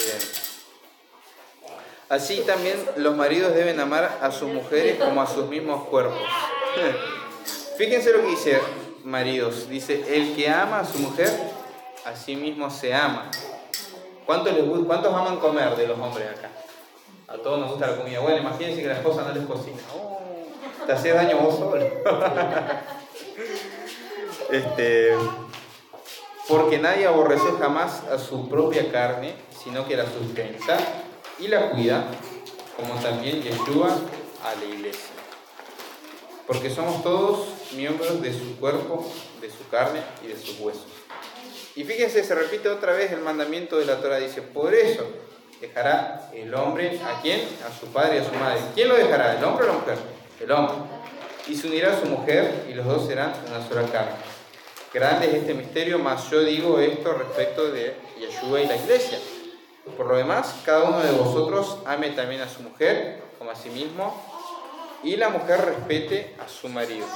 así 2.10 2.42
también 2.46 2.76
los 2.96 3.16
maridos 3.16 3.54
deben 3.54 3.80
amar 3.80 4.18
a 4.20 4.30
sus 4.30 4.52
mujeres 4.52 4.98
como 4.98 5.22
a 5.22 5.26
sus 5.26 5.46
mismos 5.46 5.84
cuerpos. 5.88 6.18
Fíjense 7.78 8.12
lo 8.12 8.20
que 8.20 8.28
dice 8.28 8.60
maridos. 9.04 9.68
Dice, 9.68 10.04
el 10.14 10.34
que 10.34 10.50
ama 10.50 10.80
a 10.80 10.84
su 10.84 10.98
mujer, 10.98 11.30
a 12.04 12.14
sí 12.14 12.36
mismo 12.36 12.68
se 12.68 12.92
ama. 12.92 13.30
¿Cuántos, 14.26 14.52
les 14.52 14.64
¿Cuántos 14.86 15.14
aman 15.14 15.38
comer 15.38 15.74
de 15.76 15.86
los 15.86 15.98
hombres 15.98 16.28
acá? 16.28 16.50
A 17.28 17.36
todos 17.38 17.60
nos 17.60 17.70
gusta 17.70 17.86
la 17.86 17.96
comida. 17.96 18.20
Bueno, 18.20 18.38
imagínense 18.38 18.82
que 18.82 18.88
la 18.88 18.94
esposa 18.94 19.22
no 19.22 19.32
les 19.32 19.46
cocina. 19.46 19.78
Oh, 19.94 20.20
te 20.84 20.92
hacías 20.92 21.16
daño 21.16 21.38
vos 21.38 21.58
solo. 21.58 21.78
este, 24.50 25.14
porque 26.48 26.78
nadie 26.78 27.06
aborrece 27.06 27.46
jamás 27.58 28.02
a 28.04 28.18
su 28.18 28.48
propia 28.48 28.90
carne, 28.90 29.34
sino 29.62 29.86
que 29.86 29.96
la 29.96 30.06
sustenta 30.06 30.76
y 31.40 31.48
la 31.48 31.70
cuida, 31.70 32.04
como 32.76 32.94
también 33.00 33.42
Yeshua 33.42 33.88
a 34.44 34.54
la 34.54 34.64
iglesia. 34.64 35.10
Porque 36.46 36.70
somos 36.70 37.02
todos 37.02 37.46
miembros 37.72 38.20
de 38.20 38.32
su 38.32 38.56
cuerpo, 38.58 39.10
de 39.40 39.48
su 39.48 39.68
carne 39.70 40.00
y 40.24 40.28
de 40.28 40.36
sus 40.36 40.58
huesos. 40.60 40.86
Y 41.76 41.84
fíjense, 41.84 42.24
se 42.24 42.34
repite 42.34 42.68
otra 42.68 42.92
vez 42.92 43.12
el 43.12 43.20
mandamiento 43.20 43.78
de 43.78 43.86
la 43.86 44.00
Torah. 44.00 44.18
Dice, 44.18 44.42
por 44.42 44.74
eso 44.74 45.06
dejará 45.60 46.30
el 46.34 46.52
hombre 46.54 47.00
a 47.04 47.20
quién? 47.22 47.40
A 47.66 47.78
su 47.78 47.86
padre 47.86 48.16
y 48.16 48.18
a 48.18 48.24
su 48.24 48.34
madre. 48.34 48.60
¿Quién 48.74 48.88
lo 48.88 48.96
dejará? 48.96 49.38
¿El 49.38 49.44
hombre 49.44 49.64
o 49.64 49.68
la 49.68 49.74
mujer? 49.74 49.98
El 50.40 50.50
hombre. 50.50 50.74
Y 51.46 51.54
se 51.54 51.68
unirá 51.68 51.92
a 51.92 52.00
su 52.00 52.06
mujer 52.06 52.66
y 52.68 52.74
los 52.74 52.86
dos 52.86 53.06
serán 53.06 53.32
una 53.48 53.66
sola 53.66 53.82
carne. 53.90 54.12
Grande 54.92 55.28
es 55.28 55.34
este 55.34 55.54
misterio, 55.54 56.00
mas 56.00 56.28
yo 56.30 56.40
digo 56.42 56.80
esto 56.80 57.12
respecto 57.12 57.70
de 57.70 57.94
Yeshua 58.18 58.60
y 58.60 58.66
la 58.66 58.76
iglesia. 58.76 59.18
Por 59.96 60.06
lo 60.06 60.16
demás, 60.16 60.60
cada 60.64 60.84
uno 60.84 61.00
de 61.00 61.12
vosotros 61.12 61.78
ame 61.86 62.10
también 62.10 62.40
a 62.40 62.48
su 62.48 62.62
mujer 62.62 63.22
como 63.38 63.50
a 63.50 63.54
sí 63.54 63.70
mismo 63.70 64.14
y 65.02 65.16
la 65.16 65.28
mujer 65.28 65.60
respete 65.64 66.36
a 66.44 66.48
su 66.48 66.68
marido. 66.68 67.06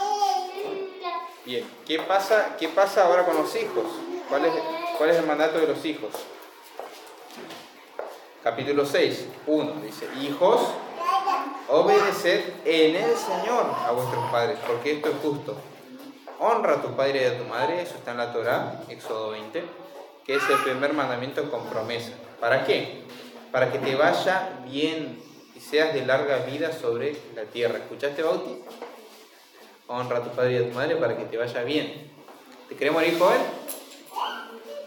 Bien, 1.45 1.69
¿qué 1.87 1.99
pasa, 1.99 2.57
qué 2.59 2.69
pasa 2.69 3.05
ahora 3.05 3.25
con 3.25 3.37
los 3.37 3.55
hijos? 3.55 3.85
¿Cuál 4.29 4.47
es, 4.47 4.53
¿Cuál 4.97 5.11
es 5.11 5.17
el 5.17 5.27
mandato 5.27 5.59
de 5.59 5.67
los 5.67 5.85
hijos? 5.85 6.11
Capítulo 8.43 8.85
6, 8.85 9.27
1 9.47 9.73
dice, 9.83 10.07
hijos, 10.21 10.61
obedeced 11.69 12.43
en 12.65 12.97
el 12.97 13.17
Señor 13.17 13.67
a 13.87 13.91
vuestros 13.93 14.31
padres, 14.31 14.59
porque 14.67 14.93
esto 14.93 15.09
es 15.09 15.17
justo. 15.23 15.57
Honra 16.39 16.75
a 16.75 16.83
tu 16.83 16.95
padre 16.95 17.23
y 17.23 17.25
a 17.25 17.39
tu 17.39 17.45
madre, 17.45 17.83
eso 17.83 17.95
está 17.95 18.11
en 18.11 18.19
la 18.19 18.33
Torah, 18.33 18.83
Éxodo 18.89 19.31
20, 19.31 19.65
que 20.25 20.35
es 20.35 20.43
el 20.51 20.59
primer 20.59 20.93
mandamiento 20.93 21.51
con 21.51 21.65
promesa. 21.67 22.13
¿Para 22.41 22.65
qué? 22.65 23.03
Para 23.53 23.71
que 23.71 23.79
te 23.79 23.95
vaya 23.95 24.61
bien 24.67 25.23
y 25.55 25.61
seas 25.61 25.95
de 25.95 26.05
larga 26.05 26.39
vida 26.39 26.73
sobre 26.73 27.17
la 27.35 27.45
tierra. 27.45 27.79
¿Escuchaste, 27.79 28.23
Bauti? 28.23 28.63
Honra 29.87 30.19
a 30.19 30.23
tu 30.23 30.31
padre 30.31 30.53
y 30.55 30.57
a 30.57 30.69
tu 30.69 30.75
madre 30.75 30.97
para 30.97 31.17
que 31.17 31.25
te 31.25 31.37
vaya 31.37 31.63
bien. 31.63 32.11
¿Te 32.69 32.77
querés 32.77 32.93
morir 32.93 33.19
joven? 33.19 33.41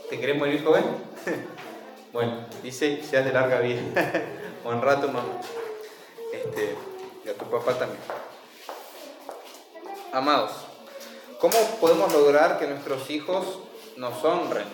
¿Te 0.10 0.20
querés 0.20 0.38
morir 0.38 0.64
joven? 0.64 0.84
bueno, 2.14 2.46
dice 2.64 3.04
seas 3.04 3.26
de 3.26 3.32
larga 3.32 3.60
vida. 3.60 3.82
Honra 4.66 4.94
a 4.94 5.02
tu 5.02 5.08
mamá. 5.08 5.40
Este, 6.34 6.76
y 7.26 7.30
a 7.30 7.34
tu 7.34 7.46
papá 7.46 7.78
también. 7.78 8.02
Amados, 10.12 10.52
¿cómo 11.40 11.58
podemos 11.80 12.12
lograr 12.12 12.58
que 12.58 12.68
nuestros 12.68 13.10
hijos 13.10 13.60
nos 13.98 14.24
honren? 14.24 14.66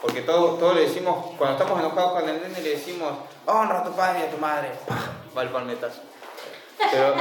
Porque 0.00 0.22
todos 0.22 0.58
todo 0.58 0.74
le 0.74 0.82
decimos, 0.82 1.34
cuando 1.36 1.58
estamos 1.58 1.78
enojados 1.80 2.12
con 2.12 2.28
el 2.28 2.40
nene, 2.40 2.60
le 2.60 2.70
decimos, 2.70 3.12
honra 3.46 3.80
a 3.80 3.84
tu 3.84 3.92
padre 3.92 4.20
y 4.20 4.22
a 4.22 4.30
tu 4.30 4.38
madre. 4.38 4.70
¡Pah! 4.86 5.10
Va 5.36 5.42
el 5.42 5.50
palmetazo. 5.50 6.00
Pero 6.90 7.14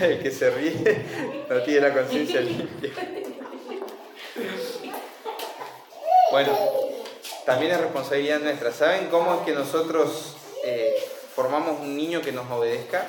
el 0.00 0.22
que 0.22 0.30
se 0.30 0.50
ríe 0.50 1.04
no 1.48 1.62
tiene 1.62 1.80
la 1.80 1.92
conciencia 1.92 2.40
limpia. 2.40 2.90
Bueno, 6.30 6.56
también 7.44 7.72
es 7.72 7.80
responsabilidad 7.80 8.38
nuestra. 8.38 8.72
¿Saben 8.72 9.08
cómo 9.08 9.34
es 9.34 9.40
que 9.40 9.52
nosotros 9.52 10.36
eh, 10.64 10.94
formamos 11.34 11.80
un 11.80 11.96
niño 11.96 12.22
que 12.22 12.30
nos 12.30 12.48
obedezca? 12.48 13.06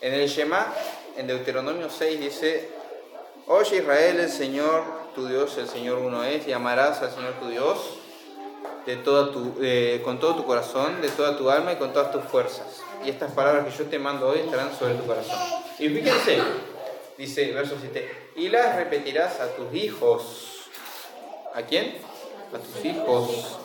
En 0.00 0.14
el 0.14 0.26
Shema, 0.28 0.72
en 1.16 1.26
Deuteronomio 1.26 1.90
6 1.90 2.20
dice, 2.20 2.70
Oye 3.50 3.78
Israel, 3.78 4.20
el 4.20 4.28
Señor 4.28 4.84
tu 5.14 5.26
Dios, 5.26 5.56
el 5.56 5.66
Señor 5.66 5.98
uno 5.98 6.22
es, 6.22 6.46
y 6.46 6.52
amarás 6.52 7.00
al 7.00 7.10
Señor 7.10 7.32
tu 7.40 7.48
Dios 7.48 7.78
de 8.84 8.96
toda 8.96 9.32
tu, 9.32 9.56
eh, 9.62 10.02
con 10.04 10.20
todo 10.20 10.36
tu 10.36 10.44
corazón, 10.44 11.00
de 11.00 11.08
toda 11.08 11.34
tu 11.34 11.48
alma 11.48 11.72
y 11.72 11.76
con 11.76 11.94
todas 11.94 12.12
tus 12.12 12.22
fuerzas. 12.24 12.82
Y 13.02 13.08
estas 13.08 13.32
palabras 13.32 13.64
que 13.64 13.70
yo 13.70 13.88
te 13.88 13.98
mando 13.98 14.28
hoy 14.28 14.40
estarán 14.40 14.76
sobre 14.78 14.96
tu 14.96 15.06
corazón. 15.06 15.38
Y 15.78 15.88
fíjense, 15.88 16.42
dice 17.16 17.52
verso 17.52 17.76
7, 17.80 18.32
y 18.36 18.50
las 18.50 18.76
repetirás 18.76 19.40
a 19.40 19.48
tus 19.56 19.74
hijos. 19.74 20.68
¿A 21.54 21.62
quién? 21.62 21.96
A 22.54 22.58
tus 22.58 22.84
hijos. 22.84 23.58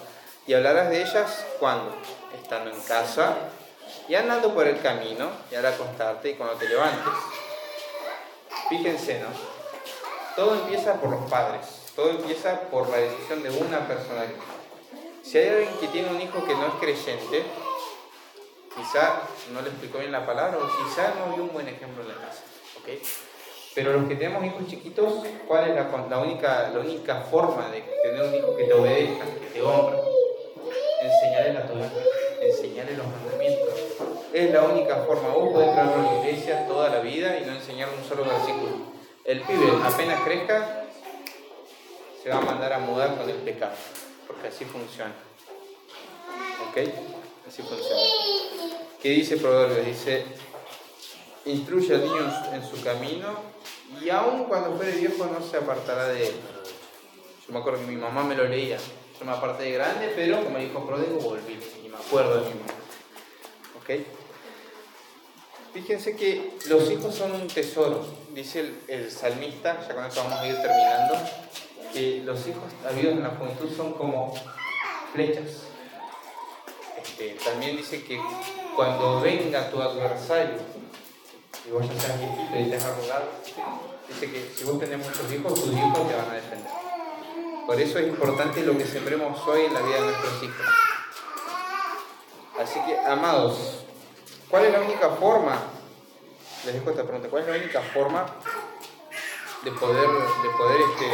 Y 0.48 0.54
hablarás 0.54 0.92
de 0.92 1.02
ellas 1.02 1.46
cuando? 1.60 1.94
Estando 2.42 2.72
en 2.72 2.82
casa 2.84 3.36
y 4.08 4.16
andando 4.16 4.54
por 4.54 4.66
el 4.66 4.82
camino 4.82 5.30
y 5.52 5.56
al 5.56 5.66
acostarte 5.66 6.30
y 6.30 6.34
cuando 6.36 6.56
te 6.56 6.70
levantes. 6.70 7.14
Fíjense, 8.70 9.20
¿no? 9.20 9.53
Todo 10.36 10.56
empieza 10.56 10.96
por 10.96 11.12
los 11.12 11.30
padres, 11.30 11.92
todo 11.96 12.10
empieza 12.10 12.62
por 12.72 12.90
la 12.90 12.98
decisión 12.98 13.44
de 13.44 13.52
una 13.52 13.88
persona. 13.88 14.26
Si 15.22 15.38
hay 15.38 15.50
alguien 15.50 15.78
que 15.80 15.88
tiene 15.88 16.10
un 16.10 16.20
hijo 16.20 16.44
que 16.44 16.56
no 16.56 16.66
es 16.66 16.74
creyente, 16.80 17.44
quizá 18.76 19.22
no 19.54 19.62
le 19.62 19.70
explicó 19.70 20.00
bien 20.00 20.12
la 20.12 20.26
palabra 20.26 20.58
o 20.58 20.62
quizá 20.62 21.14
no 21.20 21.36
dio 21.36 21.44
un 21.44 21.54
buen 21.54 21.68
ejemplo 21.68 22.02
en 22.02 22.10
la 22.10 22.16
casa. 22.16 22.42
¿ok? 22.82 23.00
Pero 23.76 23.94
los 23.94 24.08
que 24.08 24.16
tenemos 24.16 24.44
hijos 24.44 24.66
chiquitos, 24.68 25.24
¿cuál 25.48 25.70
es 25.70 25.76
la, 25.76 25.88
la 26.10 26.18
única, 26.18 26.70
la 26.70 26.80
única 26.80 27.22
forma 27.22 27.70
de 27.70 27.82
tener 28.02 28.24
un 28.24 28.34
hijo 28.34 28.56
que 28.56 28.64
te 28.64 28.74
obedezca, 28.74 29.26
que 29.26 29.48
te 29.54 29.62
honra? 29.62 30.00
Enseñarle 31.00 31.54
la 31.54 31.68
Torah, 31.68 31.92
enseñarle 32.42 32.98
los 32.98 33.06
mandamientos. 33.06 33.70
Es 34.34 34.52
la 34.52 34.64
única 34.64 34.96
forma. 35.06 35.30
Vos 35.30 35.54
podés 35.54 35.74
traerlo 35.74 36.10
a 36.10 36.12
la 36.12 36.20
iglesia 36.22 36.68
toda 36.68 36.90
la 36.90 37.00
vida 37.02 37.38
y 37.38 37.46
no 37.46 37.52
enseñarle 37.52 37.98
un 37.98 38.04
solo 38.04 38.26
versículo. 38.26 38.93
El 39.26 39.40
pibe 39.40 39.72
apenas 39.84 40.22
crezca, 40.22 40.86
se 42.22 42.30
va 42.30 42.40
a 42.40 42.42
mandar 42.42 42.74
a 42.74 42.80
mudar 42.80 43.18
con 43.18 43.30
el 43.30 43.38
pecado, 43.38 43.72
porque 44.28 44.50
así 44.50 44.66
funciona. 44.66 45.14
¿Ok? 46.68 46.78
Así 47.48 47.62
funciona. 47.62 48.02
¿Qué 49.02 49.10
dice 49.10 49.38
Proverbios? 49.38 49.86
Dice, 49.86 50.26
instruye 51.46 51.96
al 51.96 52.02
niño 52.04 52.34
en 52.52 52.70
su 52.70 52.84
camino 52.84 53.34
y 54.02 54.10
aun 54.10 54.44
cuando 54.44 54.76
fuere 54.76 54.92
viejo 54.92 55.26
no 55.26 55.42
se 55.46 55.56
apartará 55.56 56.10
de 56.10 56.28
él. 56.28 56.36
Yo 57.48 57.54
me 57.54 57.60
acuerdo 57.60 57.80
que 57.80 57.88
mi 57.88 57.98
mamá 57.98 58.24
me 58.24 58.36
lo 58.36 58.46
leía. 58.46 58.78
Yo 59.18 59.26
me 59.26 59.32
aparté 59.32 59.64
de 59.64 59.72
grande, 59.72 60.12
pero 60.16 60.44
como 60.44 60.58
dijo 60.58 60.86
pródigo, 60.86 61.20
volví. 61.20 61.60
Y 61.84 61.88
me 61.88 61.98
acuerdo 61.98 62.42
de 62.42 62.50
mi 62.50 62.60
mamá. 62.60 62.74
¿Ok? 63.78 64.23
Fíjense 65.74 66.16
que 66.16 66.52
los 66.68 66.92
hijos 66.92 67.16
son 67.16 67.32
un 67.32 67.48
tesoro, 67.48 68.06
dice 68.36 68.74
el, 68.88 69.10
salmista, 69.10 69.84
ya 69.88 69.96
con 69.96 70.06
esto 70.06 70.24
vamos 70.24 70.40
a 70.40 70.48
ir 70.48 70.56
terminando, 70.56 71.16
que 71.92 72.22
los 72.24 72.48
hijos 72.48 72.64
habidos 72.88 73.14
en 73.14 73.24
la 73.24 73.30
juventud 73.30 73.76
son 73.76 73.94
como 73.94 74.36
flechas. 75.14 75.64
Este, 77.02 77.38
también 77.44 77.76
dice 77.76 78.04
que 78.04 78.22
cuando 78.76 79.20
venga 79.22 79.72
tu 79.72 79.82
adversario, 79.82 80.58
y 81.68 81.72
vos 81.72 81.88
ya 81.88 82.00
seas 82.00 82.20
viejito 82.20 82.60
y 82.60 82.70
te 82.70 82.76
has 82.76 82.86
arrugado, 82.86 83.26
dice 84.08 84.32
que 84.32 84.52
si 84.56 84.64
vos 84.66 84.80
tenés 84.80 85.00
muchos 85.00 85.32
hijos, 85.32 85.54
tus 85.56 85.74
hijos 85.74 86.08
te 86.08 86.16
van 86.16 86.30
a 86.30 86.34
defender. 86.36 86.72
Por 87.66 87.82
eso 87.82 87.98
es 87.98 88.08
importante 88.10 88.62
lo 88.62 88.78
que 88.78 88.86
sembremos 88.86 89.42
hoy 89.48 89.62
en 89.66 89.74
la 89.74 89.82
vida 89.82 89.96
de 89.96 90.02
nuestros 90.02 90.44
hijos. 90.44 90.66
Así 92.60 92.80
que, 92.86 92.96
amados, 93.00 93.83
¿cuál 94.50 94.66
es 94.66 94.74
la 94.74 94.82
única 94.82 95.10
forma? 95.12 95.62
Les 96.66 96.74
dejo 96.74 96.90
esta 96.92 97.04
pregunta, 97.04 97.30
¿cuál 97.30 97.44
es 97.44 97.50
la 97.50 97.56
única 97.56 97.82
forma 97.82 98.26
de 99.64 99.72
poder, 99.72 100.08
de 100.08 100.50
poder 100.58 100.82
este, 100.82 101.12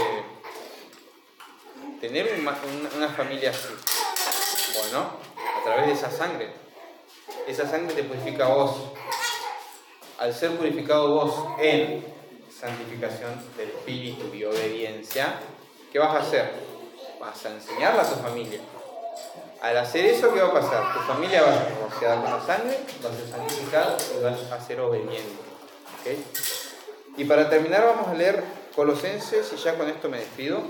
tener 2.01 2.39
una, 2.39 3.09
familia 3.09 3.49
así? 3.49 3.69
Bueno, 4.77 5.11
a 5.59 5.63
través 5.63 5.87
de 5.87 5.93
esa 5.93 6.11
sangre. 6.11 6.53
Esa 7.47 7.67
sangre 7.67 7.95
te 7.95 8.03
purifica 8.03 8.45
a 8.45 8.49
vos. 8.49 8.75
Al 10.19 10.33
ser 10.33 10.55
purificado 10.55 11.09
vos 11.09 11.45
en 11.59 12.05
santificación 12.49 13.43
del 13.57 13.69
espíritu 13.69 14.33
y 14.33 14.43
obediencia, 14.43 15.39
¿qué 15.91 15.97
vas 15.97 16.15
a 16.15 16.19
hacer? 16.19 16.51
Vas 17.19 17.45
a 17.45 17.51
enseñarla 17.51 18.03
a 18.03 18.09
tu 18.09 18.15
familia. 18.15 18.59
Al 19.61 19.77
hacer 19.77 20.05
eso, 20.05 20.33
¿qué 20.33 20.39
va 20.39 20.47
a 20.47 20.53
pasar? 20.53 20.93
Tu 20.93 20.99
familia 21.01 21.41
va 21.41 21.53
a 21.53 21.99
quedar 21.99 22.21
con 22.21 22.31
la 22.31 22.45
sangre, 22.45 22.79
va 23.03 23.09
a 23.09 23.13
ser 23.13 23.27
santificada 23.27 23.97
y 24.17 24.23
vas 24.23 24.51
a 24.51 24.65
ser 24.65 24.79
obediente. 24.79 25.35
Y 27.17 27.25
para 27.25 27.49
terminar 27.49 27.85
vamos 27.85 28.07
a 28.07 28.13
leer 28.13 28.41
Colosenses 28.73 29.51
y 29.51 29.57
ya 29.57 29.77
con 29.77 29.89
esto 29.89 30.07
me 30.07 30.19
despido. 30.19 30.63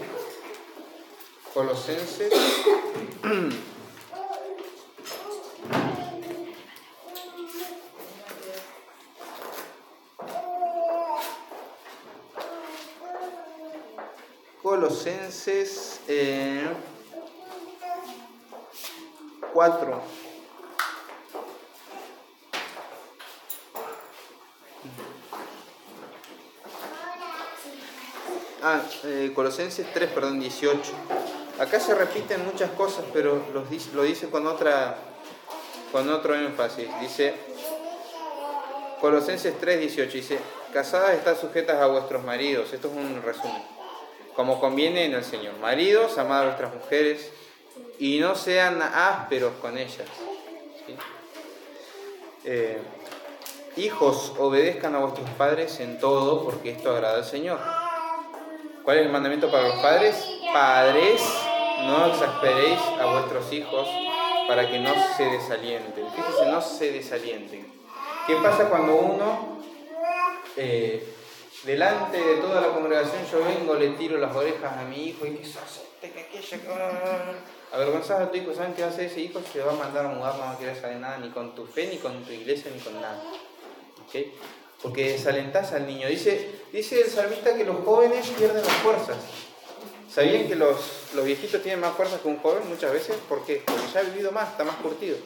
Colosenses 1.53 2.33
Colosenses 14.63 15.99
eh, 16.07 16.67
4. 19.60 20.01
Ah, 28.62 28.82
eh, 29.05 29.32
Colosenses 29.34 29.86
3, 29.93 30.10
perdón, 30.12 30.39
18. 30.39 30.80
Acá 31.60 31.80
se 31.80 31.95
repiten 31.95 32.45
muchas 32.45 32.72
cosas, 32.72 33.05
pero 33.14 33.41
los 33.53 33.70
dice- 33.70 33.91
lo 33.93 34.03
dice 34.03 34.30
con 34.30 34.47
otra 34.47 34.97
con 35.91 36.07
otro 36.10 36.36
énfasis. 36.36 36.88
Dice 37.01 37.34
Colosenses 39.01 39.57
3, 39.60 39.80
18. 39.80 40.12
Dice, 40.14 40.39
casadas 40.74 41.16
están 41.16 41.36
sujetas 41.38 41.78
a 41.82 41.88
vuestros 41.88 42.24
maridos. 42.24 42.72
Esto 42.74 42.89
es 42.89 42.93
un 42.95 43.22
resumen. 43.24 43.64
Como 44.36 44.60
conviene 44.60 45.05
en 45.05 45.14
el 45.16 45.24
Señor. 45.24 45.57
Maridos, 45.60 46.18
amad 46.18 46.41
a 46.41 46.45
vuestras 46.45 46.74
mujeres 46.76 47.30
y 47.99 48.19
no 48.19 48.33
sean 48.35 48.81
ásperos 48.81 49.53
con 49.61 49.77
ellas. 49.77 50.07
Eh, 52.45 52.79
hijos, 53.75 54.33
obedezcan 54.37 54.95
a 54.95 54.99
vuestros 54.99 55.29
padres 55.31 55.79
en 55.81 55.99
todo, 55.99 56.45
porque 56.45 56.71
esto 56.71 56.91
agrada 56.91 57.17
al 57.17 57.25
Señor. 57.25 57.59
¿Cuál 58.83 58.97
es 58.97 59.05
el 59.05 59.11
mandamiento 59.11 59.51
para 59.51 59.67
los 59.67 59.79
padres? 59.79 60.15
Padres, 60.53 61.21
no 61.85 62.07
exasperéis 62.07 62.79
a 62.99 63.05
vuestros 63.05 63.51
hijos 63.51 63.87
para 64.47 64.69
que 64.69 64.79
no 64.79 64.93
se 65.17 65.25
desalienten. 65.25 66.05
Fíjense, 66.15 66.45
no 66.49 66.61
se 66.61 66.91
desalienten. 66.93 67.67
¿Qué 68.25 68.35
pasa 68.37 68.69
cuando 68.69 68.95
uno, 68.95 69.59
eh, 70.55 71.15
delante 71.63 72.17
de 72.17 72.35
toda 72.37 72.61
la 72.61 72.67
congregación, 72.69 73.25
yo 73.29 73.43
vengo, 73.43 73.75
le 73.75 73.89
tiro 73.89 74.17
las 74.17 74.33
orejas 74.35 74.77
a 74.77 74.83
mi 74.83 75.09
hijo 75.09 75.25
y 75.25 75.35
que 75.35 75.45
sos 75.45 75.81
este, 76.01 76.11
que 76.11 76.21
aquella, 76.21 76.57
que... 77.70 77.76
Avergonzás 77.76 78.22
a 78.22 78.32
tu 78.32 78.38
hijo, 78.38 78.53
¿saben 78.53 78.74
qué 78.74 78.84
hacer 78.84 79.05
ese 79.05 79.22
hijo? 79.22 79.41
Se 79.51 79.61
va 79.61 79.72
a 79.72 79.76
mandar 79.76 80.05
a 80.05 80.09
mudar, 80.09 80.36
no 80.36 80.41
va 80.41 80.51
a 80.51 80.57
querer 80.57 80.80
saber 80.80 80.97
nada, 80.97 81.17
ni 81.17 81.30
con 81.30 81.53
tu 81.55 81.65
fe, 81.65 81.88
ni 81.88 81.97
con 81.97 82.24
tu 82.24 82.32
iglesia, 82.32 82.72
ni 82.74 82.80
con 82.80 82.99
nada. 82.99 83.22
¿Ok? 84.05 84.15
Porque 84.82 85.11
desalentás 85.11 85.74
al 85.74 85.86
niño. 85.86 86.07
Dice, 86.07 86.49
dice 86.72 87.01
el 87.01 87.09
salmista 87.09 87.55
que 87.55 87.65
los 87.65 87.84
jóvenes 87.84 88.28
pierden 88.30 88.63
las 88.63 88.76
fuerzas. 88.78 89.17
¿Sabían 90.09 90.47
que 90.47 90.55
los, 90.55 90.78
los 91.13 91.24
viejitos 91.26 91.61
tienen 91.61 91.80
más 91.82 91.95
fuerzas 91.95 92.22
que 92.22 92.28
un 92.28 92.39
joven 92.39 92.67
muchas 92.67 92.91
veces? 92.91 93.15
¿Por 93.28 93.45
qué? 93.45 93.61
Porque 93.65 93.84
ya 93.93 93.99
ha 93.99 94.03
vivido 94.03 94.32
más, 94.32 94.49
está 94.49 94.63
más 94.63 94.78
curtido. 94.78 95.17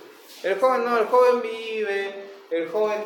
El 0.44 0.60
joven 0.60 0.84
no, 0.84 0.98
el 0.98 1.06
joven 1.06 1.42
vive, 1.42 2.14
el 2.52 2.68
joven 2.70 3.02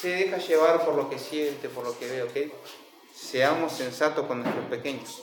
se 0.00 0.10
deja 0.10 0.38
llevar 0.38 0.84
por 0.84 0.94
lo 0.94 1.10
que 1.10 1.18
siente, 1.18 1.68
por 1.68 1.84
lo 1.84 1.98
que 1.98 2.06
ve, 2.06 2.22
¿ok? 2.22 2.52
Seamos 3.12 3.72
sensatos 3.72 4.26
con 4.26 4.42
nuestros 4.42 4.66
pequeños. 4.66 5.22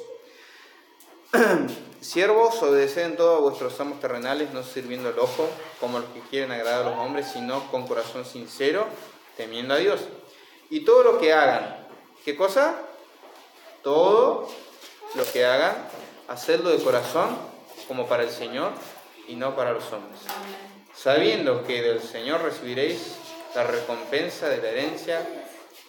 Siervos, 2.02 2.62
obedeced 2.62 3.04
en 3.04 3.18
todo 3.18 3.38
a 3.38 3.40
vuestros 3.40 3.80
amos 3.80 4.00
terrenales, 4.00 4.54
no 4.54 4.64
sirviendo 4.64 5.10
el 5.10 5.20
ojo 5.20 5.50
como 5.80 6.00
los 6.00 6.10
que 6.10 6.20
quieren 6.22 6.52
agradar 6.52 6.86
a 6.86 6.90
los 6.92 7.00
hombres, 7.00 7.28
sino 7.32 7.70
con 7.72 7.88
corazón 7.88 8.26
sincero, 8.26 8.86
temiendo 9.38 9.74
a 9.74 9.78
Dios. 9.78 10.02
Y 10.70 10.82
todo 10.82 11.04
lo 11.04 11.20
que 11.20 11.34
hagan, 11.34 11.88
¿qué 12.24 12.36
cosa? 12.36 12.76
Todo 13.84 14.48
lo 15.16 15.24
que 15.32 15.46
hagan, 15.46 15.76
hacedlo 16.28 16.70
de 16.70 16.84
corazón 16.84 17.38
como 17.88 18.08
para 18.08 18.24
el 18.24 18.30
Señor 18.30 18.72
y 19.28 19.36
no 19.36 19.56
para 19.56 19.74
los 19.74 19.92
hombres. 19.92 20.22
Sabiendo 20.96 21.66
que 21.66 21.82
del 21.82 22.02
Señor 22.02 22.42
recibiréis 22.42 23.16
la 23.54 23.64
recompensa 23.64 24.50
de 24.50 24.58
la 24.58 24.70
herencia, 24.70 25.28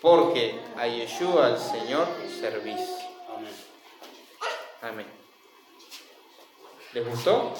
porque 0.00 0.58
a 0.76 0.86
Yeshua, 0.86 1.46
al 1.46 1.58
Señor, 1.58 2.06
servís. 2.40 2.80
Amén. 3.28 3.54
Amén. 4.82 5.25
¿Les 6.96 7.06
gustó? 7.06 7.52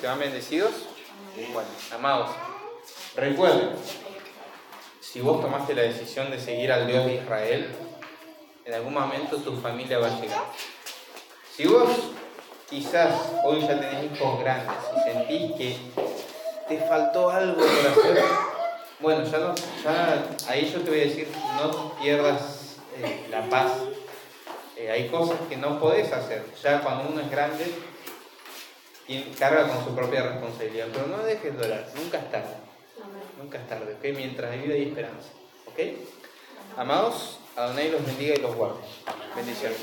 ¿Quedan 0.00 0.18
bendecidos? 0.18 0.70
Bueno, 1.52 1.68
amados, 1.94 2.30
recuerden, 3.14 3.72
si 4.98 5.20
vos 5.20 5.42
tomaste 5.42 5.74
la 5.74 5.82
decisión 5.82 6.30
de 6.30 6.40
seguir 6.40 6.72
al 6.72 6.86
Dios 6.86 7.04
de 7.04 7.16
Israel, 7.16 7.68
en 8.64 8.72
algún 8.72 8.94
momento 8.94 9.36
tu 9.36 9.54
familia 9.56 9.98
va 9.98 10.06
a 10.06 10.20
llegar. 10.22 10.40
Si 11.54 11.66
vos 11.66 11.90
quizás 12.70 13.12
hoy 13.44 13.60
ya 13.60 13.78
tenés 13.78 14.10
hijos 14.10 14.40
grandes 14.40 14.76
y 14.96 15.12
sentís 15.12 15.52
que 15.58 15.76
te 16.66 16.78
faltó 16.88 17.28
algo 17.28 17.60
por 17.60 17.68
hacer, 17.68 18.24
bueno, 19.00 19.24
ya, 19.24 19.38
no, 19.38 19.54
ya 19.84 20.24
ahí 20.48 20.72
yo 20.72 20.80
te 20.80 20.88
voy 20.88 21.00
a 21.00 21.04
decir, 21.04 21.28
no 21.60 21.92
pierdas 22.00 22.78
eh, 22.96 23.26
la 23.30 23.42
paz. 23.50 23.72
Eh, 24.78 24.92
hay 24.92 25.08
cosas 25.08 25.36
que 25.48 25.56
no 25.56 25.80
podés 25.80 26.10
hacer. 26.10 26.46
Ya 26.62 26.80
cuando 26.80 27.10
uno 27.10 27.20
es 27.20 27.30
grande, 27.30 27.66
tiene- 29.08 29.32
carga 29.36 29.66
con 29.66 29.84
su 29.84 29.94
propia 29.96 30.22
responsabilidad. 30.22 30.86
Pero 30.92 31.06
no 31.08 31.18
dejes 31.24 31.58
de 31.58 31.66
orar, 31.66 31.88
nunca 31.96 32.18
es 32.18 32.30
tarde. 32.30 32.54
Nunca 33.42 33.58
es 33.58 33.68
tarde, 33.68 33.94
¿ok? 33.94 34.16
Mientras 34.16 34.50
hay 34.52 34.60
vida 34.60 34.76
y 34.76 34.88
esperanza. 34.88 35.28
¿Ok? 35.66 35.78
Amados, 36.76 37.40
Adonai 37.56 37.90
los 37.90 38.04
bendiga 38.06 38.34
y 38.36 38.38
los 38.40 38.54
guarde. 38.54 38.78
Bendiciones. 39.34 39.78